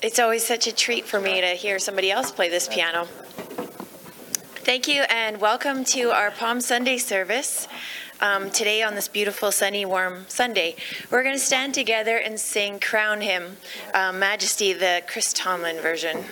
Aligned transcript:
It's 0.00 0.20
always 0.20 0.46
such 0.46 0.68
a 0.68 0.72
treat 0.72 1.06
for 1.06 1.18
me 1.18 1.40
to 1.40 1.48
hear 1.48 1.80
somebody 1.80 2.08
else 2.12 2.30
play 2.30 2.48
this 2.48 2.68
piano. 2.68 3.06
Thank 4.62 4.86
you 4.86 5.02
and 5.02 5.40
welcome 5.40 5.82
to 5.86 6.12
our 6.12 6.30
Palm 6.30 6.60
Sunday 6.60 6.98
service. 6.98 7.66
Um, 8.20 8.48
today 8.50 8.84
on 8.84 8.94
this 8.94 9.08
beautiful, 9.08 9.50
sunny, 9.50 9.84
warm 9.84 10.26
Sunday. 10.28 10.76
We're 11.10 11.24
going 11.24 11.34
to 11.34 11.40
stand 11.40 11.74
together 11.74 12.16
and 12.16 12.38
sing 12.38 12.78
Crown 12.78 13.22
Him, 13.22 13.56
uh, 13.92 14.12
Majesty, 14.12 14.72
the 14.72 15.02
Chris 15.08 15.32
Tomlin 15.32 15.80
version. 15.80 16.24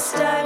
stay. 0.00 0.39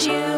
You, 0.00 0.31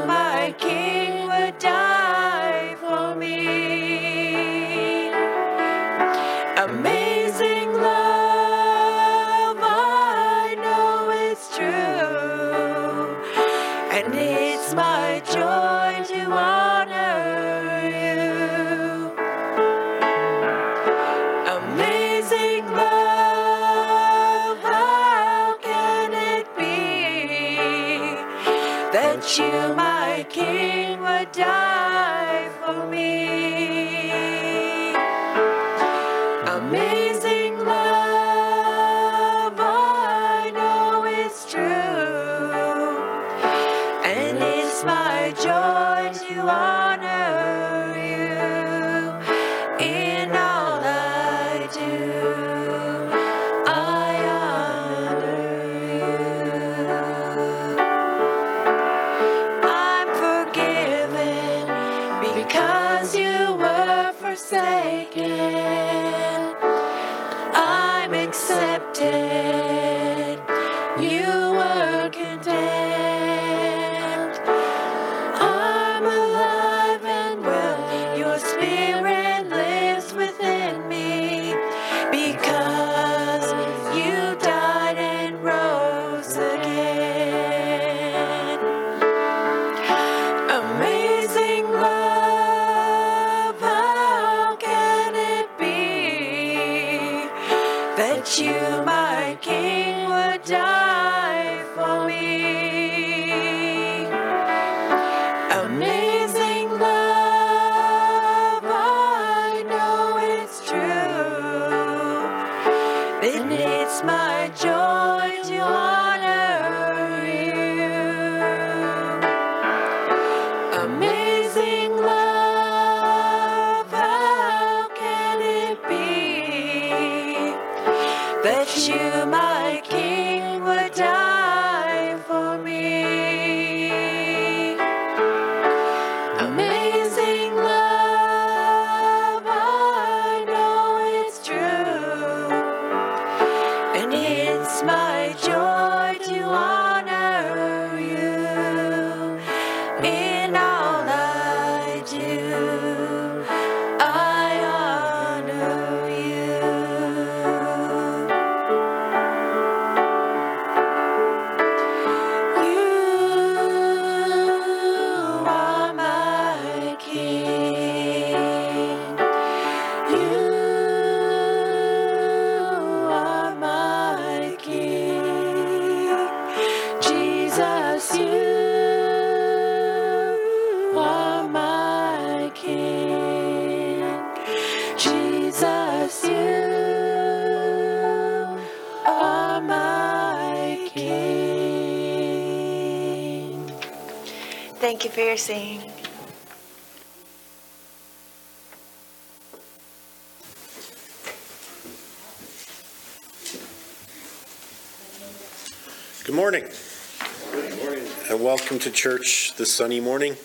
to 208.85 208.91
church 208.91 209.55
this 209.57 209.73
sunny 209.73 209.99
morning. 209.99 210.37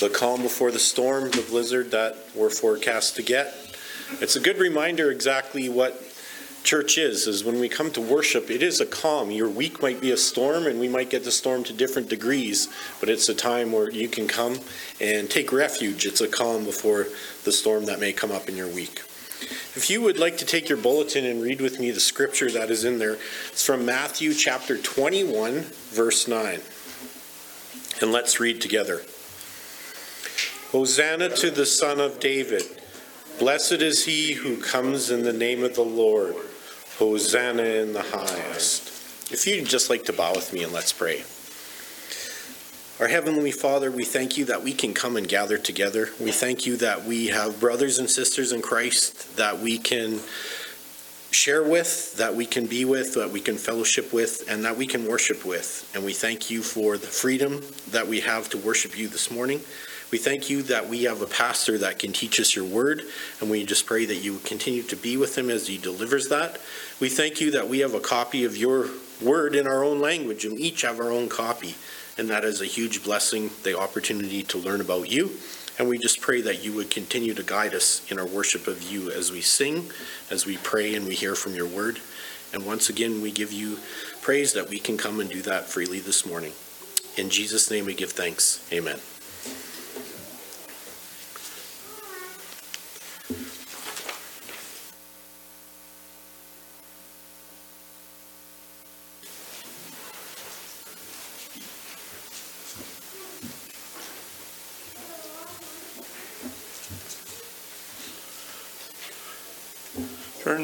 The 0.00 0.10
calm 0.12 0.42
before 0.42 0.72
the 0.72 0.80
storm, 0.80 1.30
the 1.30 1.46
blizzard 1.48 1.92
that 1.92 2.16
we're 2.34 2.50
forecast 2.50 3.14
to 3.14 3.22
get. 3.22 3.54
It's 4.20 4.34
a 4.34 4.40
good 4.40 4.58
reminder 4.58 5.12
exactly 5.12 5.68
what 5.68 6.02
church 6.64 6.98
is, 6.98 7.28
is 7.28 7.44
when 7.44 7.60
we 7.60 7.68
come 7.68 7.92
to 7.92 8.00
worship, 8.00 8.50
it 8.50 8.64
is 8.64 8.80
a 8.80 8.86
calm. 8.86 9.30
Your 9.30 9.48
week 9.48 9.80
might 9.80 10.00
be 10.00 10.10
a 10.10 10.16
storm 10.16 10.66
and 10.66 10.80
we 10.80 10.88
might 10.88 11.08
get 11.08 11.22
the 11.22 11.30
storm 11.30 11.62
to 11.64 11.72
different 11.72 12.08
degrees, 12.08 12.68
but 12.98 13.08
it's 13.08 13.28
a 13.28 13.34
time 13.34 13.70
where 13.70 13.88
you 13.88 14.08
can 14.08 14.26
come 14.26 14.58
and 15.00 15.30
take 15.30 15.52
refuge. 15.52 16.04
It's 16.04 16.20
a 16.20 16.26
calm 16.26 16.64
before 16.64 17.06
the 17.44 17.52
storm 17.52 17.84
that 17.84 18.00
may 18.00 18.12
come 18.12 18.32
up 18.32 18.48
in 18.48 18.56
your 18.56 18.66
week. 18.66 18.98
If 19.76 19.88
you 19.88 20.02
would 20.02 20.18
like 20.18 20.36
to 20.38 20.44
take 20.44 20.68
your 20.68 20.78
bulletin 20.78 21.24
and 21.24 21.40
read 21.40 21.60
with 21.60 21.78
me 21.78 21.92
the 21.92 22.00
scripture 22.00 22.50
that 22.50 22.72
is 22.72 22.84
in 22.84 22.98
there, 22.98 23.18
it's 23.50 23.64
from 23.64 23.86
Matthew 23.86 24.34
chapter 24.34 24.76
21, 24.76 25.60
verse 25.92 26.26
9. 26.26 26.60
And 28.00 28.12
let's 28.12 28.38
read 28.38 28.60
together. 28.60 29.02
Hosanna 30.70 31.30
to 31.30 31.50
the 31.50 31.66
Son 31.66 31.98
of 31.98 32.20
David. 32.20 32.62
Blessed 33.38 33.80
is 33.82 34.04
he 34.04 34.34
who 34.34 34.56
comes 34.56 35.10
in 35.10 35.22
the 35.24 35.32
name 35.32 35.64
of 35.64 35.74
the 35.74 35.82
Lord. 35.82 36.36
Hosanna 36.98 37.62
in 37.62 37.92
the 37.92 38.02
highest. 38.02 39.32
If 39.32 39.46
you'd 39.46 39.66
just 39.66 39.90
like 39.90 40.04
to 40.04 40.12
bow 40.12 40.32
with 40.32 40.52
me 40.52 40.62
and 40.62 40.72
let's 40.72 40.92
pray. 40.92 41.24
Our 43.00 43.08
Heavenly 43.08 43.52
Father, 43.52 43.90
we 43.90 44.04
thank 44.04 44.36
you 44.36 44.44
that 44.46 44.62
we 44.62 44.72
can 44.72 44.92
come 44.92 45.16
and 45.16 45.28
gather 45.28 45.56
together. 45.56 46.10
We 46.20 46.32
thank 46.32 46.66
you 46.66 46.76
that 46.78 47.04
we 47.04 47.28
have 47.28 47.60
brothers 47.60 47.98
and 47.98 48.10
sisters 48.10 48.50
in 48.50 48.60
Christ, 48.60 49.36
that 49.36 49.60
we 49.60 49.78
can 49.78 50.20
share 51.30 51.62
with, 51.62 52.16
that 52.16 52.34
we 52.34 52.46
can 52.46 52.66
be 52.66 52.84
with, 52.84 53.14
that 53.14 53.30
we 53.30 53.40
can 53.40 53.56
fellowship 53.56 54.12
with, 54.12 54.48
and 54.48 54.64
that 54.64 54.76
we 54.76 54.86
can 54.86 55.06
worship 55.06 55.44
with. 55.44 55.90
And 55.94 56.04
we 56.04 56.12
thank 56.12 56.50
you 56.50 56.62
for 56.62 56.96
the 56.96 57.06
freedom 57.06 57.62
that 57.90 58.06
we 58.06 58.20
have 58.20 58.48
to 58.50 58.58
worship 58.58 58.98
you 58.98 59.08
this 59.08 59.30
morning. 59.30 59.60
We 60.10 60.16
thank 60.16 60.48
you 60.48 60.62
that 60.62 60.88
we 60.88 61.02
have 61.02 61.20
a 61.20 61.26
pastor 61.26 61.76
that 61.78 61.98
can 61.98 62.12
teach 62.12 62.40
us 62.40 62.56
your 62.56 62.64
word, 62.64 63.02
and 63.40 63.50
we 63.50 63.66
just 63.66 63.84
pray 63.84 64.06
that 64.06 64.16
you 64.16 64.38
continue 64.38 64.82
to 64.84 64.96
be 64.96 65.18
with 65.18 65.36
him 65.36 65.50
as 65.50 65.66
he 65.66 65.76
delivers 65.76 66.28
that. 66.28 66.60
We 66.98 67.10
thank 67.10 67.42
you 67.42 67.50
that 67.50 67.68
we 67.68 67.80
have 67.80 67.92
a 67.92 68.00
copy 68.00 68.44
of 68.44 68.56
your 68.56 68.88
word 69.20 69.54
in 69.54 69.66
our 69.66 69.84
own 69.84 70.00
language, 70.00 70.46
and 70.46 70.58
each 70.58 70.82
have 70.82 70.98
our 70.98 71.10
own 71.10 71.28
copy. 71.28 71.74
And 72.16 72.30
that 72.30 72.44
is 72.44 72.62
a 72.62 72.66
huge 72.66 73.04
blessing, 73.04 73.50
the 73.64 73.78
opportunity 73.78 74.42
to 74.44 74.58
learn 74.58 74.80
about 74.80 75.10
you. 75.10 75.30
And 75.78 75.88
we 75.88 75.98
just 75.98 76.20
pray 76.20 76.40
that 76.42 76.64
you 76.64 76.72
would 76.74 76.90
continue 76.90 77.34
to 77.34 77.42
guide 77.42 77.72
us 77.72 78.04
in 78.10 78.18
our 78.18 78.26
worship 78.26 78.66
of 78.66 78.82
you 78.82 79.10
as 79.10 79.30
we 79.30 79.40
sing, 79.40 79.90
as 80.30 80.44
we 80.44 80.56
pray 80.56 80.94
and 80.94 81.06
we 81.06 81.14
hear 81.14 81.34
from 81.36 81.54
your 81.54 81.68
word. 81.68 82.00
And 82.52 82.66
once 82.66 82.88
again, 82.88 83.20
we 83.20 83.30
give 83.30 83.52
you 83.52 83.78
praise 84.20 84.52
that 84.54 84.68
we 84.68 84.78
can 84.78 84.96
come 84.96 85.20
and 85.20 85.30
do 85.30 85.42
that 85.42 85.66
freely 85.66 86.00
this 86.00 86.26
morning. 86.26 86.52
In 87.16 87.30
Jesus' 87.30 87.70
name 87.70 87.86
we 87.86 87.94
give 87.94 88.10
thanks. 88.10 88.66
Amen. 88.72 88.98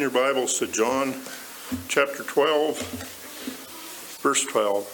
Your 0.04 0.12
Bibles 0.12 0.58
to 0.58 0.66
John 0.66 1.14
chapter 1.88 2.22
12, 2.24 2.78
verse 4.20 4.44
12. 4.44 4.84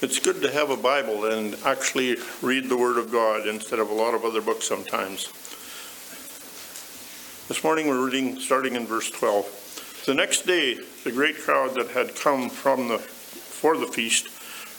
It's 0.00 0.20
good 0.20 0.40
to 0.42 0.52
have 0.52 0.70
a 0.70 0.76
Bible 0.76 1.24
and 1.24 1.56
actually 1.64 2.18
read 2.40 2.68
the 2.68 2.76
Word 2.76 2.98
of 2.98 3.10
God 3.10 3.48
instead 3.48 3.80
of 3.80 3.90
a 3.90 3.94
lot 3.94 4.14
of 4.14 4.24
other 4.24 4.40
books 4.40 4.68
sometimes. 4.68 5.26
This 7.48 7.64
morning 7.64 7.88
we're 7.88 8.06
reading 8.06 8.38
starting 8.38 8.76
in 8.76 8.86
verse 8.86 9.10
12. 9.10 10.04
The 10.06 10.14
next 10.14 10.42
day, 10.42 10.78
the 11.02 11.10
great 11.10 11.36
crowd 11.36 11.74
that 11.74 11.88
had 11.88 12.14
come 12.14 12.48
from 12.48 12.86
the 12.86 12.98
for 12.98 13.76
the 13.76 13.88
feast 13.88 14.28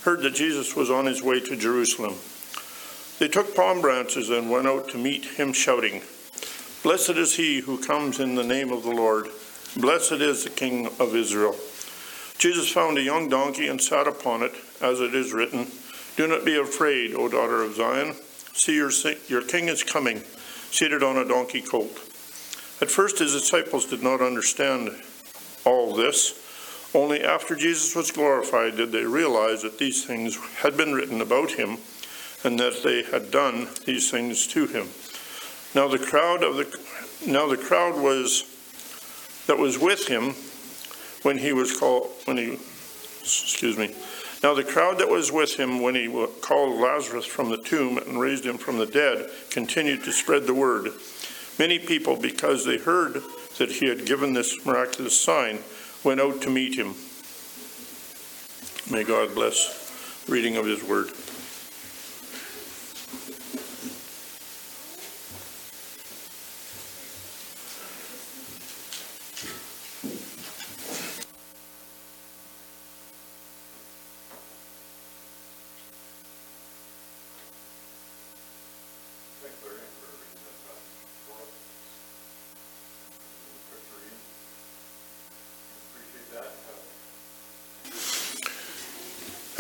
heard 0.05 0.22
that 0.22 0.36
Jesus 0.36 0.74
was 0.74 0.89
on 0.89 1.05
his 1.05 1.22
way 1.22 1.41
to 1.41 1.57
Jerusalem. 1.57 2.15
They 3.19 3.27
took 3.27 3.53
palm 3.57 3.81
branches 3.81 4.29
and 4.29 4.50
went 4.50 4.67
out 4.67 4.88
to 4.91 4.98
meet 4.98 5.25
him 5.25 5.51
shouting, 5.51 6.01
Blessed 6.84 7.12
is 7.12 7.38
he 7.38 7.62
who 7.62 7.78
comes 7.78 8.20
in 8.20 8.36
the 8.36 8.44
name 8.44 8.70
of 8.70 8.84
the 8.84 8.92
Lord. 8.92 9.30
Blessed 9.78 10.20
is 10.20 10.44
the 10.44 10.50
King 10.50 10.88
of 11.00 11.16
Israel. 11.16 11.56
Jesus 12.38 12.70
found 12.70 12.98
a 12.98 13.02
young 13.02 13.30
donkey 13.30 13.70
and 13.70 13.82
sat 13.82 14.06
upon 14.06 14.44
it, 14.44 14.52
as 14.82 15.00
it 15.00 15.16
is 15.16 15.32
written, 15.32 15.68
Do 16.18 16.28
not 16.28 16.44
be 16.44 16.58
afraid, 16.58 17.13
O 17.13 17.30
daughter 17.30 17.63
of 17.63 17.75
Zion. 17.75 18.16
See, 18.52 18.75
your, 18.75 18.92
your 19.30 19.42
king 19.44 19.70
is 19.70 19.82
coming, 19.82 20.24
seated 20.72 21.04
on 21.04 21.16
a 21.16 21.25
donkey 21.25 21.62
colt. 21.62 21.96
At 22.82 22.92
first, 22.92 23.20
his 23.20 23.32
disciples 23.32 23.86
did 23.86 24.04
not 24.04 24.20
understand 24.20 24.92
all 25.63 25.96
this. 25.96 26.38
Only 26.94 27.24
after 27.24 27.56
Jesus 27.56 27.96
was 27.96 28.12
glorified 28.12 28.75
did 28.75 28.92
they 28.92 29.06
realize 29.06 29.62
that 29.62 29.80
these 29.80 30.04
things 30.04 30.38
had 30.58 30.75
been 30.75 30.94
written 30.94 31.22
about 31.22 31.52
him 31.52 31.78
and 32.44 32.60
that 32.60 32.84
they 32.84 33.04
had 33.04 33.32
done 33.32 33.70
these 33.86 34.12
things 34.12 34.46
to 34.48 34.68
him. 34.68 34.90
Now 35.75 35.88
the 35.88 36.00
crowd 36.00 36.44
of 36.44 36.56
the 36.56 36.80
now 37.25 37.48
the 37.48 37.58
crowd 37.58 38.00
was 38.00 38.44
that 39.48 39.58
was 39.58 39.80
with 39.80 40.08
him 40.08 40.36
when 41.24 41.38
he 41.38 41.51
was 41.51 41.77
called 41.77 42.12
when 42.25 42.38
he 42.38 42.60
excuse 43.22 43.77
me. 43.77 43.96
Now 44.44 44.53
the 44.53 44.63
crowd 44.63 45.00
that 45.00 45.10
was 45.10 45.32
with 45.32 45.56
him 45.56 45.82
when 45.82 45.96
he 45.96 46.08
called 46.42 46.80
Lazarus 46.80 47.25
from 47.25 47.50
the 47.50 47.58
tomb 47.58 47.98
and 47.98 48.20
raised 48.20 48.46
him 48.46 48.58
from 48.58 48.77
the 48.77 48.86
dead 48.86 49.30
continued 49.50 50.03
to 50.03 50.12
spread 50.12 50.46
the 50.46 50.53
word. 50.53 50.92
Many 51.58 51.80
people 51.80 52.18
because 52.18 52.65
they 52.65 52.77
heard 52.77 53.22
that 53.58 53.72
he 53.72 53.88
had 53.88 54.06
given 54.06 54.34
this 54.34 54.65
miraculous 54.65 55.20
sign 55.20 55.60
went 56.03 56.20
out 56.20 56.42
to 56.42 56.50
meet 56.50 56.75
him. 56.75 56.94
May 58.92 59.03
God 59.03 59.34
bless 59.34 60.25
reading 60.27 60.58
of 60.58 60.65
his 60.65 60.84
word. 60.84 61.12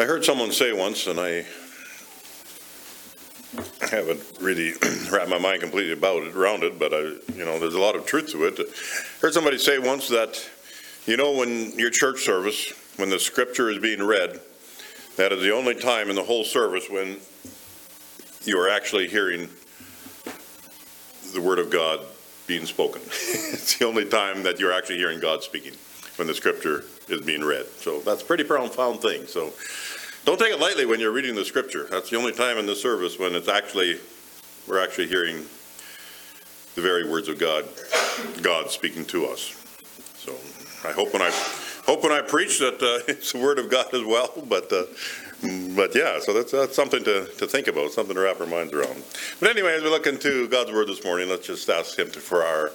I 0.03 0.05
heard 0.05 0.25
someone 0.25 0.51
say 0.51 0.73
once, 0.73 1.07
and 1.07 1.17
I 1.17 1.45
haven't 3.89 4.21
really 4.41 4.73
wrapped 5.09 5.29
my 5.29 5.39
mind 5.39 5.61
completely 5.61 5.93
about 5.93 6.23
it, 6.23 6.35
around 6.35 6.63
it, 6.63 6.77
but 6.77 6.93
I, 6.93 6.99
you 7.33 7.45
know, 7.45 7.57
there's 7.57 7.75
a 7.75 7.79
lot 7.79 7.95
of 7.95 8.05
truth 8.05 8.29
to 8.31 8.43
it. 8.43 8.59
I 8.59 9.21
heard 9.21 9.33
somebody 9.33 9.57
say 9.57 9.79
once 9.79 10.09
that, 10.09 10.45
you 11.05 11.15
know, 11.15 11.31
when 11.31 11.71
your 11.79 11.89
church 11.89 12.25
service, 12.25 12.73
when 12.97 13.09
the 13.09 13.17
scripture 13.17 13.69
is 13.69 13.79
being 13.79 14.03
read, 14.03 14.41
that 15.15 15.31
is 15.31 15.41
the 15.41 15.55
only 15.55 15.73
time 15.73 16.09
in 16.09 16.17
the 16.17 16.23
whole 16.23 16.43
service 16.43 16.89
when 16.89 17.15
you 18.43 18.59
are 18.59 18.67
actually 18.67 19.07
hearing 19.07 19.47
the 21.33 21.39
word 21.39 21.59
of 21.59 21.69
God 21.69 22.01
being 22.45 22.65
spoken. 22.65 23.01
it's 23.07 23.77
the 23.77 23.85
only 23.85 24.03
time 24.03 24.43
that 24.43 24.59
you're 24.59 24.73
actually 24.73 24.97
hearing 24.97 25.21
God 25.21 25.43
speaking 25.43 25.75
when 26.17 26.27
the 26.27 26.33
scripture 26.33 26.83
is 27.09 27.21
being 27.21 27.43
read. 27.43 27.65
So 27.77 27.99
that's 28.01 28.21
a 28.21 28.25
pretty 28.25 28.43
profound 28.43 29.01
thing. 29.01 29.25
So 29.27 29.53
don't 30.25 30.39
take 30.39 30.53
it 30.53 30.59
lightly 30.59 30.85
when 30.85 30.99
you're 30.99 31.11
reading 31.11 31.35
the 31.35 31.45
scripture. 31.45 31.87
That's 31.89 32.09
the 32.09 32.17
only 32.17 32.31
time 32.31 32.57
in 32.57 32.65
the 32.65 32.75
service 32.75 33.19
when 33.19 33.35
it's 33.35 33.49
actually, 33.49 33.99
we're 34.67 34.81
actually 34.81 35.07
hearing 35.07 35.37
the 36.75 36.81
very 36.81 37.09
words 37.09 37.27
of 37.27 37.37
God, 37.37 37.65
God 38.41 38.71
speaking 38.71 39.05
to 39.05 39.25
us. 39.25 39.55
So 40.15 40.33
I 40.87 40.93
hope 40.93 41.13
when 41.13 41.21
I 41.21 41.31
hope 41.85 42.03
when 42.03 42.11
I 42.11 42.21
preach 42.21 42.59
that 42.59 42.75
uh, 42.75 43.03
it's 43.11 43.33
the 43.33 43.39
word 43.39 43.59
of 43.59 43.69
God 43.69 43.93
as 43.93 44.03
well. 44.03 44.31
But 44.47 44.71
uh, 44.71 44.83
but 45.75 45.93
yeah, 45.93 46.19
so 46.21 46.31
that's, 46.31 46.53
that's 46.53 46.73
something 46.73 47.03
to, 47.03 47.25
to 47.37 47.45
think 47.45 47.67
about, 47.67 47.91
something 47.91 48.15
to 48.15 48.21
wrap 48.21 48.39
our 48.39 48.47
minds 48.47 48.71
around. 48.71 49.03
But 49.41 49.49
anyway, 49.49 49.75
as 49.75 49.83
we 49.83 49.89
look 49.89 50.07
into 50.07 50.47
God's 50.47 50.71
word 50.71 50.87
this 50.87 51.03
morning, 51.03 51.27
let's 51.27 51.45
just 51.45 51.69
ask 51.69 51.99
Him 51.99 52.09
to, 52.11 52.19
for 52.21 52.43
our 52.43 52.71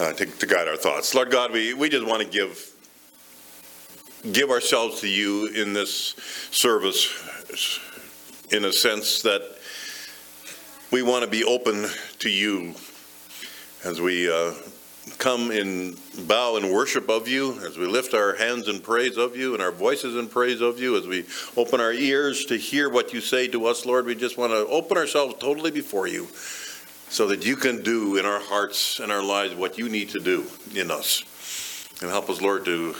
uh, 0.00 0.12
to, 0.14 0.26
to 0.26 0.46
guide 0.46 0.66
our 0.66 0.76
thoughts. 0.76 1.14
Lord 1.14 1.30
God, 1.30 1.52
we, 1.52 1.74
we 1.74 1.88
just 1.88 2.04
want 2.04 2.20
to 2.20 2.28
give 2.28 2.71
give 4.30 4.50
ourselves 4.50 5.00
to 5.00 5.08
you 5.08 5.46
in 5.48 5.72
this 5.72 6.14
service 6.50 7.08
in 8.50 8.64
a 8.66 8.72
sense 8.72 9.22
that 9.22 9.42
we 10.90 11.02
want 11.02 11.24
to 11.24 11.30
be 11.30 11.42
open 11.42 11.86
to 12.18 12.28
you 12.28 12.74
as 13.84 14.00
we 14.00 14.30
uh, 14.30 14.52
come 15.18 15.50
in 15.50 15.96
bow 16.26 16.56
and 16.56 16.70
worship 16.70 17.08
of 17.08 17.26
you, 17.26 17.58
as 17.66 17.76
we 17.76 17.86
lift 17.86 18.14
our 18.14 18.36
hands 18.36 18.68
in 18.68 18.78
praise 18.78 19.16
of 19.16 19.36
you 19.36 19.54
and 19.54 19.62
our 19.62 19.72
voices 19.72 20.16
in 20.16 20.28
praise 20.28 20.60
of 20.60 20.78
you, 20.78 20.96
as 20.96 21.06
we 21.06 21.24
open 21.56 21.80
our 21.80 21.92
ears 21.92 22.44
to 22.44 22.56
hear 22.56 22.88
what 22.88 23.12
you 23.12 23.20
say 23.20 23.48
to 23.48 23.66
us, 23.66 23.84
Lord, 23.84 24.06
we 24.06 24.14
just 24.14 24.38
want 24.38 24.52
to 24.52 24.66
open 24.68 24.96
ourselves 24.96 25.34
totally 25.40 25.70
before 25.70 26.06
you 26.06 26.28
so 27.08 27.26
that 27.28 27.44
you 27.44 27.56
can 27.56 27.82
do 27.82 28.16
in 28.16 28.24
our 28.24 28.40
hearts 28.40 29.00
and 29.00 29.10
our 29.10 29.22
lives 29.22 29.54
what 29.54 29.78
you 29.78 29.88
need 29.88 30.10
to 30.10 30.20
do 30.20 30.46
in 30.74 30.90
us. 30.90 31.24
And 32.00 32.10
help 32.10 32.30
us, 32.30 32.40
Lord, 32.40 32.64
to 32.66 32.94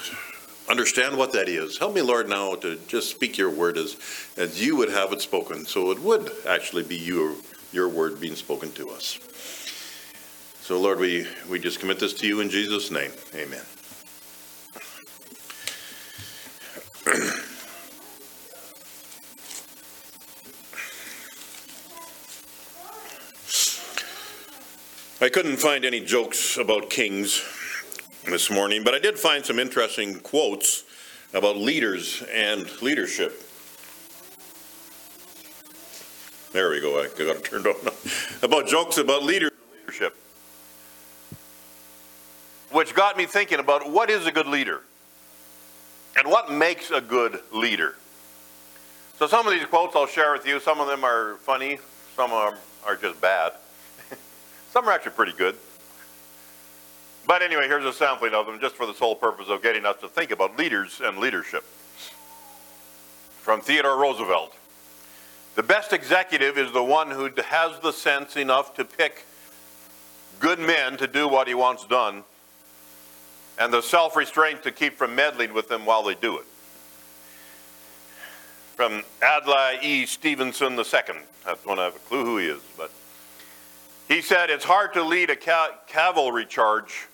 understand 0.72 1.16
what 1.18 1.34
that 1.34 1.50
is. 1.50 1.76
Help 1.76 1.94
me, 1.94 2.00
Lord, 2.00 2.30
now 2.30 2.54
to 2.54 2.78
just 2.88 3.10
speak 3.10 3.36
your 3.36 3.50
word 3.50 3.76
as, 3.76 3.98
as 4.38 4.64
you 4.64 4.74
would 4.76 4.88
have 4.88 5.12
it 5.12 5.20
spoken, 5.20 5.66
so 5.66 5.90
it 5.90 5.98
would 5.98 6.32
actually 6.48 6.82
be 6.82 6.96
your, 6.96 7.34
your 7.72 7.90
word 7.90 8.18
being 8.18 8.34
spoken 8.34 8.72
to 8.72 8.88
us. 8.88 9.18
So, 10.62 10.80
Lord, 10.80 10.98
we, 10.98 11.26
we 11.50 11.58
just 11.58 11.78
commit 11.78 12.00
this 12.00 12.14
to 12.14 12.26
you 12.26 12.40
in 12.40 12.48
Jesus' 12.48 12.90
name. 12.90 13.10
Amen. 13.34 13.60
I 25.20 25.28
couldn't 25.28 25.58
find 25.58 25.84
any 25.84 26.00
jokes 26.00 26.56
about 26.56 26.88
kings 26.88 27.42
this 28.24 28.50
morning, 28.50 28.84
but 28.84 28.94
I 28.94 28.98
did 28.98 29.18
find 29.18 29.44
some 29.44 29.58
interesting 29.58 30.20
quotes 30.20 30.84
about 31.34 31.56
leaders 31.56 32.22
and 32.32 32.70
leadership. 32.80 33.42
There 36.52 36.70
we 36.70 36.80
go. 36.80 37.00
I 37.00 37.08
got 37.08 37.36
it 37.36 37.44
turned 37.44 37.66
on. 37.66 37.74
About 38.42 38.66
jokes 38.66 38.98
about 38.98 39.22
leaders 39.22 39.50
and 39.52 39.80
leadership. 39.80 40.16
which 42.70 42.94
got 42.94 43.16
me 43.16 43.24
thinking 43.24 43.58
about 43.60 43.88
what 43.88 44.10
is 44.10 44.26
a 44.26 44.32
good 44.32 44.46
leader 44.46 44.82
and 46.16 46.28
what 46.28 46.50
makes 46.50 46.90
a 46.90 47.00
good 47.00 47.40
leader. 47.52 47.94
So 49.18 49.26
some 49.26 49.46
of 49.46 49.52
these 49.52 49.64
quotes 49.64 49.94
I'll 49.94 50.06
share 50.06 50.32
with 50.32 50.46
you. 50.46 50.58
Some 50.58 50.80
of 50.80 50.88
them 50.88 51.04
are 51.04 51.36
funny, 51.36 51.78
some 52.16 52.32
of 52.32 52.50
them 52.50 52.60
are 52.84 52.96
just 52.96 53.20
bad. 53.20 53.52
some 54.72 54.88
are 54.88 54.92
actually 54.92 55.12
pretty 55.12 55.32
good. 55.32 55.56
But 57.26 57.42
anyway, 57.42 57.68
here's 57.68 57.84
a 57.84 57.92
sampling 57.92 58.34
of 58.34 58.46
them 58.46 58.58
just 58.60 58.74
for 58.74 58.86
the 58.86 58.94
sole 58.94 59.14
purpose 59.14 59.48
of 59.48 59.62
getting 59.62 59.86
us 59.86 59.96
to 60.00 60.08
think 60.08 60.30
about 60.30 60.58
leaders 60.58 61.00
and 61.02 61.18
leadership. 61.18 61.64
From 63.40 63.60
Theodore 63.60 63.96
Roosevelt. 63.96 64.54
The 65.54 65.62
best 65.62 65.92
executive 65.92 66.56
is 66.56 66.72
the 66.72 66.82
one 66.82 67.10
who 67.10 67.30
has 67.44 67.78
the 67.80 67.92
sense 67.92 68.36
enough 68.36 68.74
to 68.74 68.84
pick 68.84 69.26
good 70.40 70.58
men 70.58 70.96
to 70.96 71.06
do 71.06 71.28
what 71.28 71.46
he 71.46 71.54
wants 71.54 71.86
done 71.86 72.24
and 73.58 73.72
the 73.72 73.82
self 73.82 74.16
restraint 74.16 74.62
to 74.62 74.72
keep 74.72 74.94
from 74.94 75.14
meddling 75.14 75.52
with 75.52 75.68
them 75.68 75.84
while 75.84 76.02
they 76.02 76.14
do 76.14 76.38
it. 76.38 76.46
From 78.76 79.02
Adlai 79.22 79.78
E. 79.82 80.06
Stevenson 80.06 80.72
II. 80.72 81.16
I 81.46 81.54
don't 81.66 81.78
have 81.78 81.96
a 81.96 81.98
clue 82.00 82.24
who 82.24 82.38
he 82.38 82.46
is, 82.46 82.62
but 82.76 82.90
he 84.08 84.22
said, 84.22 84.50
It's 84.50 84.64
hard 84.64 84.94
to 84.94 85.02
lead 85.02 85.30
a 85.30 85.36
ca- 85.36 85.76
cavalry 85.86 86.46
charge 86.46 87.08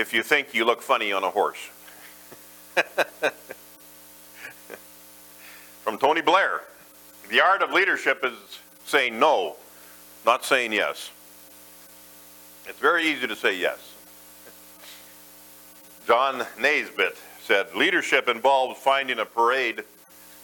if 0.00 0.14
you 0.14 0.22
think 0.22 0.54
you 0.54 0.64
look 0.64 0.80
funny 0.80 1.12
on 1.12 1.22
a 1.22 1.30
horse. 1.30 1.68
From 5.82 5.98
Tony 5.98 6.22
Blair, 6.22 6.62
the 7.28 7.40
art 7.40 7.62
of 7.62 7.72
leadership 7.72 8.24
is 8.24 8.32
saying 8.86 9.18
no, 9.18 9.56
not 10.24 10.44
saying 10.44 10.72
yes. 10.72 11.10
It's 12.66 12.78
very 12.78 13.04
easy 13.04 13.26
to 13.26 13.36
say 13.36 13.56
yes. 13.58 13.94
John 16.06 16.46
Naisbitt 16.58 17.16
said, 17.42 17.74
leadership 17.74 18.28
involves 18.28 18.80
finding 18.80 19.18
a 19.18 19.26
parade 19.26 19.84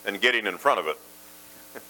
and 0.05 0.21
getting 0.21 0.47
in 0.47 0.59
front 0.59 0.81
of 0.81 0.87
it. 0.87 0.99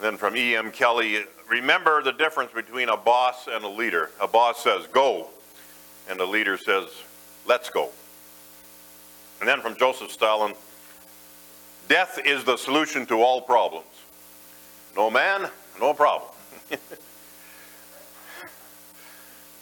then 0.00 0.16
from 0.16 0.36
E.M. 0.36 0.70
Kelly, 0.70 1.24
remember 1.48 2.02
the 2.02 2.12
difference 2.12 2.52
between 2.52 2.88
a 2.88 2.96
boss 2.96 3.48
and 3.50 3.64
a 3.64 3.68
leader. 3.68 4.10
A 4.20 4.28
boss 4.28 4.62
says, 4.62 4.86
go, 4.92 5.28
and 6.08 6.18
the 6.18 6.26
leader 6.26 6.56
says, 6.56 6.88
let's 7.46 7.70
go. 7.70 7.90
And 9.40 9.48
then 9.48 9.60
from 9.60 9.76
Joseph 9.76 10.10
Stalin, 10.10 10.54
death 11.88 12.18
is 12.24 12.44
the 12.44 12.56
solution 12.56 13.06
to 13.06 13.22
all 13.22 13.40
problems. 13.40 13.86
No 14.96 15.10
man, 15.10 15.48
no 15.80 15.92
problem. 15.92 16.30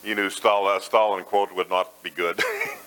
you 0.04 0.14
knew 0.14 0.30
Stalin, 0.30 0.76
uh, 0.76 0.80
Stalin 0.80 1.24
quote 1.24 1.54
would 1.54 1.70
not 1.70 2.02
be 2.02 2.10
good. 2.10 2.36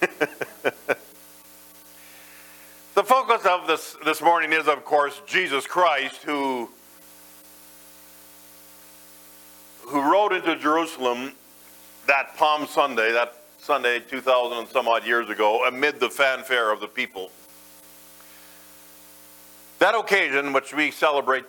the 2.93 3.03
focus 3.03 3.45
of 3.45 3.67
this, 3.67 3.97
this 4.05 4.21
morning 4.21 4.53
is, 4.53 4.67
of 4.67 4.85
course, 4.85 5.21
Jesus 5.25 5.65
Christ, 5.65 6.23
who, 6.23 6.69
who 9.81 10.01
rode 10.01 10.33
into 10.33 10.55
Jerusalem 10.55 11.33
that 12.07 12.37
Palm 12.37 12.67
Sunday, 12.67 13.11
that 13.11 13.44
Sunday 13.65 13.99
2,000 13.99 14.59
and 14.59 14.67
some 14.67 14.87
odd 14.87 15.07
years 15.07 15.27
ago, 15.27 15.65
amid 15.65 15.99
the 15.99 16.07
fanfare 16.07 16.71
of 16.71 16.79
the 16.79 16.87
people. 16.87 17.31
That 19.79 19.95
occasion, 19.95 20.53
which 20.53 20.71
we 20.71 20.91
celebrate 20.91 21.45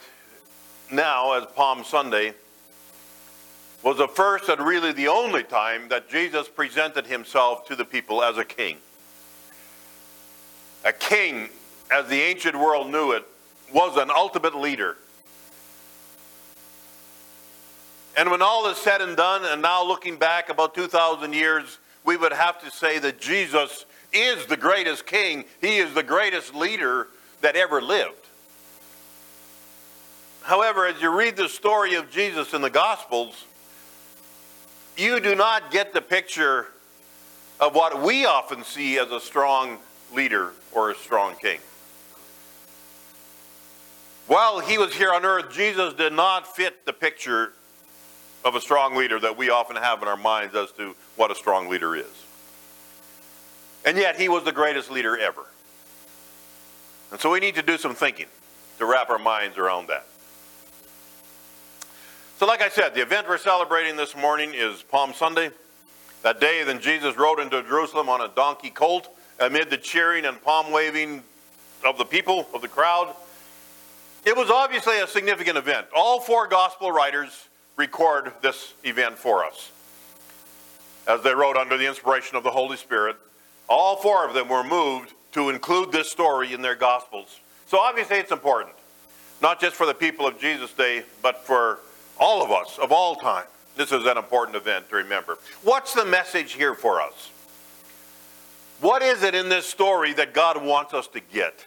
now 0.91 1.35
as 1.35 1.45
Palm 1.55 1.85
Sunday, 1.85 2.33
was 3.83 3.99
the 3.99 4.09
first 4.09 4.49
and 4.49 4.63
really 4.63 4.93
the 4.93 5.09
only 5.09 5.43
time 5.43 5.91
that 5.91 6.09
Jesus 6.09 6.49
presented 6.49 7.07
himself 7.07 7.67
to 7.67 7.77
the 7.77 7.85
people 7.85 8.23
as 8.23 8.39
a 8.39 8.47
king. 8.47 8.79
A 10.87 10.95
king, 10.95 11.51
as 11.91 12.09
the 12.09 12.23
ancient 12.23 12.59
world 12.59 12.91
knew 12.91 13.13
it, 13.13 13.27
was 13.75 13.99
an 13.99 14.11
ultimate 14.11 14.57
leader. 14.57 14.97
And 18.17 18.31
when 18.31 18.41
all 18.41 18.71
is 18.71 18.79
said 18.79 19.03
and 19.03 19.19
done, 19.19 19.43
and 19.45 19.61
now 19.61 19.85
looking 19.85 20.17
back 20.17 20.49
about 20.49 20.75
2,000 20.75 21.35
years, 21.35 21.77
we 22.07 22.16
would 22.16 22.33
have 22.33 22.62
to 22.62 22.71
say 22.71 22.99
that 23.01 23.21
Jesus 23.21 23.85
is 24.12 24.47
the 24.47 24.57
greatest 24.57 25.05
king. 25.07 25.45
He 25.61 25.79
is 25.79 25.92
the 25.92 26.05
greatest 26.05 26.55
leader 26.55 27.09
that 27.42 27.57
ever 27.57 27.83
lived. 27.83 28.14
However, 30.42 30.87
as 30.87 31.03
you 31.03 31.11
read 31.11 31.37
the 31.37 31.49
story 31.49 31.97
of 31.97 32.09
Jesus 32.11 32.55
in 32.55 32.62
the 32.62 32.71
Gospels, 32.71 33.45
you 34.97 35.19
do 35.19 35.35
not 35.35 35.73
get 35.73 35.92
the 35.92 36.01
picture 36.01 36.69
of 37.59 37.75
what 37.75 38.01
we 38.01 38.25
often 38.25 38.62
see 38.62 38.99
as 38.99 39.11
a 39.11 39.21
strong 39.21 39.79
leader 40.14 40.53
or 40.73 40.92
a 40.92 40.95
strong 40.95 41.35
king. 41.35 41.59
While 44.29 44.61
he 44.61 44.79
was 44.79 44.95
here 44.95 45.12
on 45.12 45.25
earth, 45.25 45.53
Jesus 45.53 45.95
did 45.95 46.12
not 46.12 46.55
fit 46.55 46.87
the 46.87 46.92
picture 46.92 47.53
of 48.47 48.55
a 48.55 48.61
strong 48.61 48.95
leader 48.95 49.19
that 49.19 49.37
we 49.37 49.51
often 49.51 49.75
have 49.75 50.01
in 50.03 50.09
our 50.09 50.17
minds 50.17 50.55
as 50.55 50.71
to 50.71 50.95
what 51.17 51.33
a 51.33 51.35
strong 51.35 51.69
leader 51.69 51.97
is. 51.97 52.25
And 53.85 53.99
yet, 53.99 54.15
he 54.15 54.29
was 54.29 54.45
the 54.45 54.53
greatest 54.53 54.89
leader 54.89 55.19
ever. 55.19 55.45
And 57.11 57.21
so 57.21 57.31
we 57.33 57.41
need 57.41 57.57
to 57.57 57.63
do 57.63 57.77
some 57.77 57.93
thinking 57.93 58.27
to 58.79 58.87
wrap 58.87 59.11
our 59.11 59.19
minds 59.19 59.59
around 59.59 59.89
that. 59.89 60.07
So, 62.39 62.47
like 62.47 62.63
I 62.63 62.69
said, 62.69 62.95
the 62.95 63.03
event 63.03 63.29
we're 63.29 63.37
celebrating 63.37 63.97
this 63.97 64.15
morning 64.15 64.53
is 64.55 64.81
Palm 64.81 65.13
Sunday. 65.13 65.51
That 66.23 66.41
day, 66.41 66.63
then 66.63 66.81
Jesus 66.81 67.17
rode 67.17 67.41
into 67.41 67.61
Jerusalem 67.65 68.09
on 68.09 68.21
a 68.21 68.29
donkey 68.29 68.71
colt 68.71 69.09
amid 69.41 69.71
the 69.71 69.77
cheering 69.77 70.25
and 70.25 70.41
palm 70.41 70.71
waving 70.71 71.25
of 71.85 71.99
the 71.99 72.05
people, 72.05 72.47
of 72.55 72.63
the 72.63 72.69
crowd. 72.69 73.13
It 74.25 74.37
was 74.37 74.51
obviously 74.51 75.01
a 75.01 75.07
significant 75.09 75.59
event. 75.59 75.87
All 75.95 76.21
four 76.21 76.47
gospel 76.47 76.93
writers 76.93 77.49
record 77.77 78.33
this 78.43 78.75
event 78.85 79.19
for 79.19 79.45
us. 79.45 79.71
As 81.07 81.23
they 81.23 81.35
wrote 81.35 81.57
under 81.57 81.77
the 81.77 81.87
inspiration 81.87 82.37
of 82.37 82.43
the 82.43 82.51
Holy 82.51 82.77
Spirit, 82.77 83.17
all 83.69 83.97
four 83.97 84.27
of 84.27 84.35
them 84.35 84.49
were 84.49 84.65
moved 84.65 85.12
to 85.33 85.51
include 85.51 85.93
this 85.93 86.11
story 86.11 86.53
in 86.53 86.62
their 86.62 86.75
gospels. 86.75 87.41
So 87.67 87.79
obviously 87.79 88.17
it's 88.17 88.33
important, 88.33 88.75
not 89.43 89.61
just 89.61 89.77
for 89.77 89.87
the 89.87 89.95
people 89.95 90.27
of 90.27 90.39
Jesus' 90.39 90.73
day, 90.73 91.05
but 91.23 91.45
for 91.45 91.81
all 92.19 92.43
of 92.43 92.51
us 92.51 92.79
of 92.79 92.93
all 92.93 93.17
time. 93.17 93.45
This 93.77 93.93
is 93.93 94.07
an 94.07 94.17
important 94.17 94.57
event 94.57 94.89
to 94.89 94.97
remember. 94.97 95.39
What's 95.62 95.93
the 95.93 96.05
message 96.05 96.53
here 96.53 96.75
for 96.75 97.01
us? 97.01 97.31
What 98.81 99.03
is 99.03 99.23
it 99.23 99.35
in 99.35 99.49
this 99.49 99.67
story 99.67 100.12
that 100.15 100.33
God 100.33 100.65
wants 100.65 100.95
us 100.95 101.07
to 101.09 101.21
get? 101.21 101.67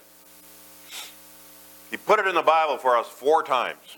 He 1.90 1.96
put 1.96 2.18
it 2.18 2.26
in 2.26 2.34
the 2.34 2.42
Bible 2.42 2.78
for 2.78 2.96
us 2.96 3.06
four 3.06 3.42
times. 3.42 3.89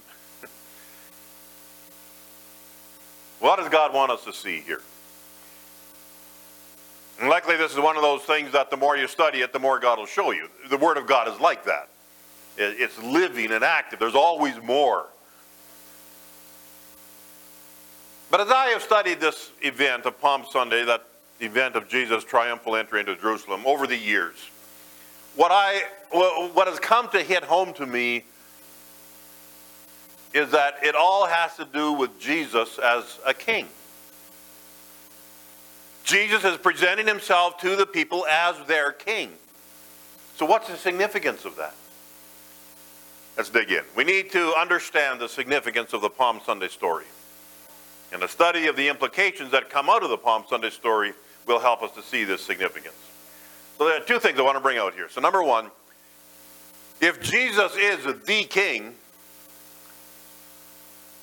What 3.42 3.58
does 3.58 3.68
God 3.68 3.92
want 3.92 4.12
us 4.12 4.22
to 4.24 4.32
see 4.32 4.60
here? 4.60 4.80
And 7.18 7.28
likely 7.28 7.56
this 7.56 7.72
is 7.72 7.78
one 7.80 7.96
of 7.96 8.02
those 8.02 8.22
things 8.22 8.52
that 8.52 8.70
the 8.70 8.76
more 8.76 8.96
you 8.96 9.08
study 9.08 9.40
it, 9.40 9.52
the 9.52 9.58
more 9.58 9.80
God 9.80 9.98
will 9.98 10.06
show 10.06 10.30
you. 10.30 10.48
The 10.70 10.76
Word 10.76 10.96
of 10.96 11.08
God 11.08 11.26
is 11.26 11.40
like 11.40 11.64
that. 11.64 11.88
It's 12.56 13.02
living 13.02 13.50
and 13.50 13.64
active. 13.64 13.98
There's 13.98 14.14
always 14.14 14.54
more. 14.62 15.06
But 18.30 18.42
as 18.42 18.48
I 18.48 18.66
have 18.66 18.82
studied 18.82 19.18
this 19.18 19.50
event 19.60 20.06
of 20.06 20.20
Palm 20.20 20.44
Sunday, 20.48 20.84
that 20.84 21.04
event 21.40 21.74
of 21.74 21.88
Jesus' 21.88 22.22
triumphal 22.22 22.76
entry 22.76 23.00
into 23.00 23.16
Jerusalem 23.16 23.62
over 23.66 23.88
the 23.88 23.98
years, 23.98 24.36
what 25.34 25.50
I 25.50 25.82
what 26.12 26.68
has 26.68 26.78
come 26.78 27.08
to 27.08 27.20
hit 27.20 27.42
home 27.42 27.72
to 27.74 27.86
me 27.86 28.22
is 30.34 30.50
that 30.50 30.76
it 30.82 30.94
all 30.94 31.26
has 31.26 31.56
to 31.56 31.64
do 31.64 31.92
with 31.92 32.18
Jesus 32.18 32.78
as 32.78 33.18
a 33.26 33.34
king. 33.34 33.66
Jesus 36.04 36.44
is 36.44 36.56
presenting 36.56 37.06
himself 37.06 37.58
to 37.58 37.76
the 37.76 37.86
people 37.86 38.26
as 38.26 38.56
their 38.66 38.92
king. 38.92 39.30
So, 40.36 40.46
what's 40.46 40.68
the 40.68 40.76
significance 40.76 41.44
of 41.44 41.56
that? 41.56 41.74
Let's 43.36 43.50
dig 43.50 43.70
in. 43.70 43.82
We 43.96 44.04
need 44.04 44.30
to 44.32 44.52
understand 44.54 45.20
the 45.20 45.28
significance 45.28 45.92
of 45.92 46.02
the 46.02 46.10
Palm 46.10 46.40
Sunday 46.44 46.68
story. 46.68 47.04
And 48.12 48.22
a 48.22 48.28
study 48.28 48.66
of 48.66 48.76
the 48.76 48.88
implications 48.88 49.52
that 49.52 49.70
come 49.70 49.88
out 49.88 50.02
of 50.02 50.10
the 50.10 50.18
Palm 50.18 50.44
Sunday 50.48 50.70
story 50.70 51.14
will 51.46 51.60
help 51.60 51.82
us 51.82 51.92
to 51.92 52.02
see 52.02 52.24
this 52.24 52.42
significance. 52.42 52.96
So, 53.78 53.86
there 53.86 53.96
are 53.96 54.04
two 54.04 54.18
things 54.18 54.38
I 54.38 54.42
want 54.42 54.56
to 54.56 54.62
bring 54.62 54.78
out 54.78 54.94
here. 54.94 55.08
So, 55.08 55.20
number 55.20 55.42
one, 55.42 55.70
if 57.00 57.22
Jesus 57.22 57.74
is 57.76 58.04
the 58.24 58.44
king, 58.44 58.94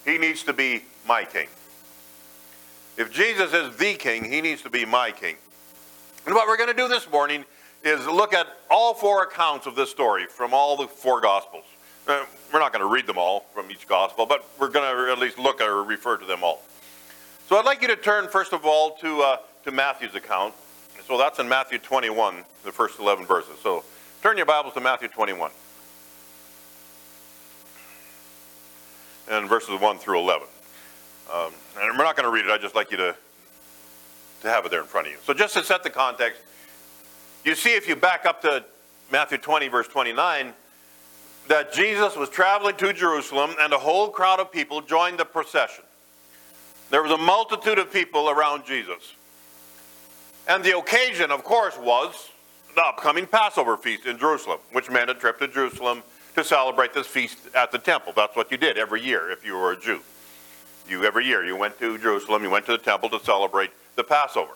he 0.09 0.17
needs 0.17 0.43
to 0.43 0.53
be 0.53 0.83
my 1.07 1.23
king. 1.23 1.47
If 2.97 3.11
Jesus 3.11 3.53
is 3.53 3.75
the 3.77 3.93
king, 3.93 4.25
he 4.25 4.41
needs 4.41 4.61
to 4.63 4.69
be 4.69 4.83
my 4.83 5.11
king. 5.11 5.35
And 6.25 6.35
what 6.35 6.47
we're 6.47 6.57
going 6.57 6.69
to 6.69 6.75
do 6.75 6.87
this 6.87 7.09
morning 7.09 7.45
is 7.83 8.05
look 8.07 8.33
at 8.33 8.47
all 8.69 8.93
four 8.93 9.23
accounts 9.23 9.67
of 9.67 9.75
this 9.75 9.89
story 9.89 10.25
from 10.25 10.53
all 10.53 10.75
the 10.75 10.87
four 10.87 11.21
Gospels. 11.21 11.63
Uh, 12.07 12.25
we're 12.51 12.59
not 12.59 12.73
going 12.73 12.81
to 12.81 12.91
read 12.91 13.07
them 13.07 13.17
all 13.17 13.45
from 13.53 13.69
each 13.71 13.87
Gospel, 13.87 14.25
but 14.25 14.43
we're 14.59 14.69
going 14.69 15.05
to 15.05 15.11
at 15.11 15.19
least 15.19 15.37
look 15.37 15.61
or 15.61 15.83
refer 15.83 16.17
to 16.17 16.25
them 16.25 16.43
all. 16.43 16.63
So 17.47 17.57
I'd 17.57 17.65
like 17.65 17.81
you 17.81 17.87
to 17.87 17.95
turn, 17.95 18.27
first 18.27 18.51
of 18.51 18.65
all, 18.65 18.91
to, 18.97 19.21
uh, 19.21 19.37
to 19.63 19.71
Matthew's 19.71 20.15
account. 20.15 20.53
So 21.07 21.17
that's 21.17 21.39
in 21.39 21.47
Matthew 21.47 21.77
21, 21.77 22.43
the 22.63 22.71
first 22.71 22.99
11 22.99 23.25
verses. 23.25 23.57
So 23.63 23.83
turn 24.21 24.37
your 24.37 24.45
Bibles 24.45 24.73
to 24.73 24.81
Matthew 24.81 25.07
21. 25.07 25.51
And 29.29 29.47
verses 29.47 29.79
1 29.79 29.97
through 29.99 30.19
11. 30.19 30.47
Um, 31.31 31.53
and 31.79 31.97
we're 31.97 32.03
not 32.03 32.15
going 32.15 32.25
to 32.25 32.31
read 32.31 32.45
it. 32.45 32.51
I'd 32.51 32.61
just 32.61 32.75
like 32.75 32.91
you 32.91 32.97
to, 32.97 33.15
to 34.41 34.49
have 34.49 34.65
it 34.65 34.71
there 34.71 34.81
in 34.81 34.87
front 34.87 35.07
of 35.07 35.13
you. 35.13 35.19
So 35.23 35.33
just 35.33 35.53
to 35.53 35.63
set 35.63 35.83
the 35.83 35.89
context, 35.89 36.41
you 37.45 37.55
see 37.55 37.75
if 37.75 37.87
you 37.87 37.95
back 37.95 38.25
up 38.25 38.41
to 38.41 38.63
Matthew 39.11 39.37
20, 39.37 39.67
verse 39.67 39.87
29, 39.87 40.53
that 41.47 41.73
Jesus 41.73 42.15
was 42.15 42.29
traveling 42.29 42.75
to 42.77 42.93
Jerusalem 42.93 43.51
and 43.59 43.73
a 43.73 43.77
whole 43.77 44.09
crowd 44.09 44.39
of 44.39 44.51
people 44.51 44.81
joined 44.81 45.19
the 45.19 45.25
procession. 45.25 45.83
There 46.89 47.03
was 47.03 47.11
a 47.11 47.17
multitude 47.17 47.77
of 47.77 47.93
people 47.93 48.29
around 48.29 48.65
Jesus. 48.65 49.15
And 50.47 50.63
the 50.63 50.77
occasion, 50.77 51.31
of 51.31 51.43
course, 51.43 51.77
was 51.77 52.29
the 52.75 52.81
upcoming 52.81 53.27
Passover 53.27 53.77
feast 53.77 54.05
in 54.05 54.17
Jerusalem, 54.17 54.59
which 54.71 54.89
meant 54.89 55.09
a 55.09 55.13
trip 55.13 55.39
to 55.39 55.47
Jerusalem 55.47 56.01
to 56.39 56.47
celebrate 56.47 56.93
this 56.93 57.05
feast 57.05 57.37
at 57.53 57.71
the 57.71 57.77
temple. 57.77 58.13
That's 58.15 58.35
what 58.35 58.49
you 58.49 58.57
did 58.57 58.77
every 58.77 59.01
year 59.01 59.29
if 59.29 59.45
you 59.45 59.55
were 59.55 59.73
a 59.73 59.79
Jew. 59.79 59.99
You 60.87 61.03
every 61.03 61.25
year 61.25 61.43
you 61.45 61.55
went 61.55 61.77
to 61.79 61.97
Jerusalem, 61.97 62.43
you 62.43 62.49
went 62.49 62.65
to 62.67 62.71
the 62.71 62.77
temple 62.77 63.09
to 63.09 63.19
celebrate 63.19 63.71
the 63.95 64.03
Passover. 64.03 64.53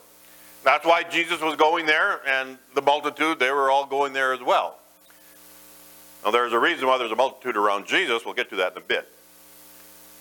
That's 0.64 0.86
why 0.86 1.04
Jesus 1.04 1.42
was 1.42 1.58
going 1.58 1.86
there, 1.86 2.22
and 2.26 2.58
the 2.74 2.82
multitude, 2.82 3.38
they 3.38 3.52
were 3.52 3.70
all 3.70 3.86
going 3.86 4.14
there 4.14 4.34
as 4.34 4.42
well. 4.42 4.80
Now, 6.24 6.32
there's 6.32 6.54
a 6.54 6.60
reason 6.60 6.88
why 6.88 6.98
there's 6.98 7.12
a 7.12 7.18
multitude 7.18 7.58
around 7.58 7.86
Jesus. 7.86 8.24
We'll 8.24 8.34
get 8.34 8.50
to 8.52 8.56
that 8.58 8.72
in 8.72 8.78
a 8.78 8.82
bit. 8.82 9.10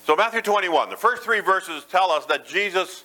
So, 0.04 0.16
Matthew 0.16 0.42
21, 0.42 0.90
the 0.90 0.96
first 0.96 1.22
three 1.22 1.38
verses 1.38 1.84
tell 1.84 2.10
us 2.10 2.26
that 2.26 2.44
Jesus 2.44 3.04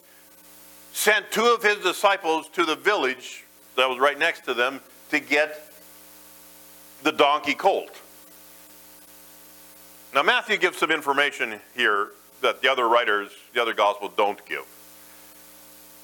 sent 0.93 1.30
two 1.30 1.46
of 1.46 1.62
his 1.62 1.78
disciples 1.78 2.50
to 2.54 2.65
the 2.65 2.76
village 2.76 3.46
that 3.76 3.88
was 3.88 4.00
right 4.00 4.17
next 4.17 4.46
to 4.46 4.56
them 4.56 4.80
to 5.12 5.20
get 5.20 5.72
the 7.04 7.12
donkey 7.12 7.54
colt. 7.54 7.96
Now, 10.13 10.24
Matthew 10.24 10.58
gives 10.58 10.78
some 10.78 10.91
information 10.91 11.60
here 11.76 12.10
that 12.41 12.62
the 12.62 12.70
other 12.70 12.88
writers, 12.88 13.32
the 13.54 13.62
other 13.62 13.74
gospels 13.74 14.12
don't 14.15 14.43
give. 14.46 14.65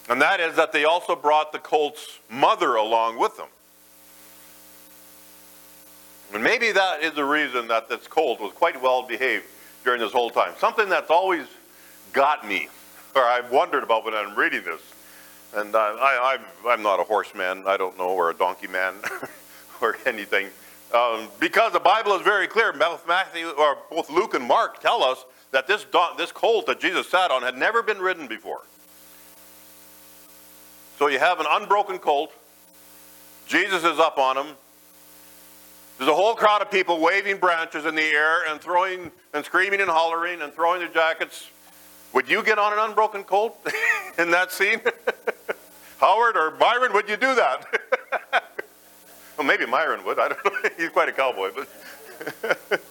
And 0.10 0.22
that 0.22 0.39
is 0.39 0.56
that 0.56 0.72
they 0.72 0.84
also 0.84 1.16
brought 1.16 1.52
the 1.52 1.60
colt's 1.60 2.20
mother 2.30 2.76
along 2.76 3.18
with 3.18 3.38
them. 3.38 3.48
And 6.34 6.44
maybe 6.44 6.72
that 6.72 7.04
is 7.04 7.13
the 7.13 7.24
reason 7.24 7.68
that 7.68 7.89
this 7.89 8.08
colt 8.08 8.39
was 8.42 8.52
quite 8.54 8.82
well 8.82 9.04
behaved 9.04 9.46
during 9.84 10.02
this 10.02 10.12
whole 10.12 10.30
time. 10.30 10.54
Something 10.58 10.89
that's 10.89 11.12
always 11.12 11.46
got 12.12 12.48
me, 12.48 12.70
or 13.16 13.24
I've 13.24 13.52
wondered 13.52 13.84
about 13.84 14.04
when 14.04 14.13
I'm 14.13 14.36
reading 14.36 14.63
this. 14.63 14.82
And 15.56 15.76
uh, 15.76 15.78
I, 15.78 16.38
I, 16.66 16.70
I'm 16.72 16.82
not 16.82 17.00
a 17.00 17.04
horseman, 17.04 17.63
I 17.68 17.78
don't 17.78 17.98
know, 17.98 18.10
or 18.10 18.32
a 18.32 18.34
donkey 18.34 18.68
man, 18.68 18.96
or 19.82 19.98
anything. 20.06 20.50
Um, 20.94 21.28
because 21.40 21.74
the 21.74 21.80
Bible 21.80 22.14
is 22.14 22.22
very 22.22 22.48
clear. 22.48 22.72
Both 22.72 23.08
Matthew, 23.08 23.50
or 23.50 23.78
both 23.90 24.10
Luke 24.10 24.36
and 24.36 24.46
Mark 24.46 24.80
tell 24.80 25.04
us 25.04 25.26
that 25.52 25.68
this, 25.68 25.86
this 26.18 26.32
colt 26.32 26.68
that 26.68 26.80
Jesus 26.80 27.10
sat 27.10 27.32
on 27.32 27.42
had 27.42 27.58
never 27.58 27.82
been 27.82 28.00
ridden 28.00 28.28
before. 28.28 28.62
So 31.00 31.08
you 31.08 31.18
have 31.20 31.40
an 31.40 31.48
unbroken 31.50 31.98
colt. 31.98 32.32
Jesus 33.48 33.84
is 33.84 34.00
up 34.00 34.18
on 34.18 34.38
him. 34.38 34.56
There's 35.98 36.10
a 36.10 36.14
whole 36.16 36.36
crowd 36.36 36.62
of 36.62 36.72
people 36.72 37.00
waving 37.00 37.38
branches 37.38 37.86
in 37.86 37.96
the 37.96 38.02
air 38.02 38.50
and 38.50 38.60
throwing 38.60 39.12
and 39.34 39.44
screaming 39.46 39.82
and 39.82 39.90
hollering 39.90 40.42
and 40.42 40.54
throwing 40.54 40.80
their 40.80 40.90
jackets. 40.90 41.50
Would 42.14 42.30
you 42.30 42.44
get 42.44 42.60
on 42.60 42.74
an 42.74 42.80
unbroken 42.80 43.24
colt 43.24 43.60
in 44.18 44.32
that 44.32 44.52
scene? 44.52 44.80
Howard 46.00 46.38
or 46.38 46.52
Byron, 46.52 46.94
would 46.94 47.10
you 47.10 47.18
do 47.18 47.34
that? 47.36 47.66
well, 49.44 49.58
maybe 49.58 49.70
Myron 49.70 50.04
would. 50.06 50.20
I 50.20 50.30
don't 50.30 50.46
know. 50.46 50.70
He's 50.78 50.90
quite 50.90 51.10
a 51.10 51.12
cowboy, 51.12 51.52
but. 51.56 51.68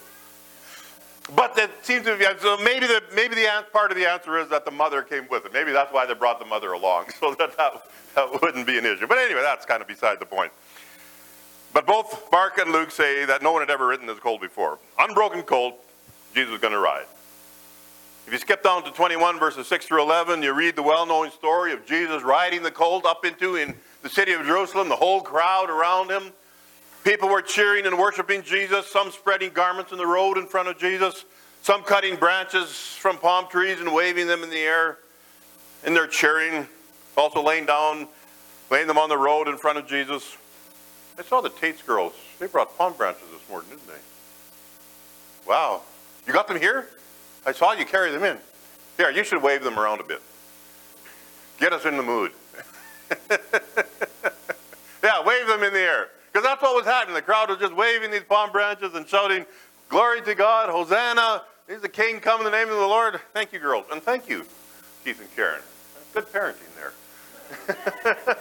but 1.35 1.55
that 1.55 1.71
seems 1.81 2.05
to 2.05 2.15
be 2.15 2.25
so. 2.39 2.57
Maybe 2.57 2.85
the 2.85 3.01
maybe 3.15 3.35
the 3.35 3.65
part 3.71 3.91
of 3.91 3.97
the 3.97 4.09
answer 4.09 4.37
is 4.37 4.49
that 4.49 4.65
the 4.65 4.71
mother 4.71 5.01
came 5.01 5.27
with 5.29 5.45
it. 5.45 5.53
Maybe 5.53 5.71
that's 5.71 5.91
why 5.91 6.05
they 6.05 6.13
brought 6.13 6.39
the 6.39 6.45
mother 6.45 6.73
along, 6.73 7.05
so 7.19 7.33
that 7.35 7.57
that, 7.57 7.87
that 8.15 8.41
wouldn't 8.41 8.67
be 8.67 8.77
an 8.77 8.85
issue. 8.85 9.07
But 9.07 9.17
anyway, 9.17 9.41
that's 9.41 9.65
kind 9.65 9.81
of 9.81 9.87
beside 9.87 10.19
the 10.19 10.25
point. 10.25 10.51
But 11.73 11.87
both 11.87 12.31
Mark 12.31 12.59
and 12.59 12.71
Luke 12.71 12.91
say 12.91 13.25
that 13.25 13.41
no 13.41 13.51
one 13.51 13.61
had 13.61 13.71
ever 13.71 13.87
ridden 13.87 14.05
this 14.05 14.19
colt 14.19 14.41
before. 14.41 14.77
Unbroken 14.99 15.41
colt, 15.41 15.75
Jesus 16.35 16.51
was 16.51 16.61
going 16.61 16.73
to 16.73 16.79
ride. 16.79 17.05
If 18.27 18.31
you 18.31 18.37
skip 18.37 18.63
down 18.63 18.83
to 18.83 18.91
21 18.91 19.39
verses 19.39 19.65
6 19.67 19.87
through 19.87 20.03
11, 20.03 20.43
you 20.43 20.53
read 20.53 20.75
the 20.75 20.83
well-known 20.83 21.31
story 21.31 21.73
of 21.73 21.83
Jesus 21.85 22.21
riding 22.21 22.61
the 22.61 22.71
colt 22.71 23.05
up 23.05 23.25
into 23.25 23.55
in 23.55 23.73
the 24.03 24.09
city 24.09 24.33
of 24.33 24.45
Jerusalem, 24.45 24.87
the 24.87 24.95
whole 24.95 25.21
crowd 25.21 25.69
around 25.69 26.11
him. 26.11 26.31
People 27.03 27.27
were 27.27 27.41
cheering 27.41 27.85
and 27.85 27.97
worshiping 27.97 28.43
Jesus, 28.43 28.87
some 28.87 29.11
spreading 29.11 29.51
garments 29.51 29.91
in 29.91 29.97
the 29.97 30.07
road 30.07 30.37
in 30.37 30.45
front 30.45 30.69
of 30.69 30.77
Jesus, 30.77 31.25
some 31.61 31.83
cutting 31.83 32.15
branches 32.15 32.69
from 32.71 33.17
palm 33.17 33.47
trees 33.49 33.81
and 33.81 33.93
waving 33.93 34.25
them 34.27 34.41
in 34.41 34.49
the 34.49 34.59
air. 34.59 34.97
And 35.83 35.93
they're 35.93 36.07
cheering, 36.07 36.65
also 37.17 37.43
laying 37.43 37.65
down, 37.65 38.07
laying 38.71 38.87
them 38.87 38.97
on 38.97 39.09
the 39.09 39.17
road 39.17 39.49
in 39.49 39.57
front 39.57 39.77
of 39.77 39.85
Jesus. 39.85 40.37
I 41.19 41.23
saw 41.23 41.41
the 41.41 41.49
Tate's 41.49 41.81
girls. 41.81 42.13
They 42.39 42.47
brought 42.47 42.77
palm 42.77 42.93
branches 42.93 43.23
this 43.33 43.49
morning, 43.49 43.71
didn't 43.71 43.87
they? 43.87 43.99
Wow. 45.45 45.81
You 46.25 46.31
got 46.31 46.47
them 46.47 46.57
here? 46.57 46.87
I 47.45 47.51
saw 47.51 47.73
you 47.73 47.85
carry 47.85 48.11
them 48.11 48.23
in. 48.23 48.37
Here, 48.95 49.09
you 49.09 49.25
should 49.25 49.43
wave 49.43 49.61
them 49.63 49.77
around 49.77 49.99
a 49.99 50.05
bit. 50.05 50.21
Get 51.59 51.73
us 51.73 51.85
in 51.85 51.97
the 51.97 52.03
mood. 52.03 52.31
yeah, 55.03 55.21
wave 55.25 55.47
them 55.47 55.63
in 55.63 55.73
the 55.73 55.79
air. 55.79 56.07
Because 56.33 56.45
that's 56.47 56.61
what 56.63 56.75
was 56.75 56.85
happening. 56.85 57.13
The 57.13 57.21
crowd 57.21 57.49
was 57.49 57.59
just 57.59 57.75
waving 57.75 58.09
these 58.09 58.23
palm 58.23 58.51
branches 58.51 58.95
and 58.95 59.07
shouting, 59.07 59.45
Glory 59.87 60.19
to 60.23 60.33
God, 60.33 60.69
Hosanna. 60.69 61.43
He's 61.69 61.81
the 61.81 61.89
King 61.89 62.19
come 62.19 62.39
in 62.39 62.45
the 62.45 62.51
name 62.51 62.69
of 62.69 62.77
the 62.77 62.87
Lord. 62.87 63.21
Thank 63.33 63.53
you, 63.53 63.59
girls. 63.59 63.85
And 63.91 64.01
thank 64.01 64.27
you, 64.27 64.43
Keith 65.05 65.19
and 65.21 65.33
Karen. 65.35 65.61
Good 66.13 66.25
parenting 66.25 66.73
there. 66.75 66.93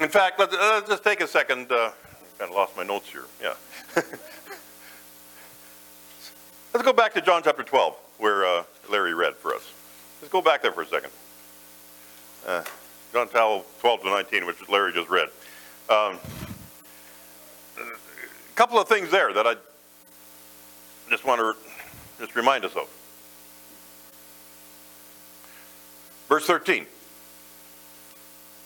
In 0.00 0.08
fact, 0.08 0.40
let's, 0.40 0.52
uh, 0.52 0.70
let's 0.74 0.88
just 0.88 1.04
take 1.04 1.20
a 1.20 1.28
second. 1.28 1.70
Uh, 1.70 1.92
kind 2.38 2.50
of 2.50 2.56
lost 2.56 2.76
my 2.76 2.82
notes 2.82 3.08
here. 3.08 3.26
Yeah. 3.40 3.54
let's 6.74 6.84
go 6.84 6.92
back 6.92 7.14
to 7.14 7.20
John 7.20 7.42
chapter 7.44 7.62
12, 7.62 7.94
where 8.18 8.44
uh, 8.44 8.64
Larry 8.90 9.14
read 9.14 9.36
for 9.36 9.54
us. 9.54 9.73
Let's 10.24 10.32
go 10.32 10.40
back 10.40 10.62
there 10.62 10.72
for 10.72 10.80
a 10.80 10.86
second. 10.86 11.10
Uh, 12.46 12.62
John 13.12 13.28
12, 13.28 13.66
12 13.80 14.00
to 14.00 14.06
19, 14.06 14.46
which 14.46 14.66
Larry 14.70 14.90
just 14.90 15.10
read. 15.10 15.28
Um, 15.90 16.18
a 17.76 18.54
couple 18.54 18.78
of 18.78 18.88
things 18.88 19.10
there 19.10 19.34
that 19.34 19.46
I 19.46 19.56
just 21.10 21.26
want 21.26 21.42
to 21.42 21.54
just 22.18 22.34
remind 22.34 22.64
us 22.64 22.74
of. 22.74 22.88
Verse 26.30 26.46
13. 26.46 26.86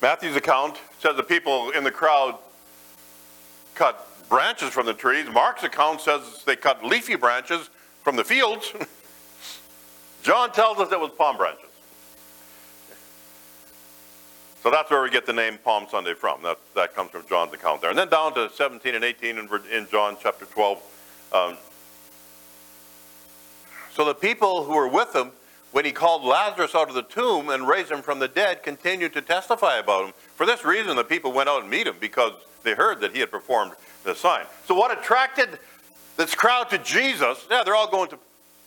Matthew's 0.01 0.37
account 0.37 0.77
says 1.01 1.17
the 1.17 1.25
people 1.25 1.71
in 1.71 1.83
the 1.83 1.91
crowd 1.91 2.39
cut 3.75 4.07
branches 4.29 4.71
from 4.71 4.87
the 4.87 4.95
trees. 4.95 5.27
Mark's 5.29 5.65
account 5.65 6.03
says 6.03 6.45
they 6.47 6.55
cut 6.55 6.85
leafy 6.85 7.17
branches 7.17 7.69
from 8.05 8.15
the 8.15 8.23
fields. 8.23 8.73
John 10.23 10.53
tells 10.53 10.79
us 10.79 10.93
it 10.93 11.01
was 11.01 11.11
palm 11.17 11.37
branches. 11.37 11.65
So 14.63 14.71
that's 14.71 14.91
where 14.91 15.03
we 15.03 15.11
get 15.11 15.25
the 15.25 15.33
name 15.33 15.59
Palm 15.65 15.87
Sunday 15.89 16.15
from. 16.15 16.43
That, 16.43 16.59
that 16.75 16.95
comes 16.95 17.11
from 17.11 17.25
John's 17.29 17.53
account 17.53 17.81
there. 17.81 17.91
And 17.91 17.99
then 17.99 18.09
down 18.09 18.35
to 18.35 18.51
17 18.51 18.95
and 18.95 19.05
18 19.05 19.39
in, 19.39 19.49
in 19.73 19.87
John 19.89 20.17
chapter 20.21 20.45
12. 20.45 20.83
Um, 21.33 21.57
so 23.93 24.05
the 24.05 24.15
people 24.15 24.65
who 24.65 24.75
were 24.75 24.89
with 24.89 25.15
him 25.15 25.31
when 25.71 25.85
he 25.85 25.93
called 25.93 26.25
Lazarus 26.25 26.75
out 26.75 26.89
of 26.89 26.95
the 26.95 27.03
tomb 27.03 27.51
and 27.51 27.69
raised 27.69 27.91
him 27.91 28.03
from 28.03 28.19
the 28.19 28.29
dead, 28.29 28.63
continued 28.63 29.13
to 29.13 29.23
testify 29.23 29.79
about 29.79 30.07
him. 30.07 30.15
For 30.35 30.47
this 30.47 30.65
reason, 30.65 30.97
the 30.97 31.05
people 31.05 31.33
went 31.33 31.49
out 31.49 31.63
and 31.63 31.71
meet 31.71 31.87
him 31.87 31.97
because 32.01 32.33
they 32.63 32.75
heard 32.75 33.01
that 33.01 33.13
he 33.13 33.21
had 33.21 33.31
performed 33.31 33.73
the 34.05 34.15
sign. 34.15 34.47
So, 34.67 34.75
what 34.75 34.97
attracted 34.97 35.59
this 36.17 36.35
crowd 36.35 36.71
to 36.71 36.79
Jesus? 36.79 37.47
Yeah, 37.51 37.63
they're 37.65 37.75
all 37.75 37.91
going 37.91 38.09
to 38.11 38.19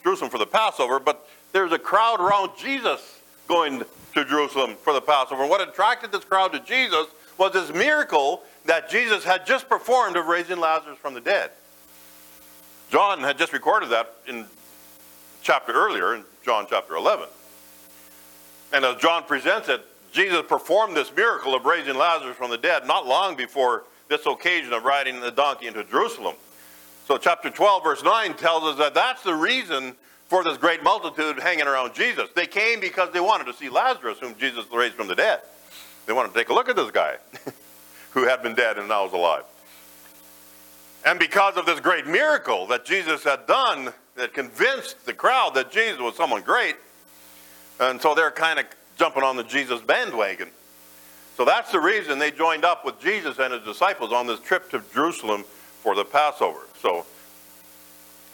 Jerusalem 0.03 0.29
for 0.29 0.37
the 0.37 0.45
Passover, 0.45 0.99
but 0.99 1.27
there's 1.51 1.71
a 1.71 1.79
crowd 1.79 2.19
around 2.19 2.51
Jesus 2.57 3.19
going 3.47 3.83
to 4.13 4.25
Jerusalem 4.25 4.75
for 4.83 4.93
the 4.93 5.01
Passover. 5.01 5.45
What 5.45 5.67
attracted 5.67 6.11
this 6.11 6.23
crowd 6.23 6.53
to 6.53 6.59
Jesus 6.59 7.07
was 7.37 7.53
this 7.53 7.73
miracle 7.73 8.43
that 8.65 8.89
Jesus 8.89 9.23
had 9.23 9.45
just 9.45 9.67
performed 9.67 10.15
of 10.15 10.27
raising 10.27 10.59
Lazarus 10.59 10.97
from 10.97 11.13
the 11.13 11.21
dead. 11.21 11.51
John 12.89 13.21
had 13.21 13.37
just 13.37 13.53
recorded 13.53 13.89
that 13.89 14.15
in 14.27 14.45
chapter 15.41 15.71
earlier 15.71 16.15
in 16.15 16.23
John 16.45 16.65
chapter 16.69 16.95
11. 16.95 17.27
And 18.73 18.85
as 18.85 18.97
John 18.97 19.23
presents 19.23 19.69
it, 19.69 19.83
Jesus 20.11 20.43
performed 20.47 20.95
this 20.95 21.13
miracle 21.15 21.55
of 21.55 21.65
raising 21.65 21.95
Lazarus 21.95 22.35
from 22.35 22.51
the 22.51 22.57
dead 22.57 22.85
not 22.85 23.07
long 23.07 23.35
before 23.35 23.85
this 24.09 24.25
occasion 24.25 24.73
of 24.73 24.83
riding 24.83 25.21
the 25.21 25.31
donkey 25.31 25.67
into 25.67 25.83
Jerusalem. 25.85 26.35
So 27.07 27.11
So 27.11 27.17
chapter 27.17 27.49
12, 27.49 27.83
verse 27.83 28.03
9 28.03 28.35
tells 28.35 28.63
us 28.63 28.77
that 28.77 28.93
that's 28.93 29.21
the 29.23 29.35
reason 29.35 29.97
for 30.31 30.45
this 30.45 30.57
great 30.57 30.81
multitude 30.81 31.37
hanging 31.43 31.67
around 31.67 31.93
Jesus. 31.93 32.29
They 32.33 32.47
came 32.47 32.79
because 32.79 33.11
they 33.11 33.19
wanted 33.19 33.47
to 33.47 33.53
see 33.53 33.67
Lazarus, 33.67 34.17
whom 34.17 34.33
Jesus 34.37 34.63
raised 34.71 34.93
from 34.93 35.09
the 35.09 35.15
dead. 35.15 35.41
They 36.05 36.13
wanted 36.13 36.29
to 36.29 36.35
take 36.35 36.47
a 36.47 36.53
look 36.53 36.69
at 36.69 36.77
this 36.77 36.89
guy 36.89 37.17
who 38.11 38.23
had 38.23 38.41
been 38.41 38.55
dead 38.55 38.77
and 38.77 38.87
now 38.87 39.05
is 39.05 39.11
alive. 39.11 39.43
And 41.05 41.19
because 41.19 41.57
of 41.57 41.65
this 41.65 41.81
great 41.81 42.07
miracle 42.07 42.65
that 42.67 42.85
Jesus 42.85 43.25
had 43.25 43.45
done, 43.45 43.91
that 44.15 44.33
convinced 44.33 45.05
the 45.05 45.11
crowd 45.11 45.53
that 45.55 45.69
Jesus 45.69 45.99
was 45.99 46.15
someone 46.15 46.43
great, 46.43 46.77
and 47.81 48.01
so 48.01 48.15
they're 48.15 48.31
kind 48.31 48.57
of 48.57 48.67
jumping 48.97 49.23
on 49.23 49.35
the 49.35 49.43
Jesus 49.43 49.81
bandwagon. 49.81 50.47
So 51.35 51.43
that's 51.43 51.73
the 51.73 51.79
reason 51.81 52.19
they 52.19 52.31
joined 52.31 52.63
up 52.63 52.85
with 52.85 53.01
Jesus 53.01 53.37
and 53.37 53.53
his 53.53 53.63
disciples 53.63 54.13
on 54.13 54.27
this 54.27 54.39
trip 54.39 54.69
to 54.69 54.81
Jerusalem 54.93 55.43
for 55.81 55.93
the 55.93 56.05
Passover. 56.05 56.67
So, 56.81 57.05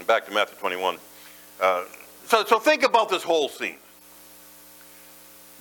back 0.05 0.27
to 0.27 0.31
Matthew 0.31 0.59
21. 0.59 0.99
Uh, 1.59 1.83
so, 2.25 2.43
so 2.45 2.59
think 2.59 2.83
about 2.83 3.09
this 3.09 3.23
whole 3.23 3.49
scene. 3.49 3.77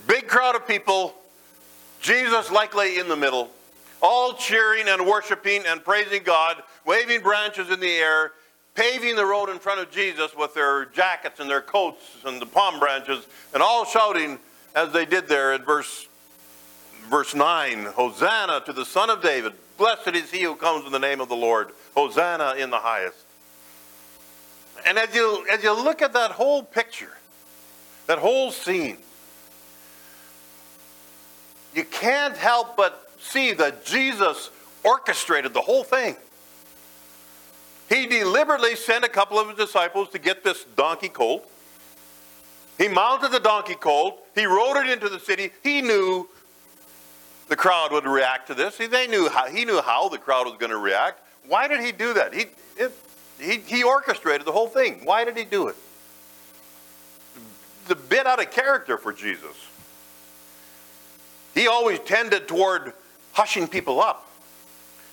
Big 0.06 0.28
crowd 0.28 0.54
of 0.54 0.66
people, 0.66 1.14
Jesus 2.00 2.50
likely 2.50 2.98
in 2.98 3.08
the 3.08 3.16
middle, 3.16 3.50
all 4.02 4.34
cheering 4.34 4.88
and 4.88 5.06
worshiping 5.06 5.62
and 5.66 5.82
praising 5.82 6.22
God, 6.22 6.62
waving 6.84 7.22
branches 7.22 7.70
in 7.70 7.80
the 7.80 7.90
air, 7.90 8.32
paving 8.74 9.16
the 9.16 9.24
road 9.24 9.48
in 9.48 9.58
front 9.58 9.80
of 9.80 9.90
Jesus 9.90 10.36
with 10.36 10.54
their 10.54 10.84
jackets 10.86 11.40
and 11.40 11.48
their 11.48 11.62
coats 11.62 12.02
and 12.24 12.40
the 12.40 12.46
palm 12.46 12.78
branches, 12.78 13.26
and 13.54 13.62
all 13.62 13.84
shouting 13.84 14.38
as 14.74 14.92
they 14.92 15.06
did 15.06 15.26
there 15.26 15.54
in 15.54 15.62
verse, 15.62 16.06
verse 17.08 17.34
9 17.34 17.86
Hosanna 17.86 18.62
to 18.66 18.72
the 18.72 18.84
Son 18.84 19.08
of 19.08 19.22
David. 19.22 19.54
Blessed 19.78 20.14
is 20.14 20.30
he 20.30 20.42
who 20.42 20.54
comes 20.54 20.86
in 20.86 20.92
the 20.92 20.98
name 20.98 21.20
of 21.20 21.28
the 21.28 21.36
Lord. 21.36 21.70
Hosanna 21.94 22.54
in 22.58 22.70
the 22.70 22.78
highest. 22.78 23.25
And 24.84 24.98
as 24.98 25.14
you, 25.14 25.46
as 25.50 25.62
you 25.62 25.72
look 25.72 26.02
at 26.02 26.12
that 26.12 26.32
whole 26.32 26.62
picture, 26.62 27.12
that 28.06 28.18
whole 28.18 28.50
scene, 28.50 28.98
you 31.74 31.84
can't 31.84 32.36
help 32.36 32.76
but 32.76 33.10
see 33.20 33.52
that 33.52 33.84
Jesus 33.84 34.50
orchestrated 34.84 35.54
the 35.54 35.60
whole 35.60 35.84
thing. 35.84 36.16
He 37.88 38.06
deliberately 38.06 38.74
sent 38.74 39.04
a 39.04 39.08
couple 39.08 39.38
of 39.38 39.48
his 39.48 39.56
disciples 39.56 40.08
to 40.10 40.18
get 40.18 40.42
this 40.42 40.64
donkey 40.76 41.08
colt. 41.08 41.48
He 42.78 42.88
mounted 42.88 43.30
the 43.30 43.40
donkey 43.40 43.74
colt. 43.74 44.22
He 44.34 44.44
rode 44.44 44.76
it 44.76 44.90
into 44.90 45.08
the 45.08 45.20
city. 45.20 45.50
He 45.62 45.82
knew 45.82 46.28
the 47.48 47.56
crowd 47.56 47.92
would 47.92 48.04
react 48.04 48.48
to 48.48 48.54
this. 48.54 48.76
They 48.76 49.06
knew 49.06 49.28
how, 49.28 49.46
he 49.46 49.64
knew 49.64 49.80
how 49.80 50.08
the 50.08 50.18
crowd 50.18 50.46
was 50.46 50.56
going 50.58 50.70
to 50.70 50.78
react. 50.78 51.20
Why 51.46 51.68
did 51.68 51.80
he 51.80 51.92
do 51.92 52.12
that? 52.14 52.34
He, 52.34 52.46
it, 52.76 52.92
he, 53.38 53.58
he 53.58 53.82
orchestrated 53.82 54.46
the 54.46 54.52
whole 54.52 54.68
thing. 54.68 55.00
Why 55.04 55.24
did 55.24 55.36
he 55.36 55.44
do 55.44 55.68
it? 55.68 55.76
The 57.88 57.94
bit 57.94 58.26
out 58.26 58.40
of 58.40 58.50
character 58.50 58.98
for 58.98 59.12
Jesus. 59.12 59.54
He 61.54 61.66
always 61.68 61.98
tended 62.00 62.48
toward 62.48 62.92
hushing 63.32 63.68
people 63.68 64.00
up, 64.00 64.30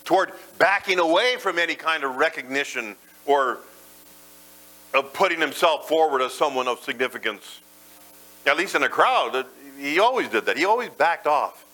toward 0.04 0.32
backing 0.58 1.00
away 1.00 1.38
from 1.38 1.60
any 1.60 1.76
kind 1.76 2.04
of 2.04 2.16
recognition 2.16 2.96
or 3.26 3.60
of 4.94 5.14
putting 5.14 5.40
himself 5.40 5.88
forward 5.88 6.22
as 6.22 6.34
someone 6.34 6.68
of 6.68 6.80
significance. 6.82 7.60
At 8.46 8.58
least 8.58 8.76
in 8.76 8.84
a 8.84 8.90
crowd, 8.90 9.46
he 9.80 10.00
always 10.00 10.30
did 10.30 10.46
that. 10.46 10.58
He 10.58 10.66
always 10.66 10.90
backed 10.90 11.28
off. 11.28 11.66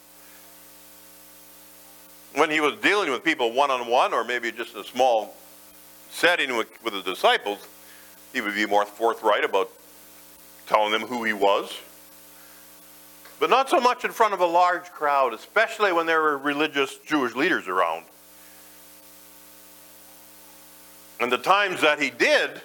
When 2.35 2.51
he 2.51 2.59
was 2.59 2.75
dealing 2.75 3.11
with 3.11 3.23
people 3.23 3.51
one 3.53 3.71
on 3.71 3.87
one, 3.87 4.13
or 4.13 4.23
maybe 4.23 4.51
just 4.51 4.75
a 4.75 4.83
small 4.83 5.35
setting 6.11 6.55
with, 6.57 6.67
with 6.83 6.93
his 6.93 7.03
disciples, 7.03 7.59
he 8.33 8.41
would 8.41 8.55
be 8.55 8.65
more 8.65 8.85
forthright 8.85 9.43
about 9.43 9.69
telling 10.67 10.91
them 10.91 11.01
who 11.01 11.23
he 11.23 11.33
was. 11.33 11.75
But 13.39 13.49
not 13.49 13.69
so 13.69 13.79
much 13.79 14.03
in 14.03 14.11
front 14.11 14.33
of 14.33 14.41
a 14.41 14.45
large 14.45 14.85
crowd, 14.85 15.33
especially 15.33 15.93
when 15.93 16.05
there 16.05 16.21
were 16.21 16.37
religious 16.37 16.97
Jewish 17.05 17.35
leaders 17.35 17.67
around. 17.67 18.03
And 21.19 21.31
the 21.31 21.37
times 21.37 21.81
that 21.81 22.01
he 22.01 22.09
did 22.09 22.61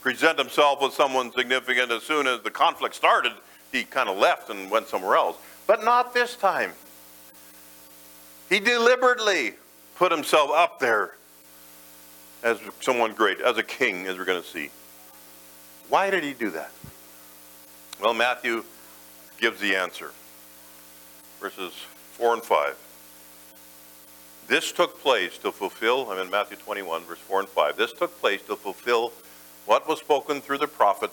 present 0.00 0.38
himself 0.38 0.82
with 0.82 0.92
someone 0.92 1.32
significant, 1.32 1.90
as 1.90 2.02
soon 2.02 2.26
as 2.26 2.42
the 2.42 2.50
conflict 2.50 2.94
started, 2.94 3.32
he 3.70 3.84
kind 3.84 4.08
of 4.08 4.18
left 4.18 4.50
and 4.50 4.70
went 4.70 4.88
somewhere 4.88 5.16
else. 5.16 5.36
But 5.66 5.84
not 5.84 6.12
this 6.12 6.36
time. 6.36 6.72
He 8.48 8.60
deliberately 8.60 9.54
put 9.96 10.12
himself 10.12 10.50
up 10.50 10.78
there 10.78 11.14
as 12.42 12.58
someone 12.80 13.12
great, 13.12 13.40
as 13.40 13.58
a 13.58 13.62
king, 13.62 14.06
as 14.06 14.18
we're 14.18 14.24
going 14.24 14.42
to 14.42 14.48
see. 14.48 14.70
Why 15.88 16.10
did 16.10 16.24
he 16.24 16.32
do 16.32 16.50
that? 16.50 16.72
Well, 18.00 18.14
Matthew 18.14 18.64
gives 19.38 19.60
the 19.60 19.76
answer. 19.76 20.10
Verses 21.40 21.72
4 22.12 22.34
and 22.34 22.42
5. 22.42 22.76
This 24.48 24.72
took 24.72 25.00
place 25.00 25.38
to 25.38 25.52
fulfill, 25.52 26.10
I'm 26.10 26.18
in 26.18 26.30
Matthew 26.30 26.56
21, 26.56 27.02
verse 27.04 27.18
4 27.18 27.40
and 27.40 27.48
5. 27.48 27.76
This 27.76 27.92
took 27.92 28.20
place 28.20 28.42
to 28.42 28.56
fulfill 28.56 29.12
what 29.66 29.88
was 29.88 30.00
spoken 30.00 30.40
through 30.40 30.58
the 30.58 30.66
prophet. 30.66 31.10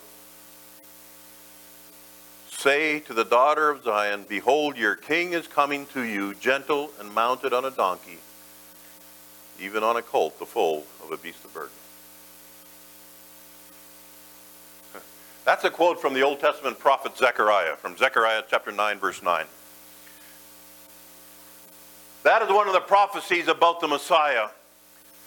Say 2.52 3.00
to 3.02 3.14
the 3.14 3.24
daughter 3.24 3.70
of 3.70 3.84
Zion, 3.84 4.26
Behold, 4.28 4.78
your 4.78 4.96
king 4.96 5.34
is 5.34 5.48
coming 5.48 5.86
to 5.88 6.04
you, 6.04 6.34
gentle 6.34 6.92
and 7.00 7.14
mounted 7.14 7.54
on 7.54 7.64
a 7.64 7.72
donkey, 7.72 8.18
even 9.62 9.84
on 9.84 9.98
a 9.98 10.02
colt, 10.02 10.40
the 10.40 10.46
foal 10.46 10.86
of 11.04 11.12
a 11.12 11.18
beast 11.18 11.44
of 11.46 11.54
burden. 11.54 11.70
That's 15.46 15.64
a 15.64 15.70
quote 15.70 16.02
from 16.02 16.14
the 16.14 16.22
Old 16.22 16.40
Testament 16.40 16.80
prophet 16.80 17.18
Zechariah, 17.18 17.76
from 17.76 17.98
Zechariah 17.98 18.44
chapter 18.50 18.72
9, 18.72 19.00
verse 19.00 19.22
9. 19.22 19.46
That 22.24 22.42
is 22.42 22.50
one 22.50 22.68
of 22.68 22.74
the 22.74 22.82
prophecies 22.82 23.48
about 23.48 23.80
the 23.80 23.88
Messiah 23.88 24.50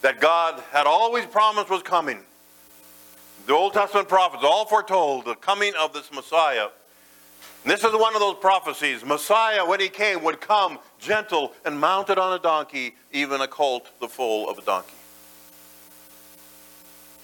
that 0.03 0.21
God 0.21 0.63
had 0.73 0.87
always 0.87 1.25
promised 1.27 1.71
was 1.71 1.83
coming. 1.83 2.21
The 3.47 3.55
Old 3.55 3.73
Testament 3.73 4.09
prophets 4.09 4.45
all 4.45 4.67
foretold 4.67 5.25
the 5.25 5.35
coming 5.35 5.73
of 5.79 5.93
this 5.93 6.13
Messiah. 6.13 6.69
And 7.65 7.73
this 7.73 7.83
is 7.83 7.93
one 7.93 8.15
of 8.15 8.21
those 8.21 8.37
prophecies. 8.37 9.05
Messiah, 9.05 9.65
when 9.65 9.81
he 9.81 9.89
came, 9.89 10.23
would 10.25 10.41
come 10.41 10.79
gentle 11.03 11.53
and 11.65 11.79
mounted 11.79 12.19
on 12.19 12.33
a 12.33 12.39
donkey, 12.39 12.95
even 13.13 13.41
a 13.41 13.49
colt, 13.49 13.91
the 14.01 14.09
foal 14.09 14.49
of 14.49 14.57
a 14.57 14.63
donkey. 14.63 14.95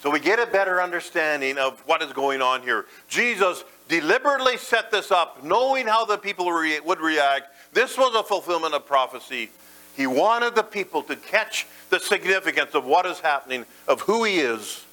So 0.03 0.11
we 0.11 0.21
get 0.21 0.39
a 0.39 0.47
better 0.47 0.81
understanding 0.81 1.59
of 1.59 1.81
what 1.81 2.03
is 2.03 2.13
going 2.13 2.43
on 2.43 2.63
here. 2.63 2.87
Jesus 3.09 3.65
deliberately 3.89 4.57
set 4.57 4.91
this 4.91 5.11
up, 5.11 5.43
knowing 5.43 5.87
how 5.87 6.05
the 6.05 6.19
people 6.19 6.53
re- 6.53 6.79
would 6.81 7.01
react. 7.01 7.47
This 7.73 7.97
was 7.97 8.15
a 8.15 8.23
fulfillment 8.23 8.75
of 8.75 8.87
prophecy. 8.87 9.51
He 9.97 10.07
wanted 10.07 10.55
the 10.55 10.63
people 10.63 11.03
to 11.05 11.17
catch 11.17 11.67
the 11.91 11.99
significance 11.99 12.75
of 12.75 12.85
what 12.85 13.07
is 13.07 13.19
happening, 13.19 13.67
of 13.89 14.03
who 14.03 14.23
he 14.23 14.39
is. 14.39 14.85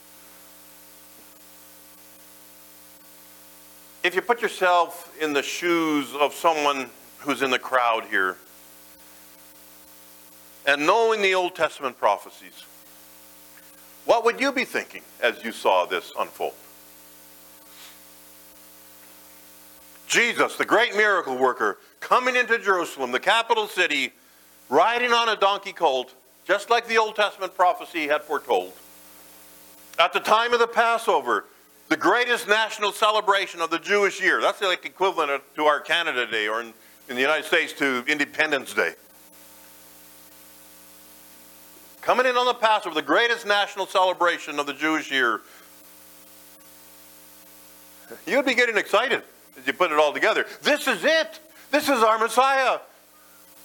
If 4.03 4.15
you 4.15 4.21
put 4.21 4.41
yourself 4.41 5.15
in 5.21 5.33
the 5.33 5.43
shoes 5.43 6.13
of 6.15 6.33
someone 6.33 6.89
who's 7.19 7.41
in 7.41 7.51
the 7.51 7.59
crowd 7.59 8.05
here, 8.05 8.37
and 10.65 10.86
knowing 10.86 11.21
the 11.21 11.36
Old 11.36 11.56
Testament 11.56 11.97
prophecies, 11.97 12.63
what 14.06 14.23
would 14.25 14.39
you 14.39 14.51
be 14.51 14.65
thinking 14.65 15.01
as 15.21 15.43
you 15.43 15.51
saw 15.51 15.86
this 15.86 16.12
unfold? 16.19 16.54
Jesus, 20.08 20.56
the 20.56 20.65
great 20.65 20.95
miracle 20.95 21.36
worker, 21.36 21.80
coming 21.99 22.36
into 22.36 22.58
Jerusalem, 22.60 23.12
the 23.12 23.19
capital 23.19 23.67
city, 23.67 24.13
riding 24.69 25.12
on 25.12 25.30
a 25.30 25.36
donkey 25.36 25.73
colt, 25.73 26.13
just 26.45 26.69
like 26.69 26.88
the 26.88 26.97
Old 26.97 27.15
Testament 27.15 27.56
prophecy 27.56 28.08
had 28.08 28.21
foretold. 28.21 28.73
At 29.97 30.13
the 30.13 30.19
time 30.19 30.54
of 30.54 30.60
the 30.60 30.67
Passover, 30.67 31.45
the 31.89 31.97
greatest 31.97 32.47
national 32.47 32.91
celebration 32.91 33.62
of 33.62 33.69
the 33.69 33.80
Jewish 33.80 34.21
year. 34.21 34.41
That's 34.41 34.62
like 34.62 34.86
equivalent 34.86 35.43
to 35.56 35.65
our 35.65 35.80
Canada 35.80 36.25
Day 36.25 36.47
or 36.47 36.62
in, 36.62 36.73
in 37.10 37.15
the 37.15 37.21
United 37.21 37.45
States 37.45 37.73
to 37.73 38.04
Independence 38.08 38.73
Day. 38.73 38.93
Coming 42.05 42.27
in 42.27 42.37
on 42.37 42.45
the 42.45 42.53
Passover, 42.53 42.93
the 42.93 43.01
greatest 43.01 43.47
national 43.47 43.87
celebration 43.87 44.59
of 44.59 44.67
the 44.67 44.75
Jewish 44.75 45.09
year. 45.11 45.41
You'd 48.27 48.45
be 48.45 48.53
getting 48.53 48.77
excited 48.77 49.23
as 49.57 49.65
you 49.65 49.73
put 49.73 49.91
it 49.91 49.97
all 49.97 50.13
together. 50.13 50.45
This 50.61 50.87
is 50.87 51.03
it. 51.03 51.39
This 51.71 51.89
is 51.89 52.03
our 52.03 52.19
Messiah. 52.19 52.77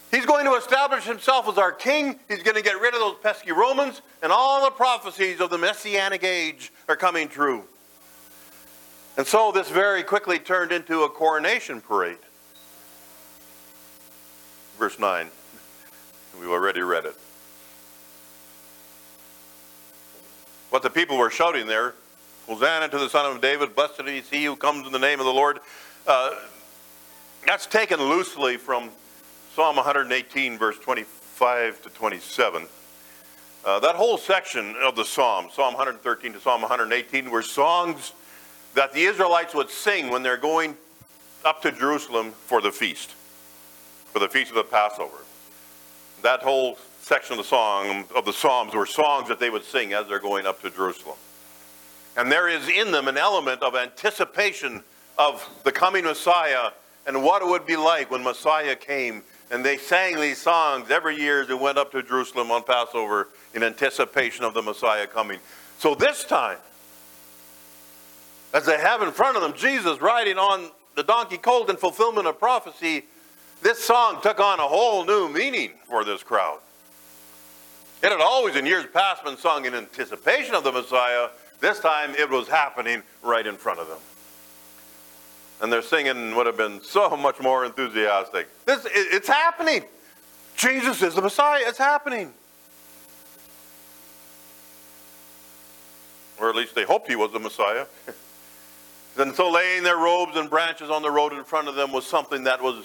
He's 0.09 0.25
going 0.25 0.45
to 0.45 0.55
establish 0.55 1.03
himself 1.03 1.47
as 1.47 1.59
our 1.59 1.71
king. 1.71 2.19
He's 2.27 2.41
going 2.41 2.57
to 2.57 2.63
get 2.63 2.81
rid 2.81 2.95
of 2.95 2.99
those 2.99 3.17
pesky 3.21 3.51
Romans, 3.51 4.01
and 4.23 4.31
all 4.31 4.65
the 4.65 4.71
prophecies 4.71 5.39
of 5.39 5.51
the 5.51 5.59
Messianic 5.59 6.23
age 6.23 6.71
are 6.89 6.95
coming 6.95 7.27
true. 7.27 7.65
And 9.17 9.27
so 9.27 9.51
this 9.51 9.69
very 9.69 10.01
quickly 10.01 10.39
turned 10.39 10.71
into 10.71 11.03
a 11.03 11.09
coronation 11.09 11.79
parade. 11.79 12.17
Verse 14.79 14.97
9. 14.97 15.27
We've 16.39 16.49
already 16.49 16.81
read 16.81 17.05
it. 17.05 17.15
What 20.71 20.81
the 20.81 20.89
people 20.89 21.17
were 21.17 21.29
shouting 21.29 21.67
there, 21.67 21.93
Hosanna 22.47 22.87
to 22.87 22.97
the 22.97 23.09
Son 23.09 23.29
of 23.29 23.41
David, 23.41 23.75
blessed 23.75 24.01
is 24.07 24.29
he 24.29 24.45
who 24.45 24.55
comes 24.55 24.87
in 24.87 24.93
the 24.93 24.99
name 24.99 25.19
of 25.19 25.25
the 25.25 25.33
Lord. 25.33 25.59
Uh, 26.07 26.33
that's 27.45 27.67
taken 27.67 27.99
loosely 27.99 28.55
from 28.55 28.89
Psalm 29.53 29.75
118, 29.75 30.57
verse 30.57 30.79
25 30.79 31.83
to 31.83 31.89
27. 31.89 32.67
Uh, 33.65 33.79
that 33.81 33.95
whole 33.95 34.17
section 34.17 34.73
of 34.81 34.95
the 34.95 35.03
Psalm, 35.03 35.49
Psalm 35.53 35.73
113 35.73 36.33
to 36.33 36.39
Psalm 36.39 36.61
118, 36.61 37.29
were 37.29 37.41
songs 37.41 38.13
that 38.73 38.93
the 38.93 39.01
Israelites 39.01 39.53
would 39.53 39.69
sing 39.69 40.09
when 40.09 40.23
they're 40.23 40.37
going 40.37 40.77
up 41.43 41.61
to 41.63 41.71
Jerusalem 41.73 42.31
for 42.31 42.61
the 42.61 42.71
feast, 42.71 43.11
for 44.13 44.19
the 44.19 44.29
feast 44.29 44.51
of 44.51 44.55
the 44.55 44.63
Passover. 44.63 45.17
That 46.23 46.41
whole 46.41 46.77
section 47.01 47.33
of 47.33 47.37
the 47.39 47.43
song 47.43 48.05
of 48.15 48.25
the 48.25 48.33
Psalms 48.33 48.73
were 48.73 48.85
songs 48.85 49.27
that 49.27 49.39
they 49.39 49.49
would 49.49 49.63
sing 49.63 49.93
as 49.93 50.07
they're 50.07 50.19
going 50.19 50.45
up 50.45 50.61
to 50.61 50.69
Jerusalem. 50.69 51.17
And 52.15 52.31
there 52.31 52.47
is 52.47 52.67
in 52.67 52.91
them 52.91 53.07
an 53.07 53.17
element 53.17 53.61
of 53.63 53.75
anticipation 53.75 54.83
of 55.17 55.47
the 55.63 55.71
coming 55.71 56.03
Messiah 56.03 56.71
and 57.07 57.23
what 57.23 57.41
it 57.41 57.47
would 57.47 57.65
be 57.65 57.75
like 57.75 58.11
when 58.11 58.23
Messiah 58.23 58.75
came. 58.75 59.23
And 59.49 59.65
they 59.65 59.77
sang 59.77 60.19
these 60.19 60.37
songs 60.37 60.89
every 60.89 61.17
year 61.17 61.41
as 61.41 61.47
they 61.47 61.53
went 61.53 61.77
up 61.77 61.91
to 61.91 62.03
Jerusalem 62.03 62.51
on 62.51 62.63
Passover 62.63 63.27
in 63.53 63.63
anticipation 63.63 64.45
of 64.45 64.53
the 64.53 64.61
Messiah 64.61 65.07
coming. 65.07 65.39
So 65.77 65.95
this 65.95 66.23
time, 66.23 66.57
as 68.53 68.65
they 68.65 68.77
have 68.77 69.01
in 69.01 69.11
front 69.11 69.35
of 69.35 69.43
them 69.43 69.53
Jesus 69.53 69.99
riding 69.99 70.37
on 70.37 70.69
the 70.95 71.03
donkey 71.03 71.37
colt 71.37 71.69
in 71.69 71.77
fulfillment 71.77 72.27
of 72.27 72.39
prophecy, 72.39 73.03
this 73.61 73.83
song 73.83 74.19
took 74.21 74.39
on 74.39 74.59
a 74.59 74.67
whole 74.67 75.05
new 75.05 75.29
meaning 75.29 75.71
for 75.87 76.03
this 76.03 76.23
crowd. 76.23 76.59
It 78.03 78.11
had 78.11 78.19
always 78.19 78.55
in 78.55 78.65
years 78.65 78.85
past 78.91 79.23
been 79.23 79.37
sung 79.37 79.65
in 79.65 79.75
anticipation 79.75 80.55
of 80.55 80.63
the 80.63 80.71
Messiah. 80.71 81.29
This 81.59 81.79
time 81.79 82.15
it 82.17 82.29
was 82.29 82.47
happening 82.47 83.03
right 83.21 83.45
in 83.45 83.55
front 83.57 83.79
of 83.79 83.87
them. 83.87 83.99
And 85.61 85.71
their 85.71 85.83
singing 85.83 86.35
would 86.35 86.47
have 86.47 86.57
been 86.57 86.81
so 86.81 87.15
much 87.15 87.39
more 87.39 87.63
enthusiastic. 87.63 88.47
This, 88.65 88.87
it's 88.91 89.27
happening. 89.27 89.83
Jesus 90.57 91.03
is 91.03 91.13
the 91.13 91.21
Messiah. 91.21 91.61
It's 91.67 91.77
happening. 91.77 92.33
Or 96.39 96.49
at 96.49 96.55
least 96.55 96.73
they 96.73 96.83
hoped 96.83 97.07
he 97.07 97.15
was 97.15 97.31
the 97.31 97.39
Messiah. 97.39 97.85
and 99.19 99.35
so 99.35 99.51
laying 99.51 99.83
their 99.83 99.97
robes 99.97 100.35
and 100.37 100.49
branches 100.49 100.89
on 100.89 101.03
the 101.03 101.11
road 101.11 101.33
in 101.33 101.43
front 101.43 101.67
of 101.67 101.75
them 101.75 101.91
was 101.91 102.07
something 102.07 102.45
that 102.45 102.63
was 102.63 102.83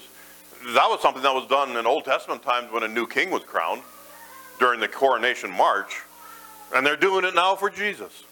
that 0.73 0.89
was 0.89 1.01
something 1.01 1.23
that 1.23 1.33
was 1.33 1.47
done 1.47 1.75
in 1.75 1.87
Old 1.87 2.05
Testament 2.05 2.43
times 2.43 2.71
when 2.71 2.83
a 2.83 2.87
new 2.87 3.07
king 3.07 3.31
was 3.31 3.43
crowned 3.43 3.81
during 4.59 4.79
the 4.79 4.87
coronation 4.87 5.51
march. 5.51 6.01
And 6.75 6.85
they're 6.85 6.95
doing 6.95 7.25
it 7.25 7.35
now 7.35 7.55
for 7.55 7.69
Jesus. 7.69 8.23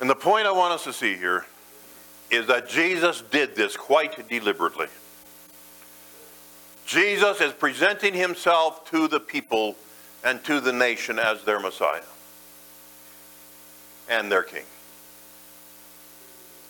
And 0.00 0.08
the 0.08 0.14
point 0.14 0.46
I 0.46 0.52
want 0.52 0.74
us 0.74 0.84
to 0.84 0.92
see 0.92 1.16
here 1.16 1.44
is 2.30 2.46
that 2.46 2.68
Jesus 2.68 3.22
did 3.22 3.56
this 3.56 3.76
quite 3.76 4.28
deliberately. 4.28 4.86
Jesus 6.86 7.40
is 7.40 7.52
presenting 7.52 8.14
himself 8.14 8.88
to 8.90 9.08
the 9.08 9.20
people 9.20 9.76
and 10.24 10.42
to 10.44 10.60
the 10.60 10.72
nation 10.72 11.18
as 11.18 11.42
their 11.44 11.58
Messiah 11.58 12.02
and 14.08 14.30
their 14.30 14.42
King. 14.42 14.64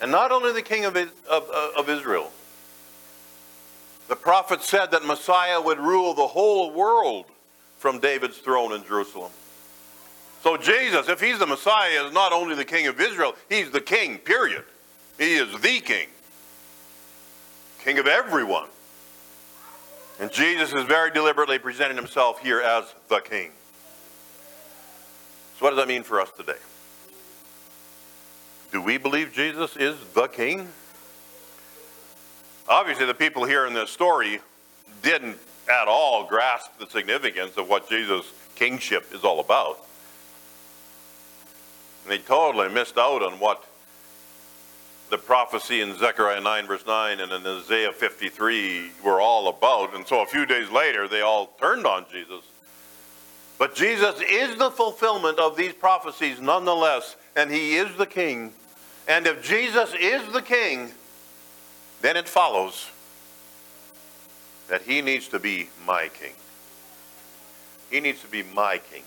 And 0.00 0.11
not 0.11 0.32
only 0.32 0.52
the 0.52 0.62
King 0.62 0.84
of, 0.84 0.96
of, 0.96 1.50
of 1.76 1.88
Israel. 1.88 2.32
The 4.09 4.16
prophet 4.16 4.62
said 4.62 4.90
that 4.92 5.05
Messiah 5.05 5.61
would 5.61 5.79
rule 5.79 6.14
the 6.14 6.27
whole 6.27 6.73
world 6.73 7.27
from 7.79 8.01
David's 8.01 8.38
throne 8.38 8.73
in 8.73 8.85
Jerusalem. 8.85 9.31
So 10.42 10.57
Jesus, 10.57 11.09
if 11.09 11.21
he's 11.21 11.38
the 11.38 11.47
Messiah, 11.47 12.07
is 12.07 12.12
not 12.12 12.33
only 12.33 12.55
the 12.55 12.64
King 12.64 12.87
of 12.87 13.01
Israel, 13.01 13.35
he's 13.49 13.71
the 13.71 13.81
King, 13.81 14.18
period. 14.18 14.64
He 15.18 15.35
is 15.35 15.53
the 15.61 15.81
King. 15.81 16.09
King 17.85 17.99
of 17.99 18.07
everyone. 18.07 18.68
And 20.21 20.33
Jesus 20.33 20.73
is 20.73 20.85
very 20.85 21.11
deliberately 21.11 21.59
presenting 21.59 21.97
himself 21.97 22.40
here 22.40 22.61
as 22.61 22.85
the 23.09 23.21
King. 23.21 23.51
So 25.59 25.64
what 25.64 25.71
does 25.71 25.79
that 25.79 25.88
mean 25.88 26.03
for 26.05 26.21
us 26.21 26.31
today? 26.37 26.59
Do 28.71 28.83
we 28.83 28.97
believe 28.97 29.33
Jesus 29.33 29.77
is 29.77 29.97
the 30.14 30.29
king? 30.29 30.68
Obviously, 32.68 33.07
the 33.07 33.14
people 33.14 33.44
here 33.44 33.66
in 33.66 33.72
this 33.72 33.90
story 33.90 34.40
didn't 35.02 35.38
at 35.68 35.88
all 35.88 36.24
grasp 36.26 36.78
the 36.78 36.87
significance 36.87 37.57
of 37.57 37.68
what 37.68 37.88
Jesus' 37.88 38.31
kingship 38.57 39.07
is 39.12 39.24
all 39.24 39.40
about. 39.40 39.78
And 42.02 42.12
they 42.12 42.18
totally 42.18 42.68
missed 42.68 42.98
out 42.98 43.22
on 43.22 43.38
what 43.38 43.64
the 45.11 45.18
prophecy 45.18 45.81
in 45.81 45.96
Zechariah 45.96 46.40
9, 46.40 46.66
verse 46.66 46.87
9, 46.87 47.20
and 47.20 47.33
in 47.33 47.46
Isaiah 47.46 47.92
53 47.92 48.90
were 49.02 49.20
all 49.20 49.48
about. 49.48 49.94
And 49.94 50.07
so 50.07 50.20
a 50.20 50.26
few 50.26 50.44
days 50.44 50.70
later, 50.70 51.09
they 51.09 51.22
all 51.22 51.46
turned 51.59 51.87
on 51.87 52.04
Jesus. 52.12 52.42
But 53.59 53.74
Jesus 53.74 54.20
is 54.20 54.57
the 54.57 54.70
fulfillment 54.70 55.38
of 55.38 55.57
these 55.57 55.72
prophecies 55.72 56.40
nonetheless, 56.40 57.16
and 57.35 57.50
he 57.50 57.76
is 57.76 57.94
the 57.96 58.07
king. 58.07 58.52
And 59.09 59.26
if 59.26 59.42
Jesus 59.42 59.94
is 59.98 60.31
the 60.33 60.42
king, 60.42 60.92
then 62.00 62.16
it 62.16 62.28
follows 62.28 62.88
that 64.68 64.82
he 64.82 65.00
needs 65.02 65.28
to 65.28 65.38
be 65.38 65.68
my 65.87 66.08
king. 66.08 66.34
He 67.90 68.00
needs 68.00 68.20
to 68.20 68.28
be 68.28 68.42
my 68.42 68.78
king. 68.78 69.02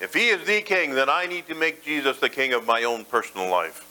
If 0.00 0.14
he 0.14 0.28
is 0.28 0.46
the 0.46 0.62
king, 0.62 0.94
then 0.94 1.08
I 1.08 1.26
need 1.26 1.46
to 1.48 1.54
make 1.54 1.84
Jesus 1.84 2.18
the 2.18 2.28
king 2.28 2.52
of 2.52 2.66
my 2.66 2.84
own 2.84 3.04
personal 3.04 3.50
life. 3.50 3.84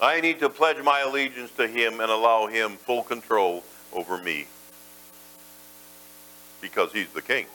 I 0.00 0.20
need 0.20 0.40
to 0.40 0.48
pledge 0.48 0.82
my 0.82 1.00
allegiance 1.00 1.50
to 1.52 1.66
him 1.66 2.00
and 2.00 2.10
allow 2.10 2.46
him 2.46 2.72
full 2.72 3.02
control 3.02 3.64
over 3.92 4.18
me 4.18 4.46
because 6.60 6.92
he's 6.92 7.08
the 7.08 7.22
king. 7.22 7.46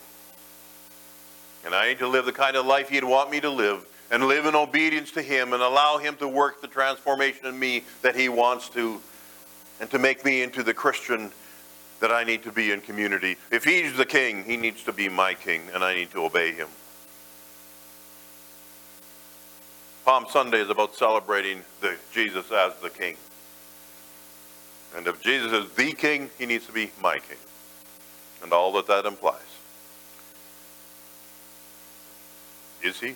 And 1.65 1.73
I 1.73 1.89
need 1.89 1.99
to 1.99 2.07
live 2.07 2.25
the 2.25 2.31
kind 2.31 2.55
of 2.55 2.65
life 2.65 2.89
he'd 2.89 3.03
want 3.03 3.31
me 3.31 3.39
to 3.41 3.49
live 3.49 3.85
and 4.11 4.27
live 4.27 4.45
in 4.45 4.55
obedience 4.55 5.11
to 5.11 5.21
him 5.21 5.53
and 5.53 5.61
allow 5.61 5.97
him 5.97 6.15
to 6.17 6.27
work 6.27 6.61
the 6.61 6.67
transformation 6.67 7.45
in 7.45 7.57
me 7.57 7.83
that 8.01 8.15
he 8.15 8.29
wants 8.29 8.69
to 8.69 9.01
and 9.79 9.89
to 9.91 9.99
make 9.99 10.25
me 10.25 10.41
into 10.41 10.63
the 10.63 10.73
Christian 10.73 11.31
that 11.99 12.11
I 12.11 12.23
need 12.23 12.43
to 12.43 12.51
be 12.51 12.71
in 12.71 12.81
community. 12.81 13.37
If 13.51 13.63
he's 13.63 13.95
the 13.95 14.05
king, 14.05 14.43
he 14.43 14.57
needs 14.57 14.83
to 14.83 14.93
be 14.93 15.09
my 15.09 15.33
king 15.33 15.61
and 15.73 15.83
I 15.83 15.93
need 15.95 16.11
to 16.11 16.23
obey 16.23 16.53
him. 16.53 16.67
Palm 20.05 20.25
Sunday 20.29 20.59
is 20.59 20.69
about 20.69 20.95
celebrating 20.95 21.61
the 21.81 21.95
Jesus 22.11 22.51
as 22.51 22.75
the 22.77 22.89
king. 22.89 23.15
And 24.95 25.05
if 25.07 25.21
Jesus 25.21 25.51
is 25.51 25.71
the 25.73 25.91
king, 25.91 26.29
he 26.37 26.45
needs 26.45 26.65
to 26.65 26.71
be 26.71 26.91
my 27.01 27.19
king 27.19 27.37
and 28.41 28.53
all 28.53 28.71
that 28.73 28.87
that 28.87 29.05
implies. 29.05 29.41
Is 32.81 32.99
he? 32.99 33.15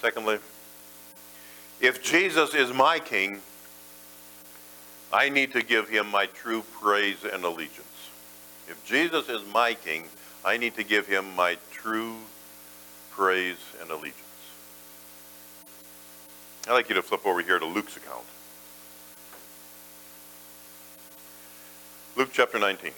Secondly, 0.00 0.38
if 1.80 2.02
Jesus 2.02 2.54
is 2.54 2.72
my 2.72 2.98
king, 2.98 3.40
I 5.12 5.28
need 5.28 5.52
to 5.52 5.62
give 5.62 5.88
him 5.88 6.08
my 6.10 6.26
true 6.26 6.62
praise 6.80 7.24
and 7.24 7.44
allegiance. 7.44 7.86
If 8.68 8.84
Jesus 8.84 9.28
is 9.28 9.42
my 9.52 9.74
king, 9.74 10.04
I 10.44 10.56
need 10.56 10.74
to 10.76 10.84
give 10.84 11.06
him 11.06 11.24
my 11.34 11.56
true 11.72 12.16
praise 13.10 13.56
and 13.80 13.90
allegiance. 13.90 14.22
I'd 16.68 16.72
like 16.72 16.88
you 16.88 16.94
to 16.94 17.02
flip 17.02 17.26
over 17.26 17.40
here 17.40 17.58
to 17.58 17.64
Luke's 17.64 17.96
account. 17.96 18.24
Luke 22.14 22.30
chapter 22.32 22.58
19, 22.58 22.92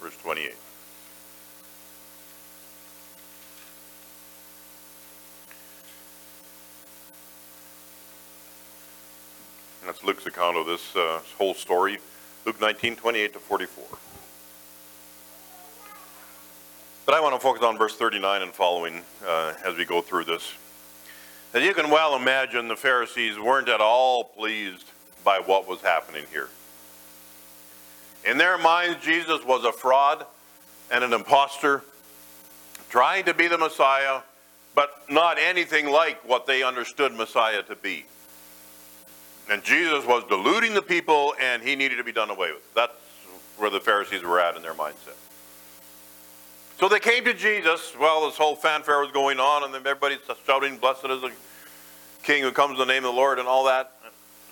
verse 0.00 0.16
28. 0.22 0.54
That's 9.86 10.02
Luke's 10.02 10.26
account 10.26 10.56
of 10.56 10.66
this 10.66 10.96
uh, 10.96 11.20
whole 11.36 11.54
story. 11.54 11.98
Luke 12.46 12.60
19, 12.60 12.96
28 12.96 13.32
to 13.34 13.38
44. 13.38 13.84
But 17.06 17.14
I 17.14 17.20
want 17.20 17.34
to 17.34 17.40
focus 17.40 17.62
on 17.62 17.76
verse 17.76 17.96
39 17.96 18.42
and 18.42 18.52
following 18.52 19.02
uh, 19.26 19.54
as 19.64 19.76
we 19.76 19.84
go 19.84 20.00
through 20.00 20.24
this. 20.24 20.54
As 21.52 21.62
you 21.62 21.74
can 21.74 21.90
well 21.90 22.16
imagine, 22.16 22.68
the 22.68 22.76
Pharisees 22.76 23.38
weren't 23.38 23.68
at 23.68 23.80
all 23.80 24.24
pleased 24.24 24.90
by 25.22 25.38
what 25.38 25.68
was 25.68 25.80
happening 25.82 26.24
here. 26.32 26.48
In 28.24 28.38
their 28.38 28.56
minds, 28.56 29.04
Jesus 29.04 29.44
was 29.44 29.64
a 29.64 29.72
fraud 29.72 30.24
and 30.90 31.04
an 31.04 31.12
impostor, 31.12 31.82
trying 32.88 33.24
to 33.26 33.34
be 33.34 33.48
the 33.48 33.58
Messiah, 33.58 34.20
but 34.74 35.04
not 35.10 35.38
anything 35.38 35.90
like 35.90 36.26
what 36.26 36.46
they 36.46 36.62
understood 36.62 37.12
Messiah 37.12 37.62
to 37.64 37.76
be. 37.76 38.06
And 39.50 39.62
Jesus 39.62 40.06
was 40.06 40.24
deluding 40.28 40.74
the 40.74 40.82
people, 40.82 41.34
and 41.40 41.62
he 41.62 41.76
needed 41.76 41.96
to 41.96 42.04
be 42.04 42.12
done 42.12 42.30
away 42.30 42.52
with. 42.52 42.74
That's 42.74 42.92
where 43.58 43.70
the 43.70 43.80
Pharisees 43.80 44.22
were 44.22 44.40
at 44.40 44.56
in 44.56 44.62
their 44.62 44.74
mindset. 44.74 45.16
So 46.80 46.88
they 46.88 46.98
came 46.98 47.24
to 47.24 47.34
Jesus. 47.34 47.92
Well, 47.98 48.26
this 48.26 48.36
whole 48.36 48.56
fanfare 48.56 49.00
was 49.00 49.12
going 49.12 49.38
on, 49.38 49.64
and 49.64 49.72
then 49.72 49.82
everybody's 49.86 50.18
shouting, 50.46 50.78
Blessed 50.78 51.04
is 51.06 51.20
the 51.20 51.32
King 52.22 52.42
who 52.42 52.52
comes 52.52 52.72
in 52.72 52.78
the 52.78 52.92
name 52.92 53.04
of 53.04 53.14
the 53.14 53.16
Lord, 53.16 53.38
and 53.38 53.46
all 53.46 53.64
that. 53.64 53.92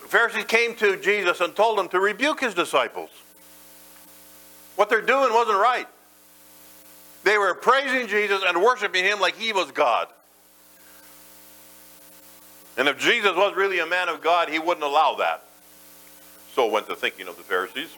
The 0.03 0.09
Pharisees 0.09 0.45
came 0.45 0.75
to 0.77 0.97
Jesus 0.99 1.41
and 1.41 1.57
told 1.57 1.79
him 1.79 1.89
to 1.89 2.01
rebuke 2.01 2.41
his 2.41 2.55
disciples. 2.55 3.11
What 4.77 4.89
they're 4.89 5.01
doing 5.01 5.33
wasn't 5.33 5.59
right. 5.59 5.87
They 7.25 7.39
were 7.39 7.55
praising 7.55 8.09
Jesus 8.09 8.43
and 8.47 8.63
worshiping 8.63 9.05
him 9.05 9.21
like 9.21 9.37
he 9.37 9.53
was 9.53 9.71
God. 9.71 10.09
And 12.77 12.89
if 12.89 12.99
Jesus 12.99 13.37
was 13.37 13.55
really 13.55 13.81
a 13.81 13.87
man 13.87 14.09
of 14.09 14.23
God, 14.23 14.49
he 14.49 14.59
wouldn't 14.59 14.85
allow 14.85 15.17
that. 15.17 15.45
So 16.55 16.67
went 16.67 16.89
the 16.89 16.97
thinking 16.97 17.29
of 17.29 17.37
the 17.37 17.43
Pharisees. 17.43 17.97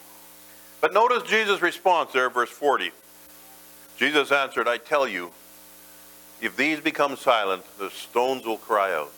But 0.80 0.92
notice 0.92 1.22
Jesus' 1.22 1.62
response 1.62 2.12
there, 2.12 2.28
verse 2.28 2.50
40. 2.50 2.90
Jesus 3.96 4.32
answered, 4.32 4.68
I 4.68 4.78
tell 4.78 5.06
you, 5.06 5.32
if 6.40 6.56
these 6.56 6.80
become 6.80 7.16
silent, 7.16 7.62
the 7.78 7.90
stones 7.90 8.44
will 8.44 8.58
cry 8.58 8.92
out. 8.92 9.12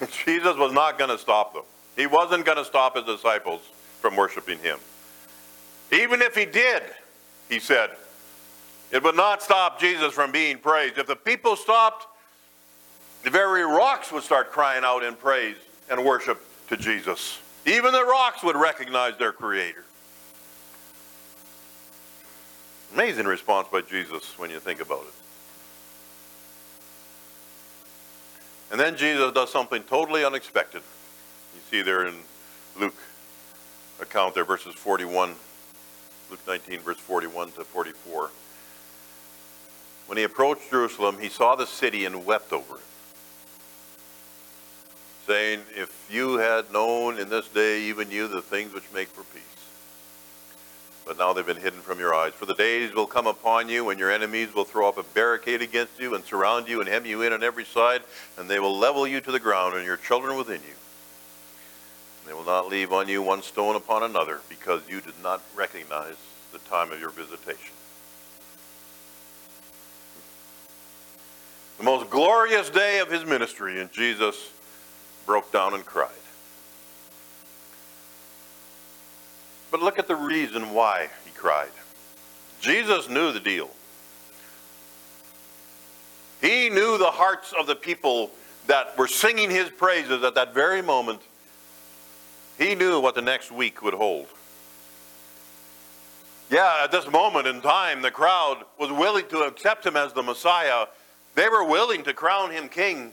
Jesus 0.24 0.56
was 0.56 0.72
not 0.72 0.98
going 0.98 1.10
to 1.10 1.18
stop 1.18 1.52
them. 1.54 1.62
He 1.96 2.06
wasn't 2.06 2.44
going 2.44 2.58
to 2.58 2.64
stop 2.64 2.96
his 2.96 3.04
disciples 3.04 3.60
from 4.00 4.16
worshiping 4.16 4.58
him. 4.58 4.78
Even 5.92 6.22
if 6.22 6.34
he 6.34 6.46
did, 6.46 6.82
he 7.48 7.60
said, 7.60 7.90
it 8.90 9.02
would 9.02 9.16
not 9.16 9.42
stop 9.42 9.78
Jesus 9.78 10.12
from 10.12 10.32
being 10.32 10.58
praised. 10.58 10.98
If 10.98 11.06
the 11.06 11.16
people 11.16 11.56
stopped, 11.56 12.06
the 13.24 13.30
very 13.30 13.64
rocks 13.64 14.12
would 14.12 14.22
start 14.22 14.52
crying 14.52 14.84
out 14.84 15.02
in 15.02 15.14
praise 15.14 15.56
and 15.90 16.04
worship 16.04 16.40
to 16.68 16.76
Jesus. 16.76 17.38
Even 17.66 17.92
the 17.92 18.04
rocks 18.04 18.42
would 18.42 18.56
recognize 18.56 19.16
their 19.16 19.32
Creator. 19.32 19.84
Amazing 22.92 23.26
response 23.26 23.66
by 23.72 23.80
Jesus 23.80 24.38
when 24.38 24.50
you 24.50 24.60
think 24.60 24.80
about 24.80 25.02
it. 25.02 25.14
And 28.70 28.80
then 28.80 28.96
Jesus 28.96 29.32
does 29.32 29.50
something 29.50 29.82
totally 29.84 30.24
unexpected. 30.24 30.82
You 31.54 31.60
see 31.70 31.82
there 31.82 32.06
in 32.06 32.14
Luke 32.78 32.94
account 34.00 34.34
there, 34.34 34.44
verses 34.44 34.74
41, 34.74 35.34
Luke 36.30 36.40
19, 36.46 36.80
verse 36.80 36.98
41 36.98 37.52
to 37.52 37.64
44. 37.64 38.30
When 40.06 40.18
he 40.18 40.24
approached 40.24 40.70
Jerusalem, 40.70 41.18
he 41.20 41.28
saw 41.28 41.54
the 41.54 41.66
city 41.66 42.04
and 42.04 42.26
wept 42.26 42.52
over 42.52 42.76
it, 42.76 42.82
saying, 45.26 45.60
If 45.74 46.08
you 46.10 46.38
had 46.38 46.72
known 46.72 47.18
in 47.18 47.28
this 47.28 47.48
day, 47.48 47.82
even 47.82 48.10
you, 48.10 48.28
the 48.28 48.42
things 48.42 48.72
which 48.72 48.84
make 48.92 49.08
for 49.08 49.22
peace. 49.34 49.42
But 51.06 51.18
now 51.18 51.32
they've 51.32 51.44
been 51.44 51.56
hidden 51.58 51.80
from 51.80 51.98
your 51.98 52.14
eyes. 52.14 52.32
For 52.32 52.46
the 52.46 52.54
days 52.54 52.94
will 52.94 53.06
come 53.06 53.26
upon 53.26 53.68
you 53.68 53.84
when 53.84 53.98
your 53.98 54.10
enemies 54.10 54.54
will 54.54 54.64
throw 54.64 54.88
up 54.88 54.96
a 54.96 55.02
barricade 55.02 55.60
against 55.60 56.00
you 56.00 56.14
and 56.14 56.24
surround 56.24 56.66
you 56.66 56.80
and 56.80 56.88
hem 56.88 57.04
you 57.04 57.22
in 57.22 57.32
on 57.32 57.42
every 57.42 57.64
side, 57.64 58.02
and 58.38 58.48
they 58.48 58.58
will 58.58 58.76
level 58.76 59.06
you 59.06 59.20
to 59.20 59.32
the 59.32 59.40
ground 59.40 59.74
and 59.74 59.84
your 59.84 59.98
children 59.98 60.36
within 60.36 60.62
you. 60.62 60.74
And 62.20 62.28
they 62.28 62.32
will 62.32 62.44
not 62.44 62.68
leave 62.68 62.92
on 62.92 63.08
you 63.08 63.20
one 63.20 63.42
stone 63.42 63.76
upon 63.76 64.02
another, 64.02 64.40
because 64.48 64.82
you 64.88 65.00
did 65.02 65.14
not 65.22 65.42
recognize 65.54 66.16
the 66.52 66.58
time 66.60 66.90
of 66.90 67.00
your 67.00 67.10
visitation. 67.10 67.74
The 71.76 71.84
most 71.84 72.08
glorious 72.08 72.70
day 72.70 73.00
of 73.00 73.10
his 73.10 73.26
ministry, 73.26 73.80
and 73.80 73.92
Jesus 73.92 74.53
broke 75.26 75.52
down 75.52 75.74
and 75.74 75.84
cried. 75.84 76.10
But 79.70 79.82
look 79.82 79.98
at 79.98 80.06
the 80.06 80.16
reason 80.16 80.72
why 80.72 81.08
he 81.24 81.30
cried. 81.32 81.72
Jesus 82.60 83.08
knew 83.08 83.32
the 83.32 83.40
deal. 83.40 83.70
He 86.40 86.70
knew 86.70 86.98
the 86.98 87.10
hearts 87.10 87.52
of 87.58 87.66
the 87.66 87.74
people 87.74 88.30
that 88.66 88.96
were 88.96 89.08
singing 89.08 89.50
his 89.50 89.68
praises 89.70 90.22
at 90.22 90.34
that 90.34 90.54
very 90.54 90.82
moment. 90.82 91.20
He 92.58 92.74
knew 92.74 93.00
what 93.00 93.14
the 93.14 93.22
next 93.22 93.50
week 93.50 93.82
would 93.82 93.94
hold. 93.94 94.26
Yeah, 96.50 96.82
at 96.84 96.92
this 96.92 97.10
moment 97.10 97.46
in 97.46 97.60
time, 97.60 98.02
the 98.02 98.10
crowd 98.10 98.58
was 98.78 98.92
willing 98.92 99.26
to 99.28 99.40
accept 99.40 99.84
him 99.84 99.96
as 99.96 100.12
the 100.12 100.22
Messiah. 100.22 100.86
They 101.34 101.48
were 101.48 101.64
willing 101.64 102.04
to 102.04 102.12
crown 102.12 102.50
him 102.50 102.68
king. 102.68 103.12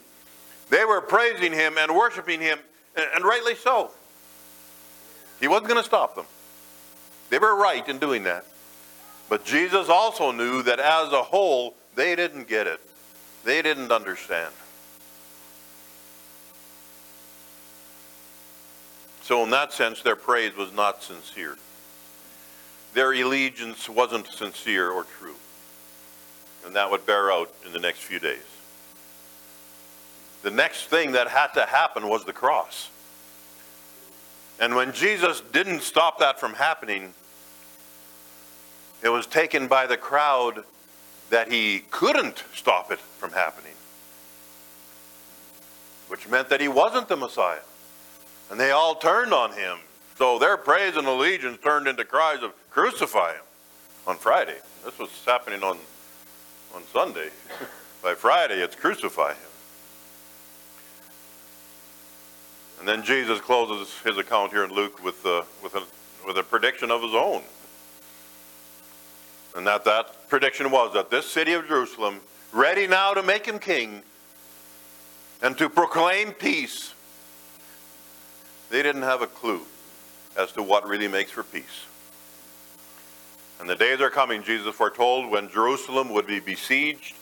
They 0.72 0.86
were 0.86 1.02
praising 1.02 1.52
him 1.52 1.78
and 1.78 1.94
worshiping 1.94 2.40
him, 2.40 2.58
and 2.96 3.26
rightly 3.26 3.56
so. 3.56 3.92
He 5.42 5.50
wasn't 5.50 5.68
going 5.68 5.82
to 5.82 5.86
stop 5.86 6.16
them. 6.16 6.26
They 7.30 7.40
were 7.40 7.56
right 7.56 7.88
in 7.88 8.00
doing 8.00 8.24
that. 8.24 8.46
But 9.30 9.44
Jesus 9.44 9.90
also 9.90 10.32
knew 10.32 10.64
that 10.64 10.80
as 10.80 11.12
a 11.12 11.24
whole, 11.24 11.76
they 11.96 12.16
didn't 12.16 12.48
get 12.48 12.68
it. 12.68 12.80
They 13.44 13.62
didn't 13.62 13.92
understand. 13.92 14.54
So, 19.24 19.44
in 19.44 19.50
that 19.50 19.74
sense, 19.74 20.02
their 20.02 20.16
praise 20.16 20.56
was 20.56 20.72
not 20.74 21.04
sincere. 21.04 21.58
Their 22.94 23.12
allegiance 23.12 23.90
wasn't 23.90 24.28
sincere 24.28 24.90
or 24.90 25.04
true. 25.04 25.36
And 26.66 26.76
that 26.76 26.90
would 26.90 27.06
bear 27.06 27.30
out 27.30 27.54
in 27.66 27.74
the 27.74 27.80
next 27.80 28.00
few 28.00 28.20
days. 28.20 28.51
The 30.42 30.52
next 30.52 30.86
thing 30.86 31.12
that 31.12 31.28
had 31.28 31.48
to 31.54 31.66
happen 31.66 32.08
was 32.08 32.26
the 32.26 32.34
cross. 32.34 32.90
And 34.60 34.76
when 34.76 34.94
Jesus 34.94 35.42
didn't 35.52 35.82
stop 35.82 36.20
that 36.20 36.40
from 36.40 36.54
happening, 36.54 37.14
it 39.04 39.10
was 39.10 39.26
taken 39.26 39.68
by 39.68 39.88
the 39.88 39.98
crowd 39.98 40.64
that 41.30 41.52
he 41.52 41.84
couldn't 41.90 42.44
stop 42.54 42.92
it 42.92 43.00
from 43.00 43.32
happening, 43.32 43.74
which 46.08 46.28
meant 46.28 46.50
that 46.50 46.62
he 46.62 46.68
wasn't 46.68 47.08
the 47.08 47.16
Messiah. 47.16 47.62
And 48.50 48.60
they 48.60 48.72
all 48.72 48.96
turned 48.96 49.34
on 49.34 49.54
him. 49.54 49.78
So 50.18 50.38
their 50.38 50.58
praise 50.58 50.98
and 50.98 51.08
allegiance 51.08 51.58
turned 51.64 51.88
into 51.88 52.04
cries 52.04 52.44
of 52.44 52.54
crucify 52.70 53.34
him 53.34 53.42
on 54.06 54.18
Friday. 54.18 54.58
This 54.84 55.00
was 55.00 55.10
happening 55.26 55.64
on, 55.64 55.78
on 56.76 56.84
Sunday. 56.92 57.30
by 58.04 58.14
Friday, 58.14 58.62
it's 58.62 58.76
crucify 58.76 59.34
him. 59.34 59.51
And 62.82 62.88
then 62.88 63.04
Jesus 63.04 63.40
closes 63.40 63.94
his 64.04 64.18
account 64.18 64.52
here 64.52 64.64
in 64.64 64.72
Luke 64.72 65.04
with, 65.04 65.24
uh, 65.24 65.44
with, 65.62 65.76
a, 65.76 65.84
with 66.26 66.36
a 66.40 66.42
prediction 66.42 66.90
of 66.90 67.04
his 67.04 67.14
own. 67.14 67.44
And 69.56 69.68
that 69.68 69.86
that 69.86 70.28
prediction 70.30 70.72
was 70.72 70.92
that 70.96 71.12
this 71.12 71.30
city 71.30 71.54
of 71.54 71.68
Jerusalem, 71.68 72.22
ready 72.52 72.88
now 72.88 73.14
to 73.14 73.22
make 73.22 73.46
him 73.46 73.60
king 73.60 74.02
and 75.44 75.56
to 75.60 75.70
proclaim 75.70 76.32
peace, 76.32 76.96
they 78.72 78.82
didn't 78.82 79.04
have 79.04 79.22
a 79.22 79.28
clue 79.28 79.62
as 80.36 80.52
to 80.54 80.64
what 80.64 80.88
really 80.88 81.08
makes 81.08 81.30
for 81.30 81.44
peace. 81.44 81.86
And 83.60 83.70
the 83.70 83.76
days 83.76 84.02
are 84.02 84.10
coming, 84.10 84.42
Jesus 84.42 84.74
foretold, 84.74 85.30
when 85.30 85.50
Jerusalem 85.50 86.10
would 86.14 86.26
be 86.26 86.40
besieged 86.40 87.14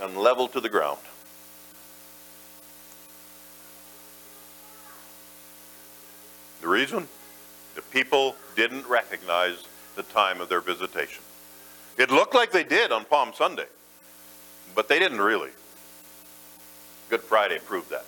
and 0.00 0.16
leveled 0.16 0.54
to 0.54 0.60
the 0.60 0.70
ground. 0.70 1.00
The 6.68 6.74
reason? 6.74 7.08
The 7.76 7.80
people 7.80 8.36
didn't 8.54 8.86
recognize 8.86 9.64
the 9.96 10.02
time 10.02 10.38
of 10.38 10.50
their 10.50 10.60
visitation. 10.60 11.22
It 11.96 12.10
looked 12.10 12.34
like 12.34 12.52
they 12.52 12.62
did 12.62 12.92
on 12.92 13.06
Palm 13.06 13.32
Sunday, 13.34 13.64
but 14.74 14.86
they 14.86 14.98
didn't 14.98 15.22
really. 15.22 15.48
Good 17.08 17.22
Friday 17.22 17.58
proved 17.58 17.88
that. 17.88 18.04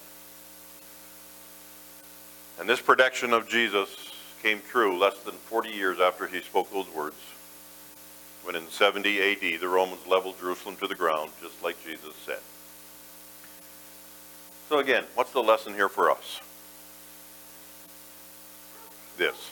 And 2.59 2.69
this 2.69 2.83
prediction 2.83 3.33
of 3.33 3.49
Jesus 3.49 4.13
came 4.43 4.61
true 4.71 4.99
less 4.99 5.19
than 5.21 5.37
40 5.37 5.71
years 5.71 5.99
after 5.99 6.27
he 6.27 6.43
spoke 6.43 6.71
those 6.71 6.91
words, 6.91 7.17
when 8.43 8.57
in 8.57 8.69
70 8.69 9.23
AD 9.23 9.41
the 9.59 9.69
Romans 9.69 10.07
leveled 10.07 10.39
Jerusalem 10.39 10.77
to 10.77 10.87
the 10.87 10.95
ground, 10.95 11.31
just 11.41 11.65
like 11.65 11.83
Jesus 11.83 12.15
said. 12.27 12.41
So 14.69 14.81
again, 14.81 15.05
what's 15.15 15.33
the 15.33 15.43
lesson 15.43 15.73
here 15.73 15.89
for 15.89 16.11
us? 16.11 16.41
This. 19.21 19.51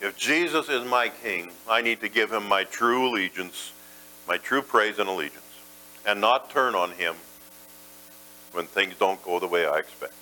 If 0.00 0.16
Jesus 0.16 0.70
is 0.70 0.86
my 0.86 1.10
king, 1.10 1.50
I 1.68 1.82
need 1.82 2.00
to 2.00 2.08
give 2.08 2.32
him 2.32 2.48
my 2.48 2.64
true 2.64 3.10
allegiance, 3.10 3.72
my 4.26 4.38
true 4.38 4.62
praise 4.62 4.98
and 4.98 5.06
allegiance, 5.06 5.42
and 6.06 6.18
not 6.18 6.48
turn 6.48 6.74
on 6.74 6.92
him 6.92 7.14
when 8.52 8.64
things 8.64 8.94
don't 8.98 9.22
go 9.22 9.38
the 9.38 9.46
way 9.46 9.66
I 9.66 9.76
expect. 9.76 10.14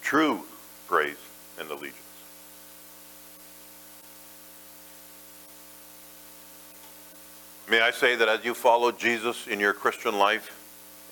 True 0.00 0.44
praise 0.88 1.18
and 1.58 1.70
allegiance. 1.70 1.98
May 7.68 7.82
I 7.82 7.90
say 7.90 8.16
that 8.16 8.26
as 8.30 8.42
you 8.42 8.54
follow 8.54 8.90
Jesus 8.90 9.46
in 9.46 9.60
your 9.60 9.74
Christian 9.74 10.18
life, 10.18 10.50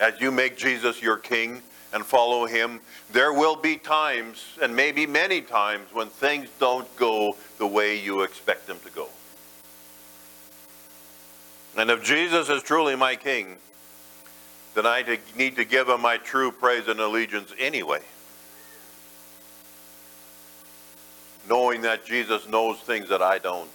as 0.00 0.18
you 0.18 0.30
make 0.30 0.56
Jesus 0.56 1.02
your 1.02 1.18
king, 1.18 1.60
and 1.92 2.04
follow 2.04 2.46
Him, 2.46 2.80
there 3.12 3.32
will 3.32 3.56
be 3.56 3.76
times, 3.76 4.44
and 4.60 4.74
maybe 4.74 5.06
many 5.06 5.40
times, 5.40 5.88
when 5.92 6.08
things 6.08 6.48
don't 6.58 6.94
go 6.96 7.36
the 7.58 7.66
way 7.66 7.98
you 7.98 8.22
expect 8.22 8.66
them 8.66 8.78
to 8.84 8.90
go. 8.90 9.08
And 11.76 11.90
if 11.90 12.02
Jesus 12.02 12.48
is 12.48 12.62
truly 12.62 12.96
my 12.96 13.16
King, 13.16 13.56
then 14.74 14.84
I 14.86 15.18
need 15.36 15.56
to 15.56 15.64
give 15.64 15.88
Him 15.88 16.00
my 16.02 16.18
true 16.18 16.50
praise 16.52 16.88
and 16.88 17.00
allegiance 17.00 17.52
anyway. 17.58 18.00
Knowing 21.48 21.82
that 21.82 22.04
Jesus 22.04 22.46
knows 22.48 22.78
things 22.78 23.08
that 23.08 23.22
I 23.22 23.38
don't. 23.38 23.70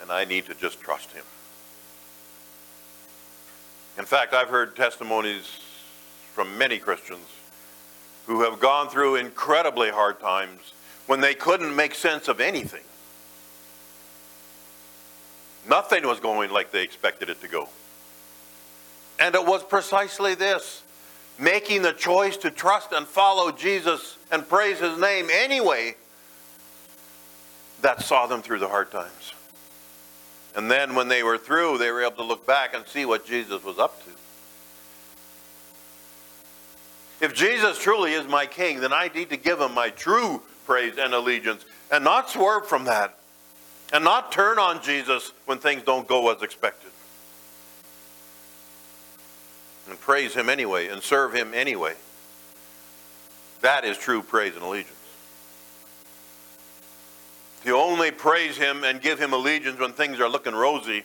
And 0.00 0.10
I 0.10 0.24
need 0.24 0.46
to 0.46 0.54
just 0.54 0.80
trust 0.80 1.12
Him. 1.12 1.24
In 3.98 4.04
fact, 4.04 4.32
I've 4.32 4.48
heard 4.48 4.76
testimonies 4.76 5.60
from 6.38 6.56
many 6.56 6.78
Christians 6.78 7.26
who 8.28 8.42
have 8.42 8.60
gone 8.60 8.88
through 8.88 9.16
incredibly 9.16 9.90
hard 9.90 10.20
times 10.20 10.72
when 11.08 11.20
they 11.20 11.34
couldn't 11.34 11.74
make 11.74 11.96
sense 11.96 12.28
of 12.28 12.38
anything. 12.38 12.84
Nothing 15.68 16.06
was 16.06 16.20
going 16.20 16.52
like 16.52 16.70
they 16.70 16.84
expected 16.84 17.28
it 17.28 17.40
to 17.40 17.48
go. 17.48 17.68
And 19.18 19.34
it 19.34 19.44
was 19.44 19.64
precisely 19.64 20.36
this 20.36 20.84
making 21.40 21.82
the 21.82 21.92
choice 21.92 22.36
to 22.36 22.52
trust 22.52 22.92
and 22.92 23.04
follow 23.04 23.50
Jesus 23.50 24.16
and 24.30 24.48
praise 24.48 24.78
his 24.78 24.96
name 24.96 25.26
anyway 25.32 25.96
that 27.82 28.00
saw 28.00 28.28
them 28.28 28.42
through 28.42 28.60
the 28.60 28.68
hard 28.68 28.92
times. 28.92 29.32
And 30.54 30.70
then 30.70 30.94
when 30.94 31.08
they 31.08 31.24
were 31.24 31.36
through, 31.36 31.78
they 31.78 31.90
were 31.90 32.02
able 32.02 32.18
to 32.18 32.22
look 32.22 32.46
back 32.46 32.76
and 32.76 32.86
see 32.86 33.04
what 33.04 33.26
Jesus 33.26 33.64
was 33.64 33.80
up 33.80 34.04
to. 34.04 34.10
If 37.20 37.34
Jesus 37.34 37.78
truly 37.78 38.12
is 38.12 38.26
my 38.28 38.46
king, 38.46 38.80
then 38.80 38.92
I 38.92 39.10
need 39.12 39.30
to 39.30 39.36
give 39.36 39.60
him 39.60 39.74
my 39.74 39.90
true 39.90 40.42
praise 40.66 40.98
and 40.98 41.14
allegiance 41.14 41.64
and 41.90 42.04
not 42.04 42.30
swerve 42.30 42.66
from 42.66 42.84
that 42.84 43.18
and 43.92 44.04
not 44.04 44.30
turn 44.30 44.58
on 44.58 44.82
Jesus 44.82 45.32
when 45.46 45.58
things 45.58 45.82
don't 45.82 46.06
go 46.06 46.32
as 46.32 46.42
expected. 46.42 46.90
And 49.88 49.98
praise 50.00 50.34
him 50.34 50.48
anyway 50.48 50.88
and 50.88 51.02
serve 51.02 51.34
him 51.34 51.54
anyway. 51.54 51.94
That 53.62 53.84
is 53.84 53.96
true 53.96 54.22
praise 54.22 54.54
and 54.54 54.62
allegiance. 54.62 54.94
To 57.64 57.74
only 57.74 58.12
praise 58.12 58.56
him 58.56 58.84
and 58.84 59.00
give 59.00 59.18
him 59.18 59.32
allegiance 59.32 59.80
when 59.80 59.92
things 59.92 60.20
are 60.20 60.28
looking 60.28 60.54
rosy 60.54 61.04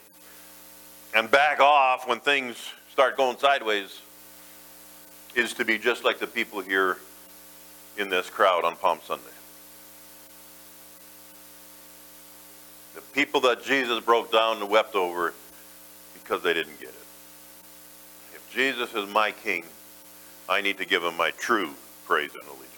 and 1.16 1.32
back 1.32 1.60
off 1.60 2.08
when 2.08 2.20
things 2.20 2.58
start 2.92 3.18
going 3.18 3.38
sideways 3.38 4.00
is 5.36 5.54
to 5.54 5.66
be 5.66 5.78
just 5.78 6.04
like 6.04 6.20
the 6.20 6.28
people 6.28 6.62
here 6.62 6.98
in 7.98 8.10
this 8.10 8.30
crowd 8.30 8.66
on 8.66 8.76
Palm 8.76 9.00
Sunday. 9.06 9.24
The 12.96 13.02
people 13.02 13.42
that 13.42 13.64
Jesus 13.64 14.00
broke 14.00 14.32
down 14.32 14.62
and 14.62 14.70
wept 14.70 14.96
over 14.96 15.34
because 16.14 16.44
they 16.44 16.54
didn't 16.54 16.80
get 16.80 16.90
it. 16.90 17.06
If 18.34 18.48
Jesus 18.54 18.94
is 18.94 19.10
my 19.10 19.32
king, 19.32 19.64
I 20.48 20.62
need 20.62 20.78
to 20.78 20.86
give 20.86 21.04
him 21.04 21.18
my 21.18 21.32
true 21.32 21.72
praise 22.06 22.34
and 22.34 22.44
allegiance. 22.44 22.70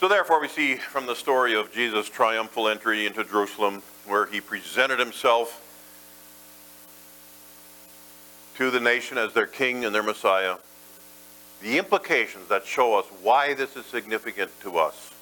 So 0.00 0.08
therefore, 0.08 0.40
we 0.40 0.48
see 0.48 0.76
from 0.76 1.06
the 1.06 1.14
story 1.14 1.54
of 1.54 1.72
Jesus' 1.72 2.08
triumphal 2.08 2.68
entry 2.68 3.06
into 3.06 3.24
Jerusalem, 3.24 3.82
where 4.06 4.26
he 4.26 4.40
presented 4.40 4.98
himself 4.98 5.64
to 8.58 8.72
the 8.72 8.80
nation 8.80 9.16
as 9.16 9.32
their 9.34 9.46
king 9.46 9.84
and 9.84 9.94
their 9.94 10.02
Messiah, 10.02 10.56
the 11.62 11.78
implications 11.78 12.48
that 12.48 12.66
show 12.66 12.98
us 12.98 13.06
why 13.22 13.54
this 13.54 13.76
is 13.76 13.86
significant 13.86 14.50
to 14.62 14.78
us. 14.78 15.12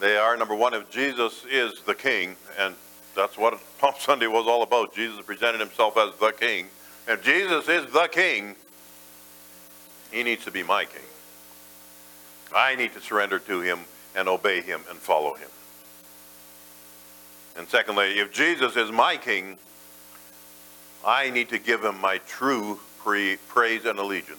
They 0.00 0.16
are 0.16 0.36
number 0.36 0.56
one, 0.56 0.74
if 0.74 0.90
Jesus 0.90 1.44
is 1.48 1.80
the 1.82 1.94
king, 1.94 2.34
and 2.58 2.74
that's 3.14 3.38
what 3.38 3.60
Palm 3.78 3.94
Sunday 4.00 4.26
was 4.26 4.48
all 4.48 4.64
about. 4.64 4.92
Jesus 4.92 5.24
presented 5.24 5.60
himself 5.60 5.96
as 5.96 6.12
the 6.18 6.32
king. 6.32 6.66
If 7.06 7.22
Jesus 7.22 7.68
is 7.68 7.86
the 7.92 8.08
king, 8.10 8.56
he 10.10 10.24
needs 10.24 10.44
to 10.44 10.50
be 10.50 10.64
my 10.64 10.86
king. 10.86 11.02
I 12.52 12.74
need 12.74 12.94
to 12.94 13.00
surrender 13.00 13.38
to 13.38 13.60
him 13.60 13.78
and 14.16 14.28
obey 14.28 14.60
him 14.60 14.80
and 14.90 14.98
follow 14.98 15.34
him. 15.34 15.50
And 17.56 17.68
secondly, 17.68 18.18
if 18.18 18.32
Jesus 18.32 18.74
is 18.74 18.90
my 18.90 19.16
king, 19.16 19.56
I 21.04 21.30
need 21.30 21.48
to 21.50 21.58
give 21.58 21.84
him 21.84 22.00
my 22.00 22.18
true 22.18 22.78
praise 23.04 23.84
and 23.84 23.98
allegiance. 23.98 24.38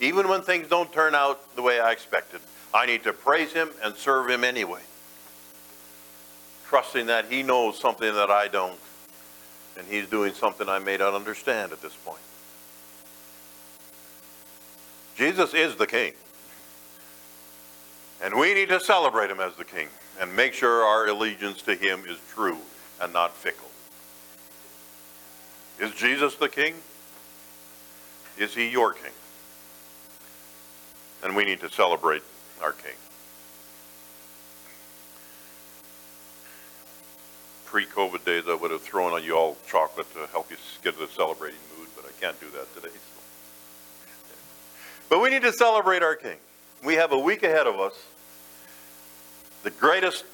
Even 0.00 0.28
when 0.28 0.42
things 0.42 0.68
don't 0.68 0.92
turn 0.92 1.14
out 1.14 1.54
the 1.56 1.62
way 1.62 1.80
I 1.80 1.92
expected, 1.92 2.40
I 2.74 2.86
need 2.86 3.02
to 3.04 3.12
praise 3.12 3.52
him 3.52 3.70
and 3.82 3.94
serve 3.94 4.28
him 4.28 4.44
anyway. 4.44 4.80
Trusting 6.66 7.06
that 7.06 7.26
he 7.26 7.42
knows 7.42 7.78
something 7.78 8.12
that 8.14 8.30
I 8.30 8.48
don't, 8.48 8.78
and 9.78 9.86
he's 9.86 10.06
doing 10.06 10.32
something 10.32 10.68
I 10.68 10.78
may 10.78 10.96
not 10.96 11.14
understand 11.14 11.72
at 11.72 11.80
this 11.80 11.94
point. 11.94 12.20
Jesus 15.16 15.54
is 15.54 15.76
the 15.76 15.86
king. 15.86 16.12
And 18.22 18.34
we 18.34 18.54
need 18.54 18.68
to 18.68 18.80
celebrate 18.80 19.30
him 19.30 19.40
as 19.40 19.56
the 19.56 19.64
king 19.64 19.88
and 20.20 20.34
make 20.34 20.54
sure 20.54 20.84
our 20.84 21.08
allegiance 21.08 21.62
to 21.62 21.74
him 21.74 22.04
is 22.06 22.18
true 22.32 22.58
and 23.00 23.12
not 23.12 23.34
fickle. 23.34 23.68
Is 25.82 25.90
Jesus 25.94 26.36
the 26.36 26.48
king? 26.48 26.74
Is 28.38 28.54
he 28.54 28.70
your 28.70 28.92
king? 28.92 29.10
And 31.24 31.34
we 31.34 31.44
need 31.44 31.58
to 31.60 31.68
celebrate 31.68 32.22
our 32.62 32.70
king. 32.70 32.94
Pre-COVID 37.66 38.24
days, 38.24 38.44
I 38.46 38.54
would 38.54 38.70
have 38.70 38.82
thrown 38.82 39.12
on 39.12 39.24
you 39.24 39.36
all 39.36 39.56
chocolate 39.66 40.06
to 40.14 40.28
help 40.28 40.52
you 40.52 40.56
get 40.84 40.94
in 40.94 41.00
the 41.00 41.08
celebrating 41.08 41.58
mood, 41.76 41.88
but 41.96 42.04
I 42.04 42.12
can't 42.20 42.38
do 42.38 42.46
that 42.50 42.72
today. 42.76 42.94
so. 42.94 44.34
But 45.08 45.20
we 45.20 45.30
need 45.30 45.42
to 45.42 45.52
celebrate 45.52 46.04
our 46.04 46.14
king. 46.14 46.36
We 46.84 46.94
have 46.94 47.10
a 47.10 47.18
week 47.18 47.42
ahead 47.42 47.66
of 47.66 47.80
us. 47.80 47.94
The 49.64 49.70
greatest 49.70 50.24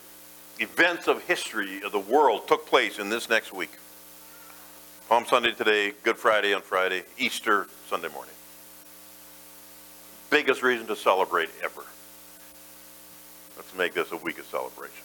events 0.58 1.08
of 1.08 1.22
history 1.22 1.80
of 1.82 1.92
the 1.92 1.98
world 1.98 2.48
took 2.48 2.66
place 2.66 2.98
in 2.98 3.08
this 3.08 3.30
next 3.30 3.54
week. 3.54 3.70
Palm 5.08 5.24
Sunday 5.24 5.52
today, 5.52 5.94
Good 6.02 6.18
Friday 6.18 6.52
on 6.52 6.60
Friday, 6.60 7.02
Easter 7.16 7.66
Sunday 7.88 8.08
morning. 8.08 8.34
Biggest 10.28 10.62
reason 10.62 10.86
to 10.86 10.96
celebrate 10.96 11.48
ever. 11.64 11.80
Let's 13.56 13.74
make 13.74 13.94
this 13.94 14.12
a 14.12 14.18
week 14.18 14.38
of 14.38 14.44
celebration. 14.44 15.02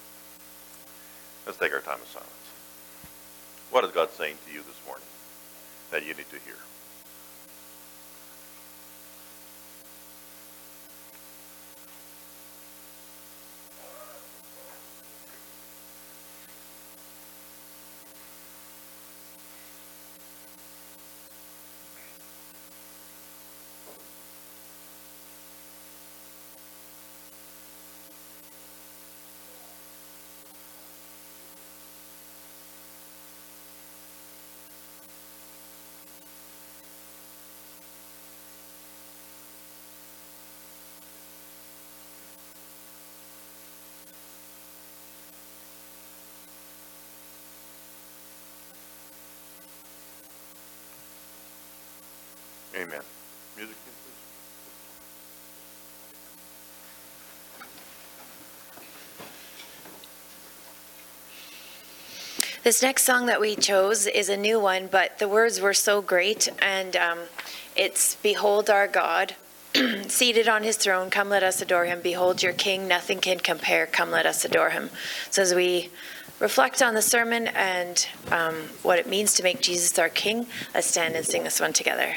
Let's 1.46 1.58
take 1.58 1.72
our 1.72 1.80
time 1.80 2.02
of 2.02 2.08
silence. 2.10 2.30
What 3.72 3.86
is 3.86 3.92
God 3.92 4.12
saying 4.12 4.36
to 4.46 4.52
you 4.52 4.60
this 4.60 4.76
morning 4.86 5.06
that 5.92 6.02
you 6.02 6.14
need 6.14 6.30
to 6.32 6.40
hear? 6.44 6.58
Amen. 52.84 53.00
Music. 53.56 53.78
This 62.64 62.82
next 62.82 63.04
song 63.04 63.28
that 63.28 63.40
we 63.40 63.56
chose 63.56 64.06
is 64.06 64.28
a 64.28 64.36
new 64.36 64.60
one, 64.60 64.88
but 64.88 65.20
the 65.20 65.30
words 65.30 65.62
were 65.62 65.74
so 65.74 66.02
great, 66.02 66.50
and 66.62 66.98
um, 66.98 67.20
it's 67.76 68.16
Behold 68.16 68.70
our 68.70 68.88
God, 68.88 69.36
seated 70.08 70.50
on 70.50 70.64
his 70.64 70.76
throne, 70.76 71.10
come 71.10 71.30
let 71.30 71.44
us 71.44 71.62
adore 71.62 71.86
him. 71.86 72.02
Behold 72.02 72.44
your 72.44 72.54
king, 72.54 72.88
nothing 72.88 73.20
can 73.20 73.40
compare, 73.40 73.86
come 73.86 74.12
let 74.12 74.26
us 74.26 74.44
adore 74.44 74.72
him. 74.72 74.90
So 75.30 75.42
as 75.42 75.56
we 75.56 75.90
reflect 76.40 76.82
on 76.82 76.96
the 76.96 77.02
sermon 77.02 77.48
and 77.48 78.06
um, 78.30 78.56
what 78.82 79.00
it 79.00 79.08
means 79.08 79.34
to 79.36 79.44
make 79.44 79.62
Jesus 79.62 79.98
our 79.98 80.10
king, 80.10 80.48
let's 80.74 80.88
stand 80.88 81.16
and 81.16 81.26
sing 81.26 81.46
this 81.46 81.62
one 81.62 81.72
together. 81.72 82.16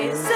Is 0.00 0.29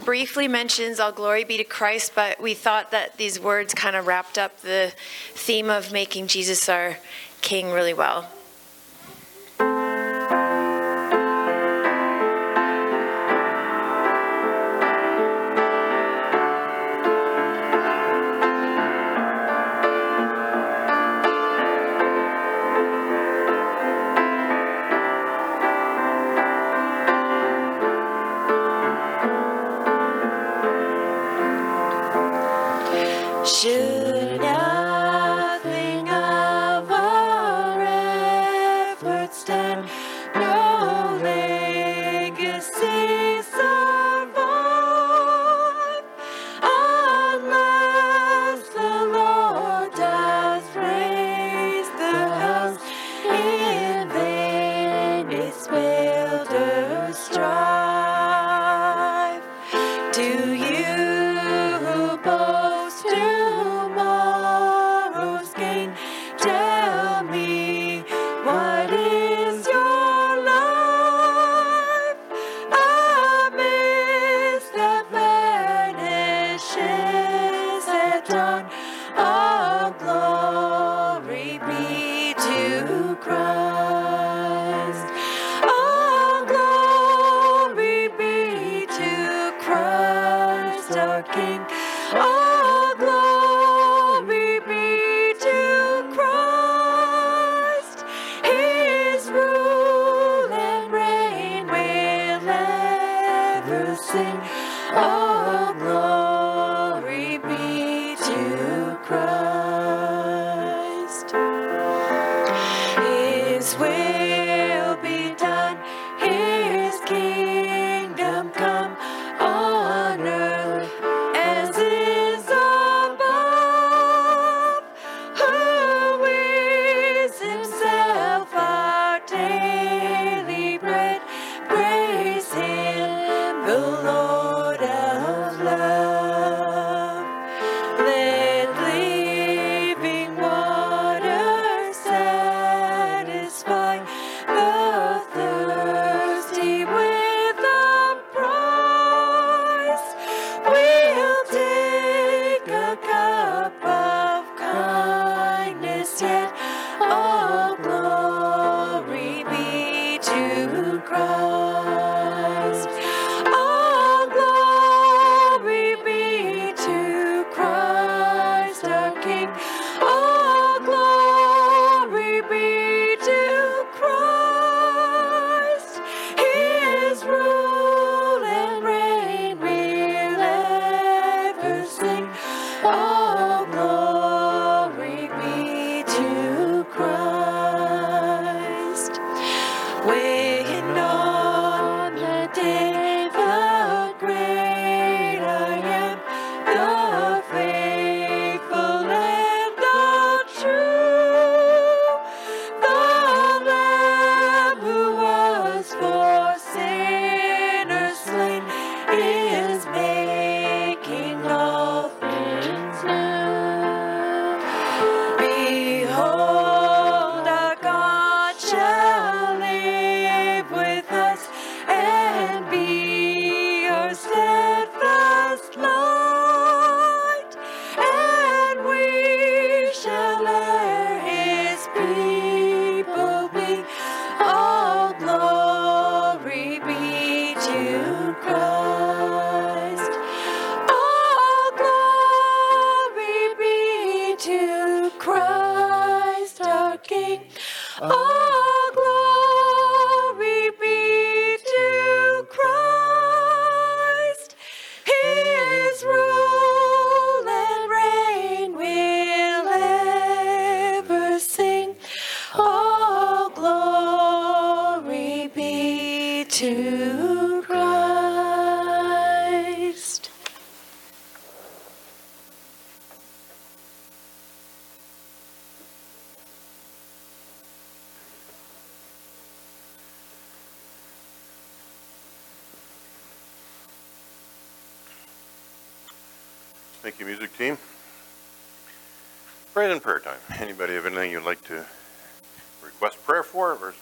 Briefly 0.00 0.48
mentions 0.48 1.00
all 1.00 1.12
glory 1.12 1.44
be 1.44 1.56
to 1.56 1.64
Christ, 1.64 2.12
but 2.14 2.40
we 2.40 2.54
thought 2.54 2.90
that 2.90 3.16
these 3.16 3.40
words 3.40 3.74
kind 3.74 3.96
of 3.96 4.06
wrapped 4.06 4.38
up 4.38 4.60
the 4.60 4.92
theme 5.34 5.70
of 5.70 5.92
making 5.92 6.26
Jesus 6.28 6.68
our 6.68 6.98
King 7.40 7.70
really 7.70 7.94
well. 7.94 8.28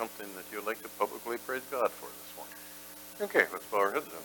Something 0.04 0.34
that 0.36 0.44
you'd 0.52 0.66
like 0.66 0.82
to 0.82 0.88
publicly 0.98 1.38
praise 1.38 1.62
God 1.70 1.90
for 1.90 2.04
this 2.04 2.36
morning? 2.36 2.54
Okay, 3.22 3.50
let's 3.50 3.64
bow 3.68 3.78
our 3.78 3.92
heads 3.92 4.04
then. 4.04 4.20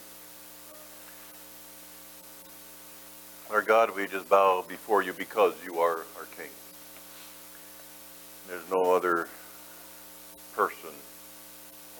Our 3.50 3.62
God, 3.62 3.96
we 3.96 4.06
just 4.06 4.28
bow 4.28 4.66
before 4.68 5.04
you 5.04 5.14
because 5.14 5.54
you 5.66 5.80
are 5.80 6.00
our 6.18 6.26
King. 6.36 6.50
There's 8.50 8.70
no 8.70 8.94
other 8.94 9.30
person 10.54 10.90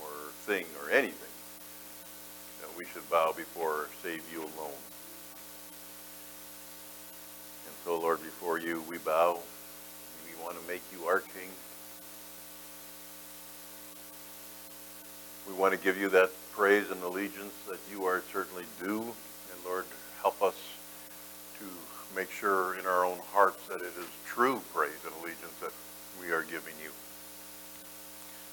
or 0.02 0.12
thing 0.46 0.66
or 0.84 0.92
anything 0.92 1.32
that 2.60 2.78
we 2.78 2.84
should 2.84 3.10
bow 3.10 3.32
before 3.32 3.88
save 4.04 4.24
you 4.30 4.40
alone. 4.40 4.82
And 7.66 7.76
so, 7.86 7.98
Lord, 7.98 8.22
before 8.22 8.60
you 8.60 8.84
we 8.90 8.98
bow. 8.98 9.40
We 10.28 10.44
want 10.44 10.62
to 10.62 10.68
make 10.68 10.82
you 10.92 11.08
our 11.08 11.22
King. 11.22 11.50
Want 15.60 15.74
to 15.74 15.80
give 15.80 15.98
you 15.98 16.08
that 16.08 16.32
praise 16.54 16.90
and 16.90 17.04
allegiance 17.04 17.54
that 17.68 17.80
you 17.92 18.06
are 18.06 18.24
certainly 18.32 18.64
due. 18.82 19.02
And 19.02 19.66
Lord, 19.66 19.84
help 20.22 20.42
us 20.42 20.56
to 21.60 21.66
make 22.16 22.32
sure 22.32 22.80
in 22.80 22.86
our 22.86 23.04
own 23.04 23.18
hearts 23.34 23.68
that 23.68 23.82
it 23.82 23.92
is 24.00 24.08
true 24.26 24.62
praise 24.74 25.04
and 25.04 25.14
allegiance 25.22 25.54
that 25.60 25.74
we 26.22 26.32
are 26.32 26.44
giving 26.44 26.74
you. 26.82 26.92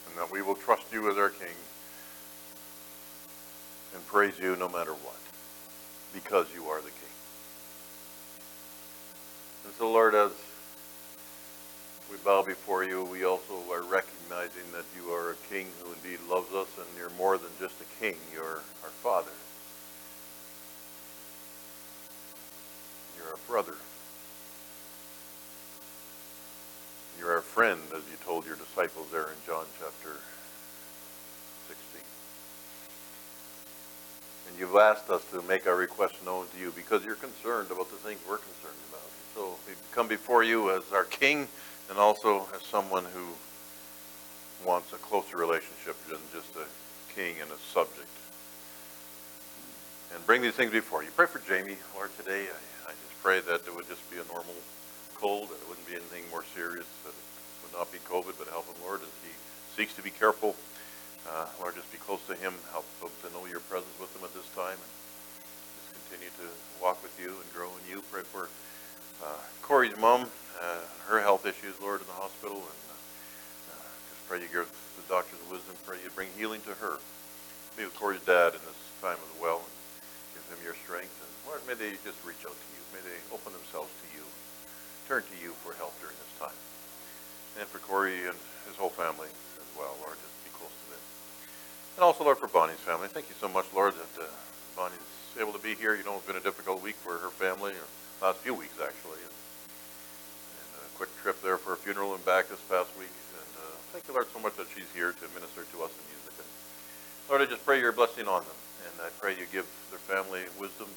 And 0.09 0.19
that 0.19 0.33
we 0.33 0.43
will 0.43 0.57
trust 0.57 0.93
you 0.93 1.09
as 1.09 1.17
our 1.17 1.29
King 1.29 1.55
and 3.95 4.05
praise 4.09 4.37
you 4.41 4.57
no 4.57 4.69
matter 4.69 4.93
what, 4.93 5.21
because 6.13 6.49
you 6.53 6.65
are 6.65 6.79
the 6.79 6.91
King. 6.91 7.15
And 9.65 9.75
so, 9.79 9.93
Lord, 9.93 10.17
as 10.17 10.33
we 12.11 12.17
bow 12.19 12.43
before 12.43 12.85
you, 12.85 13.05
we 13.05 13.25
also 13.25 13.55
are 13.71 13.83
recognizing 13.83 14.71
that 14.73 14.85
you 14.97 15.11
are 15.13 15.33
a 15.33 15.37
King 15.51 15.67
who 15.83 15.93
indeed 15.93 16.21
loves 16.29 16.53
us, 16.53 16.69
and 16.79 16.87
you're 16.97 17.11
more 17.19 17.37
than 17.37 17.51
just 17.59 17.75
a 17.81 17.85
King, 18.01 18.17
you're 18.33 18.63
our 18.85 18.91
Father. 19.03 19.31
You're 23.17 23.31
our 23.31 23.39
brother. 23.49 23.75
You're 27.19 27.33
our 27.33 27.41
friend, 27.41 27.81
as 27.95 28.03
you 28.11 28.17
told 28.25 28.47
your 28.47 28.57
disciples 28.57 29.09
there 29.11 29.23
in 29.23 29.37
John 29.47 29.65
chapter 29.81 30.21
16. 31.67 32.03
And 34.49 34.59
you've 34.61 34.77
asked 34.77 35.11
us 35.11 35.25
to 35.33 35.43
make 35.43 35.67
our 35.67 35.77
request 35.77 36.25
known 36.25 36.47
to 36.55 36.61
you 36.61 36.73
because 36.77 37.05
you're 37.05 37.17
concerned 37.17 37.71
about 37.71 37.91
the 37.91 37.97
things 37.97 38.21
we're 38.29 38.39
concerned 38.39 38.79
about. 38.91 39.11
So 39.35 39.57
we 39.67 39.75
come 39.91 40.07
before 40.07 40.45
you 40.45 40.71
as 40.71 40.83
our 40.93 41.05
King 41.05 41.49
and 41.91 41.99
also 41.99 42.47
as 42.55 42.62
someone 42.62 43.05
who 43.14 43.26
wants 44.64 44.93
a 44.93 44.97
closer 44.97 45.37
relationship 45.37 45.97
than 46.09 46.18
just 46.32 46.55
a 46.57 46.66
king 47.14 47.37
and 47.41 47.51
a 47.51 47.59
subject. 47.72 48.09
And 50.14 50.24
bring 50.26 50.43
these 50.43 50.55
things 50.55 50.72
before 50.72 51.03
you. 51.03 51.11
Pray 51.14 51.26
for 51.26 51.41
Jamie, 51.41 51.76
Lord, 51.95 52.11
today. 52.16 52.47
I, 52.47 52.91
I 52.91 52.93
just 52.93 53.16
pray 53.22 53.41
that 53.41 53.66
it 53.66 53.74
would 53.74 53.89
just 53.89 54.09
be 54.11 54.16
a 54.16 54.26
normal 54.32 54.55
cold, 55.16 55.51
that 55.51 55.59
it 55.61 55.68
wouldn't 55.68 55.87
be 55.87 55.95
anything 55.95 56.24
more 56.30 56.45
serious, 56.55 56.87
that 57.05 57.12
it 57.12 57.24
would 57.62 57.74
not 57.78 57.91
be 57.93 57.99
COVID, 58.09 58.39
but 58.39 58.49
help 58.49 58.66
him, 58.66 58.76
Lord, 58.84 59.03
as 59.03 59.12
he 59.24 59.32
seeks 59.76 59.95
to 59.95 60.03
be 60.03 60.11
careful. 60.11 60.55
Uh, 61.26 61.47
Lord, 61.61 61.74
just 61.74 61.91
be 61.91 61.99
close 61.99 62.22
to 62.28 62.34
him, 62.34 62.55
help 62.70 62.87
him 63.03 63.11
to 63.22 63.28
know 63.34 63.47
your 63.47 63.61
presence 63.66 63.93
with 63.99 64.14
him 64.14 64.22
at 64.22 64.32
this 64.32 64.47
time, 64.55 64.78
and 64.78 64.93
just 65.74 65.91
continue 66.07 66.30
to 66.39 66.47
walk 66.80 67.03
with 67.03 67.18
you 67.18 67.34
and 67.34 67.47
grow 67.53 67.66
in 67.66 67.82
you. 67.91 68.03
Pray 68.12 68.22
for 68.22 68.49
uh, 69.24 69.41
Corey's 69.62 69.97
mom, 69.99 70.30
uh, 70.61 70.81
her 71.09 71.21
health 71.21 71.47
issues, 71.47 71.79
Lord, 71.81 72.01
in 72.01 72.07
the 72.07 72.19
hospital, 72.19 72.57
and 72.57 72.81
uh, 73.73 73.89
just 74.11 74.23
pray 74.29 74.41
you 74.41 74.49
give 74.49 74.69
the 74.69 75.07
doctors 75.09 75.39
wisdom, 75.51 75.75
pray 75.87 75.99
you 76.03 76.11
bring 76.15 76.29
healing 76.37 76.61
to 76.67 76.75
her. 76.81 76.99
Be 77.77 77.85
with 77.85 77.95
Corey's 77.97 78.25
dad 78.25 78.57
in 78.57 78.63
this 78.65 78.81
time 79.05 79.21
as 79.21 79.35
well, 79.41 79.61
and 79.61 79.75
give 80.33 80.45
him 80.49 80.61
your 80.65 80.77
strength, 80.81 81.13
and 81.21 81.33
Lord, 81.45 81.61
may 81.69 81.77
they 81.77 81.95
just 82.03 82.19
reach 82.25 82.41
out 82.49 82.57
to 82.57 82.69
you, 82.73 82.83
may 82.97 83.03
they 83.05 83.19
open 83.31 83.53
themselves 83.53 83.93
to 83.93 84.07
you, 84.17 84.25
turn 85.07 85.23
to 85.23 85.37
you 85.39 85.53
for 85.61 85.77
help 85.77 85.93
during 86.01 86.17
this 86.17 86.35
time. 86.41 86.59
And 87.61 87.69
for 87.69 87.79
Corey 87.85 88.27
and 88.29 88.37
his 88.69 88.77
whole 88.77 88.93
family 88.93 89.29
as 89.29 89.71
well, 89.77 89.95
Lord, 90.05 90.17
just 90.21 90.37
be 90.45 90.51
close 90.57 90.73
to 90.73 90.87
them. 90.93 91.05
And 91.97 92.03
also, 92.05 92.25
Lord, 92.25 92.37
for 92.37 92.49
Bonnie's 92.49 92.81
family, 92.81 93.09
thank 93.09 93.29
you 93.29 93.37
so 93.41 93.49
much, 93.49 93.65
Lord, 93.73 93.95
that 93.95 94.13
uh, 94.21 94.29
Bonnie's 94.77 95.01
able 95.41 95.53
to 95.53 95.63
be 95.63 95.75
here. 95.75 95.95
You 95.97 96.05
know, 96.05 96.17
it's 96.17 96.27
been 96.27 96.37
a 96.37 96.45
difficult 96.45 96.83
week 96.83 96.97
for 96.97 97.17
her 97.17 97.33
family, 97.33 97.73
or 97.73 97.87
last 98.21 98.41
few 98.41 98.53
weeks, 98.53 98.77
actually. 98.81 99.21
And, 99.25 99.36
quick 100.97 101.12
trip 101.20 101.36
there 101.44 101.61
for 101.61 101.76
a 101.76 101.76
funeral 101.76 102.16
and 102.16 102.24
back 102.24 102.49
this 102.49 102.61
past 102.72 102.88
week. 102.97 103.12
And 103.36 103.53
uh, 103.61 103.76
thank 103.92 104.09
you, 104.09 104.16
Lord, 104.16 104.32
so 104.32 104.40
much 104.40 104.57
that 104.57 104.64
she's 104.72 104.88
here 104.97 105.12
to 105.12 105.24
minister 105.36 105.61
to 105.61 105.76
us 105.84 105.92
in 105.92 106.05
music. 106.09 106.32
And 106.40 106.49
Lord, 107.28 107.44
I 107.44 107.47
just 107.53 107.68
pray 107.68 107.84
your 107.84 107.92
blessing 107.92 108.24
on 108.24 108.40
them. 108.40 108.59
And 108.88 109.05
I 109.05 109.12
pray 109.20 109.36
you 109.36 109.44
give 109.53 109.68
their 109.92 110.01
family 110.09 110.49
wisdom 110.57 110.88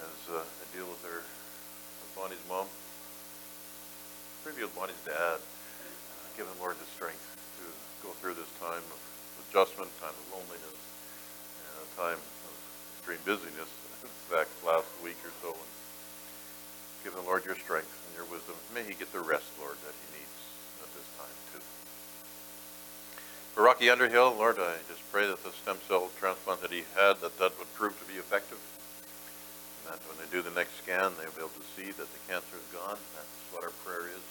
as 0.00 0.20
uh, 0.32 0.40
they 0.40 0.80
deal 0.80 0.88
with 0.88 1.04
their 1.04 1.20
with 1.20 2.12
Bonnie's 2.16 2.40
mom. 2.48 2.64
Pray 4.40 4.56
with 4.56 4.72
Bonnie's 4.72 5.04
dad. 5.04 5.36
Uh, 5.36 6.26
give 6.32 6.48
them, 6.48 6.56
Lord, 6.56 6.80
the 6.80 6.88
strength 6.96 7.20
to 7.60 7.68
go 8.00 8.16
through 8.16 8.40
this 8.40 8.48
time 8.56 8.84
of 8.88 9.00
adjustment, 9.52 9.92
time 10.00 10.16
of 10.16 10.26
loneliness, 10.32 10.80
and 11.60 11.76
a 11.76 11.88
time 11.92 12.20
of 12.48 12.54
extreme 12.96 13.20
busyness 13.28 13.68
back 14.32 14.48
last 14.64 14.88
week 15.04 15.20
or 15.28 15.32
so. 15.44 15.52
And 15.52 15.75
give 17.06 17.14
the 17.14 17.22
Lord, 17.22 17.46
your 17.46 17.54
strength 17.54 17.86
and 17.86 18.18
your 18.18 18.26
wisdom. 18.26 18.58
May 18.74 18.82
he 18.82 18.98
get 18.98 19.14
the 19.14 19.22
rest, 19.22 19.46
Lord, 19.62 19.78
that 19.86 19.94
he 19.94 20.18
needs 20.18 20.38
at 20.82 20.90
this 20.90 21.06
time, 21.14 21.38
too. 21.54 21.62
For 23.54 23.62
Rocky 23.62 23.86
Underhill, 23.86 24.34
Lord, 24.34 24.58
I 24.58 24.74
just 24.90 25.06
pray 25.14 25.22
that 25.30 25.38
the 25.46 25.54
stem 25.54 25.78
cell 25.86 26.10
transplant 26.18 26.66
that 26.66 26.74
he 26.74 26.82
had, 26.98 27.22
that 27.22 27.38
that 27.38 27.54
would 27.62 27.70
prove 27.78 27.94
to 28.02 28.10
be 28.10 28.18
effective. 28.18 28.58
And 29.86 29.94
that 29.94 30.02
when 30.10 30.18
they 30.18 30.26
do 30.34 30.42
the 30.42 30.50
next 30.58 30.82
scan, 30.82 31.14
they'll 31.14 31.30
be 31.30 31.46
able 31.46 31.54
to 31.54 31.70
see 31.78 31.94
that 31.94 32.10
the 32.10 32.22
cancer 32.26 32.58
is 32.58 32.66
gone. 32.74 32.98
That's 33.14 33.38
what 33.54 33.62
our 33.62 33.74
prayer 33.86 34.10
is. 34.10 34.24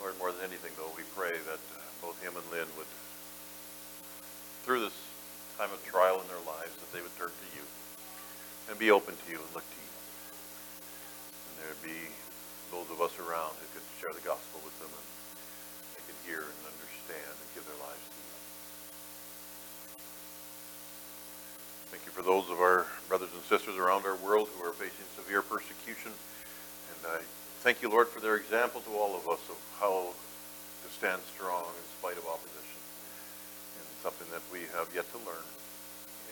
Lord, 0.00 0.16
more 0.16 0.32
than 0.32 0.48
anything, 0.48 0.72
though, 0.80 0.88
we 0.96 1.04
pray 1.12 1.36
that 1.44 1.60
uh, 1.76 1.84
both 2.00 2.16
him 2.24 2.32
and 2.40 2.46
Lynn 2.48 2.72
would, 2.80 2.88
through 4.64 4.80
this 4.80 4.96
time 5.60 5.68
of 5.76 5.84
trial 5.84 6.24
in 6.24 6.28
their 6.32 6.40
lives, 6.48 6.72
that 6.72 6.88
they 6.96 7.04
would 7.04 7.12
turn 7.20 7.28
to 7.28 7.48
you 7.52 7.64
and 8.72 8.80
be 8.80 8.88
open 8.88 9.12
to 9.12 9.26
you 9.28 9.36
and 9.36 9.52
look 9.52 9.68
to 9.68 9.76
you. 9.76 9.87
There'd 11.62 11.82
be 11.82 12.10
those 12.70 12.88
of 12.90 13.00
us 13.00 13.16
around 13.18 13.56
who 13.58 13.66
could 13.74 13.86
share 13.98 14.12
the 14.12 14.22
gospel 14.22 14.60
with 14.62 14.76
them 14.78 14.92
and 14.92 15.06
they 15.96 16.02
could 16.06 16.20
hear 16.28 16.44
and 16.44 16.62
understand 16.68 17.34
and 17.34 17.48
give 17.56 17.64
their 17.64 17.80
lives 17.80 18.04
to 18.06 18.18
you. 18.18 18.34
Thank 21.88 22.04
you 22.04 22.12
for 22.12 22.22
those 22.22 22.52
of 22.52 22.60
our 22.60 22.84
brothers 23.08 23.32
and 23.32 23.42
sisters 23.48 23.80
around 23.80 24.04
our 24.04 24.16
world 24.20 24.52
who 24.52 24.60
are 24.62 24.76
facing 24.76 25.08
severe 25.16 25.40
persecution. 25.40 26.12
And 26.12 27.00
I 27.16 27.24
thank 27.64 27.80
you, 27.80 27.88
Lord, 27.88 28.08
for 28.08 28.20
their 28.20 28.36
example 28.36 28.84
to 28.84 28.92
all 28.92 29.16
of 29.16 29.26
us 29.26 29.40
of 29.48 29.56
how 29.80 30.12
to 30.12 30.88
stand 30.92 31.22
strong 31.34 31.64
in 31.64 31.84
spite 31.98 32.20
of 32.20 32.28
opposition. 32.28 32.80
And 33.80 33.86
something 34.04 34.28
that 34.30 34.44
we 34.52 34.68
have 34.76 34.92
yet 34.94 35.10
to 35.16 35.18
learn 35.24 35.46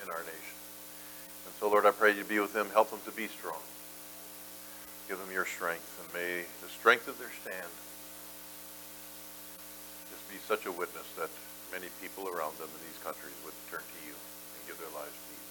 in 0.04 0.10
our 0.12 0.22
nation. 0.28 0.56
And 1.46 1.54
so, 1.58 1.70
Lord, 1.70 1.86
I 1.86 1.90
pray 1.90 2.14
you 2.14 2.24
be 2.24 2.38
with 2.38 2.52
them, 2.52 2.68
help 2.72 2.90
them 2.90 3.00
to 3.04 3.12
be 3.12 3.26
strong. 3.28 3.62
Give 5.06 5.18
them 5.22 5.30
your 5.30 5.46
strength, 5.46 5.86
and 6.02 6.10
may 6.10 6.42
the 6.58 6.68
strength 6.68 7.06
of 7.06 7.14
their 7.22 7.30
stand 7.46 7.70
just 10.10 10.26
be 10.26 10.34
such 10.50 10.66
a 10.66 10.74
witness 10.74 11.06
that 11.14 11.30
many 11.70 11.86
people 12.02 12.26
around 12.26 12.58
them 12.58 12.66
in 12.66 12.82
these 12.82 12.98
countries 13.06 13.38
would 13.46 13.54
turn 13.70 13.86
to 13.86 14.00
you 14.02 14.10
and 14.10 14.60
give 14.66 14.74
their 14.82 14.90
lives 14.98 15.14
to 15.14 15.30
you. 15.30 15.46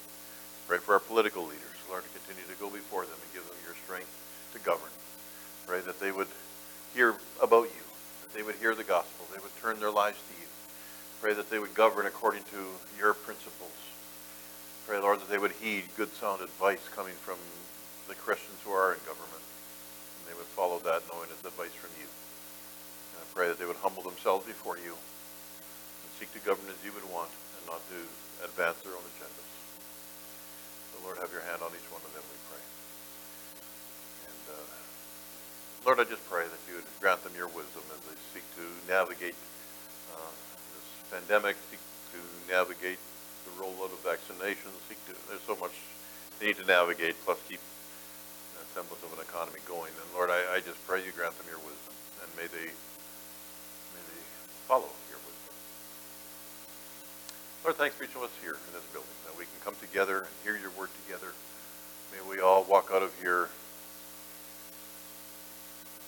Pray 0.68 0.76
for 0.76 0.92
our 0.92 1.00
political 1.00 1.48
leaders, 1.48 1.80
Lord, 1.88 2.04
to 2.04 2.12
continue 2.12 2.44
to 2.44 2.58
go 2.60 2.68
before 2.68 3.08
them 3.08 3.16
and 3.16 3.32
give 3.32 3.48
them 3.48 3.56
your 3.64 3.72
strength 3.80 4.12
to 4.52 4.60
govern. 4.60 4.92
Pray 5.64 5.80
that 5.80 6.04
they 6.04 6.12
would 6.12 6.28
hear 6.92 7.16
about 7.40 7.72
you, 7.72 7.84
that 8.28 8.36
they 8.36 8.44
would 8.44 8.60
hear 8.60 8.76
the 8.76 8.84
gospel, 8.84 9.24
they 9.32 9.40
would 9.40 9.56
turn 9.64 9.80
their 9.80 9.94
lives 9.94 10.20
to 10.20 10.34
you. 10.36 10.48
Pray 11.24 11.32
that 11.32 11.48
they 11.48 11.58
would 11.58 11.72
govern 11.72 12.04
according 12.04 12.44
to 12.52 12.60
your 13.00 13.16
principles. 13.16 13.72
Pray, 14.84 15.00
Lord, 15.00 15.24
that 15.24 15.32
they 15.32 15.40
would 15.40 15.56
heed 15.64 15.88
good 15.96 16.12
sound 16.12 16.44
advice 16.44 16.84
coming 16.94 17.16
from 17.24 17.40
the 18.06 18.14
Christians 18.14 18.60
who 18.60 18.70
are 18.70 18.92
in 18.92 19.00
government. 19.08 19.45
They 20.26 20.34
would 20.34 20.50
follow 20.58 20.78
that 20.82 21.06
knowing 21.08 21.30
it's 21.30 21.42
advice 21.46 21.74
from 21.78 21.94
you. 21.96 22.06
And 22.06 23.22
I 23.22 23.26
pray 23.32 23.46
that 23.48 23.58
they 23.58 23.66
would 23.66 23.80
humble 23.80 24.02
themselves 24.02 24.44
before 24.46 24.76
you 24.76 24.92
and 24.92 26.08
seek 26.18 26.30
to 26.34 26.42
govern 26.42 26.66
as 26.68 26.78
you 26.82 26.90
would 26.92 27.06
want 27.08 27.30
and 27.30 27.62
not 27.70 27.82
to 27.94 27.98
advance 28.44 28.82
their 28.82 28.92
own 28.92 29.06
agendas. 29.16 29.50
So, 30.92 31.06
Lord, 31.06 31.18
have 31.22 31.30
your 31.30 31.46
hand 31.46 31.62
on 31.62 31.70
each 31.72 31.88
one 31.88 32.02
of 32.02 32.10
them, 32.10 32.26
we 32.26 32.38
pray. 32.50 32.62
And, 34.28 34.44
uh, 34.50 34.66
Lord, 35.86 36.02
I 36.02 36.04
just 36.10 36.26
pray 36.26 36.44
that 36.44 36.62
you 36.66 36.82
would 36.82 36.90
grant 36.98 37.22
them 37.22 37.32
your 37.38 37.48
wisdom 37.54 37.86
as 37.94 38.00
they 38.04 38.18
seek 38.34 38.46
to 38.58 38.66
navigate 38.90 39.38
uh, 40.12 40.32
this 40.74 40.86
pandemic, 41.08 41.54
seek 41.70 41.80
to 42.12 42.20
navigate 42.50 42.98
the 43.46 43.52
rollout 43.62 43.94
of 43.94 44.00
vaccinations. 44.02 44.74
Seek 44.90 44.98
to, 45.06 45.14
there's 45.30 45.44
so 45.46 45.54
much 45.56 45.72
they 46.38 46.52
need 46.52 46.58
to 46.58 46.66
navigate, 46.66 47.14
plus 47.24 47.38
keep 47.48 47.60
semblance 48.76 49.00
of 49.08 49.16
an 49.16 49.24
economy 49.24 49.56
going. 49.64 49.88
And 49.88 50.04
Lord, 50.12 50.28
I, 50.28 50.36
I 50.52 50.60
just 50.60 50.76
pray 50.84 51.00
you 51.00 51.08
grant 51.16 51.32
them 51.40 51.48
your 51.48 51.64
wisdom, 51.64 51.96
and 52.20 52.28
may 52.36 52.44
they, 52.44 52.68
may 52.68 54.04
they 54.04 54.20
follow 54.68 54.92
your 55.08 55.16
wisdom. 55.24 55.56
Lord, 57.64 57.80
thanks 57.80 57.96
for 57.96 58.04
each 58.04 58.12
of 58.12 58.20
us 58.20 58.36
here 58.44 58.52
in 58.52 58.72
this 58.76 58.84
building, 58.92 59.16
that 59.24 59.32
we 59.40 59.48
can 59.48 59.56
come 59.64 59.72
together 59.80 60.28
and 60.28 60.34
hear 60.44 60.60
your 60.60 60.76
word 60.76 60.92
together. 61.08 61.32
May 62.12 62.20
we 62.28 62.44
all 62.44 62.68
walk 62.68 62.92
out 62.92 63.00
of 63.00 63.16
here 63.16 63.48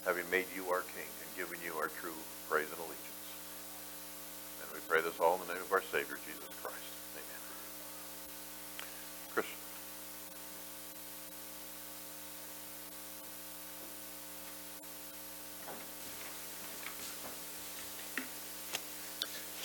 having 0.05 0.29
made 0.29 0.53
you 0.53 0.69
our 0.69 0.85
King 0.93 1.09
and 1.09 1.29
given 1.41 1.57
you 1.64 1.73
our 1.81 1.89
true 2.05 2.21
praise 2.53 2.69
and 2.69 2.85
allegiance. 2.85 3.29
And 4.61 4.69
we 4.77 4.85
pray 4.85 5.01
this 5.01 5.16
all 5.25 5.41
in 5.41 5.49
the 5.49 5.57
name 5.57 5.64
of 5.64 5.73
our 5.73 5.85
Savior, 5.89 6.21
Jesus 6.21 6.53
Christ. 6.61 6.93
Amen. 7.16 7.41
Christian. 9.33 9.57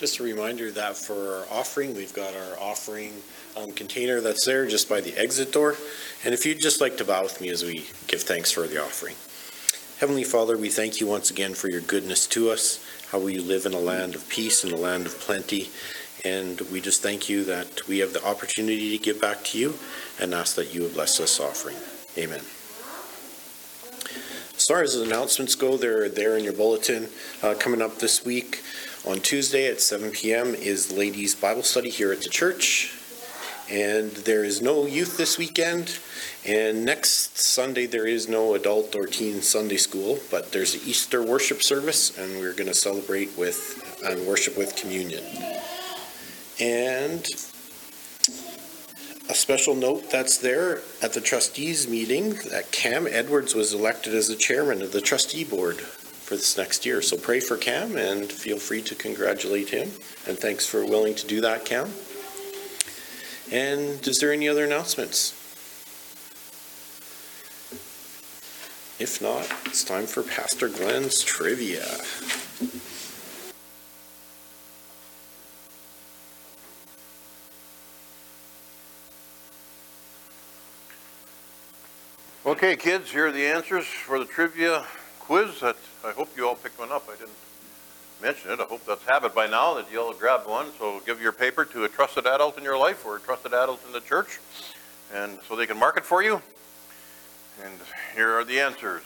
Just 0.04 0.20
a 0.20 0.24
reminder 0.24 0.70
that 0.70 0.98
for 0.98 1.38
our 1.38 1.46
offering, 1.50 1.96
we've 1.96 2.14
got 2.14 2.36
our 2.36 2.60
offering 2.60 3.14
um, 3.56 3.72
container 3.72 4.20
that's 4.20 4.46
there 4.46 4.68
just 4.68 4.90
by 4.90 5.00
the 5.00 5.18
exit 5.18 5.54
door. 5.54 5.78
And 6.26 6.34
if 6.34 6.46
you'd 6.46 6.60
just 6.60 6.82
like 6.82 6.98
to 6.98 7.06
bow 7.06 7.24
with 7.24 7.40
me 7.40 7.48
as 7.48 7.64
we 7.64 7.88
give 8.08 8.22
thanks 8.22 8.52
for 8.52 8.68
the 8.68 8.84
offering. 8.84 9.16
Heavenly 10.02 10.26
Father, 10.26 10.58
we 10.58 10.68
thank 10.68 11.00
you 11.00 11.08
once 11.08 11.32
again 11.32 11.54
for 11.54 11.70
your 11.70 11.80
goodness 11.80 12.28
to 12.28 12.50
us, 12.50 12.86
how 13.12 13.20
we 13.20 13.38
live 13.38 13.66
in 13.66 13.74
a 13.74 13.80
land 13.80 14.14
of 14.14 14.28
peace 14.28 14.66
and 14.66 14.74
a 14.74 14.76
land 14.76 15.06
of 15.06 15.18
plenty. 15.22 15.70
And 16.26 16.60
we 16.70 16.82
just 16.82 17.02
thank 17.02 17.30
you 17.30 17.46
that 17.46 17.88
we 17.88 18.00
have 18.00 18.12
the 18.12 18.26
opportunity 18.26 18.98
to 18.98 19.02
give 19.02 19.22
back 19.22 19.46
to 19.46 19.58
you 19.58 19.76
and 20.20 20.34
ask 20.34 20.58
that 20.58 20.74
you 20.74 20.82
would 20.82 20.96
bless 20.96 21.18
this 21.18 21.40
offering. 21.40 21.78
Amen. 22.18 22.42
As 24.58 24.66
far 24.68 24.82
as 24.82 24.96
announcements 24.96 25.56
go, 25.56 25.78
they're 25.78 26.10
there 26.10 26.38
in 26.38 26.44
your 26.44 26.52
bulletin. 26.52 27.08
Uh, 27.42 27.56
coming 27.58 27.82
up 27.82 28.00
this 28.00 28.26
week, 28.26 28.64
on 29.06 29.20
Tuesday 29.20 29.68
at 29.68 29.82
7 29.82 30.12
p.m. 30.12 30.56
is 30.56 30.92
ladies' 30.92 31.36
Bible 31.36 31.64
study 31.64 31.90
here 31.90 32.12
at 32.12 32.22
the 32.22 32.30
church. 32.30 32.98
And 33.70 34.12
there 34.12 34.44
is 34.44 34.62
no 34.62 34.86
youth 34.86 35.18
this 35.18 35.38
weekend. 35.38 36.00
And 36.46 36.86
next 36.86 37.38
Sunday, 37.38 37.86
there 37.86 38.08
is 38.08 38.30
no 38.30 38.56
adult 38.56 38.96
or 38.96 39.06
teen 39.06 39.42
Sunday 39.42 39.78
school, 39.78 40.20
but 40.30 40.52
there's 40.52 40.76
an 40.76 40.82
Easter 40.86 41.24
worship 41.24 41.62
service, 41.62 42.18
and 42.18 42.40
we're 42.40 42.54
going 42.54 42.68
to 42.68 42.74
celebrate 42.74 43.38
with 43.38 44.02
and 44.06 44.26
worship 44.26 44.58
with 44.58 44.76
communion. 44.76 45.24
And 46.60 47.26
a 49.30 49.34
special 49.34 49.76
note 49.76 50.12
that's 50.12 50.38
there 50.38 50.82
at 51.02 51.14
the 51.14 51.22
trustees 51.22 51.90
meeting 51.90 52.36
that 52.52 52.72
Cam 52.72 53.08
Edwards 53.08 53.56
was 53.56 53.74
elected 53.74 54.14
as 54.14 54.28
the 54.28 54.36
chairman 54.36 54.82
of 54.82 54.92
the 54.92 55.02
trustee 55.02 55.44
board 55.44 55.82
for 56.24 56.36
this 56.36 56.58
next 56.58 56.86
year. 56.86 57.02
So 57.02 57.18
pray 57.18 57.40
for 57.40 57.58
Cam 57.58 57.98
and 57.98 58.32
feel 58.32 58.58
free 58.58 58.82
to 58.84 58.96
congratulate 58.96 59.70
him. 59.70 59.92
And 60.26 60.38
thanks 60.40 60.66
for 60.66 60.86
willing 60.86 61.16
to 61.16 61.28
do 61.28 61.42
that, 61.42 61.66
Cam. 61.66 61.90
And 63.52 64.08
is 64.08 64.20
there 64.20 64.32
any 64.32 64.48
other 64.48 64.64
announcements? 64.64 65.34
If 69.00 69.22
not, 69.22 69.52
it's 69.66 69.84
time 69.84 70.06
for 70.06 70.24
Pastor 70.24 70.70
Glenn's 70.70 71.22
trivia. 71.22 71.86
Okay, 82.46 82.76
kids, 82.76 83.12
here 83.12 83.28
are 83.28 83.32
the 83.32 83.46
answers 83.46 83.86
for 83.86 84.20
the 84.20 84.26
trivia 84.26 84.86
quiz 85.24 85.62
that 85.62 85.78
I 86.06 86.12
hope 86.12 86.36
you 86.36 86.46
all 86.46 86.56
picked 86.56 86.78
one 86.78 86.92
up. 86.92 87.08
I 87.08 87.16
didn't 87.16 87.32
mention 88.22 88.52
it. 88.52 88.60
I 88.60 88.66
hope 88.66 88.86
that's 88.86 89.06
habit 89.06 89.34
by 89.34 89.48
now 89.48 89.74
that 89.76 89.90
you 89.90 90.02
all 90.02 90.14
grabbed 90.14 90.48
one. 90.48 90.68
So 90.78 91.02
give 91.06 91.22
your 91.22 91.32
paper 91.32 91.64
to 91.64 91.86
a 91.86 91.90
trusted 91.90 92.28
adult 92.28 92.58
in 92.58 92.64
your 92.64 92.78
life 92.78 93.06
or 93.06 93.16
a 93.16 93.20
trusted 93.22 93.54
adult 93.54 93.86
in 93.86 93.94
the 93.94 94.02
church, 94.02 94.40
and 95.14 95.40
so 95.48 95.56
they 95.56 95.66
can 95.66 95.80
mark 95.80 95.96
it 95.96 96.04
for 96.04 96.22
you. 96.22 96.42
And 97.64 97.74
here 98.16 98.38
are 98.38 98.44
the 98.44 98.60
answers. 98.60 99.04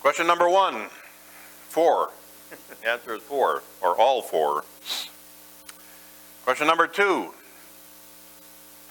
Question 0.00 0.26
number 0.26 0.48
one, 0.48 0.86
four. 1.68 2.10
the 2.82 2.88
answer 2.90 3.14
is 3.14 3.22
four, 3.22 3.62
or 3.82 3.94
all 4.00 4.20
four. 4.20 4.64
Question 6.44 6.66
number 6.66 6.88
two, 6.88 7.32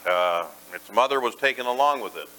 uh, 0.10 0.46
its 0.74 0.90
mother 0.94 1.20
was 1.20 1.36
taken 1.36 1.66
along 1.66 2.02
with 2.02 2.16
it. 2.16 2.30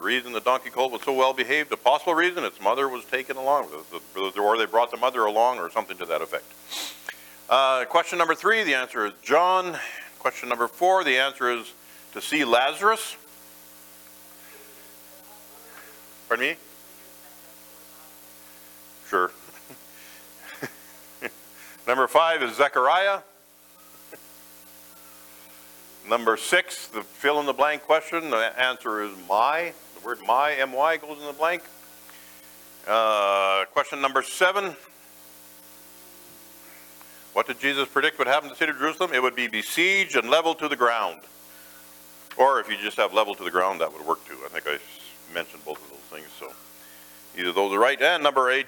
The 0.00 0.06
reason 0.06 0.32
the 0.32 0.40
donkey 0.40 0.70
colt 0.70 0.92
was 0.92 1.02
so 1.02 1.12
well 1.12 1.34
behaved, 1.34 1.70
a 1.72 1.76
possible 1.76 2.14
reason, 2.14 2.42
its 2.42 2.58
mother 2.58 2.88
was 2.88 3.04
taken 3.04 3.36
along 3.36 3.68
or 4.14 4.56
they 4.56 4.64
brought 4.64 4.90
the 4.90 4.96
mother 4.96 5.26
along, 5.26 5.58
or 5.58 5.70
something 5.70 5.98
to 5.98 6.06
that 6.06 6.22
effect. 6.22 6.44
Uh, 7.50 7.84
question 7.84 8.16
number 8.16 8.34
three, 8.34 8.64
the 8.64 8.72
answer 8.72 9.04
is 9.04 9.12
John. 9.22 9.78
Question 10.18 10.48
number 10.48 10.68
four, 10.68 11.04
the 11.04 11.18
answer 11.18 11.50
is 11.50 11.74
to 12.14 12.22
see 12.22 12.46
Lazarus. 12.46 13.14
Pardon 16.28 16.46
me? 16.46 16.56
Sure. 19.06 19.30
number 21.86 22.08
five 22.08 22.42
is 22.42 22.56
Zechariah. 22.56 23.18
Number 26.08 26.38
six, 26.38 26.88
the 26.88 27.02
fill 27.02 27.38
in 27.40 27.44
the 27.44 27.52
blank 27.52 27.82
question, 27.82 28.30
the 28.30 28.58
answer 28.58 29.02
is 29.02 29.12
my. 29.28 29.74
The 30.00 30.06
word 30.06 30.18
my, 30.26 30.52
M-Y, 30.54 30.96
goes 30.98 31.18
in 31.18 31.26
the 31.26 31.32
blank. 31.32 31.62
Uh, 32.86 33.64
question 33.72 34.00
number 34.00 34.22
seven. 34.22 34.74
What 37.32 37.46
did 37.46 37.60
Jesus 37.60 37.88
predict 37.88 38.18
would 38.18 38.26
happen 38.26 38.48
to 38.48 38.54
the 38.54 38.58
city 38.58 38.72
of 38.72 38.78
Jerusalem? 38.78 39.12
It 39.12 39.22
would 39.22 39.36
be 39.36 39.46
besieged 39.46 40.16
and 40.16 40.30
leveled 40.30 40.58
to 40.60 40.68
the 40.68 40.76
ground. 40.76 41.20
Or 42.36 42.60
if 42.60 42.68
you 42.68 42.76
just 42.82 42.96
have 42.96 43.12
leveled 43.12 43.38
to 43.38 43.44
the 43.44 43.50
ground, 43.50 43.80
that 43.80 43.92
would 43.92 44.04
work 44.06 44.26
too. 44.26 44.38
I 44.44 44.48
think 44.48 44.66
I 44.66 44.78
mentioned 45.34 45.64
both 45.64 45.82
of 45.84 45.90
those 45.90 46.20
things, 46.20 46.28
so 46.38 46.52
either 47.38 47.52
those 47.52 47.72
are 47.72 47.78
right. 47.78 48.00
And 48.00 48.22
number 48.22 48.50
eight, 48.50 48.66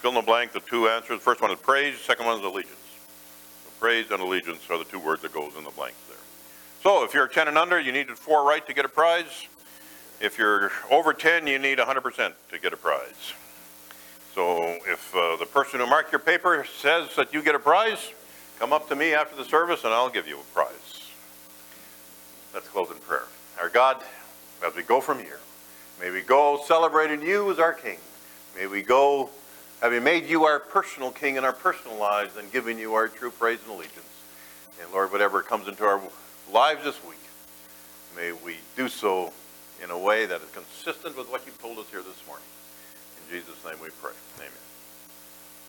fill 0.00 0.10
in 0.10 0.16
the 0.16 0.22
blank, 0.22 0.52
the 0.52 0.60
two 0.60 0.88
answers. 0.88 1.18
The 1.18 1.24
First 1.24 1.40
one 1.40 1.50
is 1.50 1.58
praise, 1.58 1.96
the 1.96 2.04
second 2.04 2.26
one 2.26 2.38
is 2.38 2.44
allegiance. 2.44 2.76
So 3.64 3.70
praise 3.80 4.10
and 4.10 4.20
allegiance 4.20 4.60
are 4.70 4.78
the 4.78 4.84
two 4.84 5.00
words 5.00 5.22
that 5.22 5.32
goes 5.32 5.56
in 5.56 5.64
the 5.64 5.70
blanks 5.70 5.98
there. 6.08 6.18
So 6.82 7.04
if 7.04 7.14
you're 7.14 7.28
10 7.28 7.48
and 7.48 7.56
under, 7.56 7.80
you 7.80 7.92
needed 7.92 8.18
four 8.18 8.44
right 8.44 8.64
to 8.66 8.74
get 8.74 8.84
a 8.84 8.88
prize. 8.88 9.48
If 10.22 10.38
you're 10.38 10.70
over 10.88 11.12
10, 11.12 11.48
you 11.48 11.58
need 11.58 11.78
100% 11.78 12.32
to 12.52 12.58
get 12.60 12.72
a 12.72 12.76
prize. 12.76 13.32
So 14.36 14.78
if 14.86 15.12
uh, 15.16 15.34
the 15.34 15.46
person 15.46 15.80
who 15.80 15.86
marked 15.86 16.12
your 16.12 16.20
paper 16.20 16.64
says 16.78 17.16
that 17.16 17.34
you 17.34 17.42
get 17.42 17.56
a 17.56 17.58
prize, 17.58 18.12
come 18.60 18.72
up 18.72 18.88
to 18.90 18.94
me 18.94 19.14
after 19.14 19.34
the 19.34 19.44
service 19.44 19.82
and 19.82 19.92
I'll 19.92 20.08
give 20.08 20.28
you 20.28 20.38
a 20.38 20.54
prize. 20.54 21.10
Let's 22.54 22.68
close 22.68 22.88
in 22.92 22.98
prayer. 22.98 23.24
Our 23.60 23.68
God, 23.68 24.00
as 24.64 24.76
we 24.76 24.84
go 24.84 25.00
from 25.00 25.18
here, 25.18 25.40
may 26.00 26.10
we 26.10 26.20
go 26.20 26.62
celebrating 26.66 27.20
you 27.20 27.50
as 27.50 27.58
our 27.58 27.72
King. 27.72 27.98
May 28.56 28.68
we 28.68 28.82
go 28.82 29.28
having 29.80 30.04
made 30.04 30.26
you 30.26 30.44
our 30.44 30.60
personal 30.60 31.10
King 31.10 31.34
in 31.34 31.44
our 31.44 31.52
personal 31.52 31.98
lives 31.98 32.36
and 32.36 32.50
giving 32.52 32.78
you 32.78 32.94
our 32.94 33.08
true 33.08 33.32
praise 33.32 33.58
and 33.64 33.74
allegiance. 33.74 34.22
And 34.80 34.92
Lord, 34.92 35.10
whatever 35.10 35.42
comes 35.42 35.66
into 35.66 35.82
our 35.82 36.00
lives 36.52 36.84
this 36.84 37.04
week, 37.04 37.18
may 38.14 38.30
we 38.30 38.58
do 38.76 38.88
so 38.88 39.32
in 39.82 39.90
a 39.90 39.98
way 39.98 40.26
that 40.26 40.40
is 40.40 40.50
consistent 40.50 41.16
with 41.16 41.28
what 41.30 41.44
you've 41.44 41.60
told 41.60 41.78
us 41.78 41.90
here 41.90 42.02
this 42.02 42.26
morning. 42.26 42.46
In 43.18 43.36
Jesus' 43.36 43.64
name 43.64 43.76
we 43.82 43.90
pray. 44.00 44.12
Amen. 44.38 44.71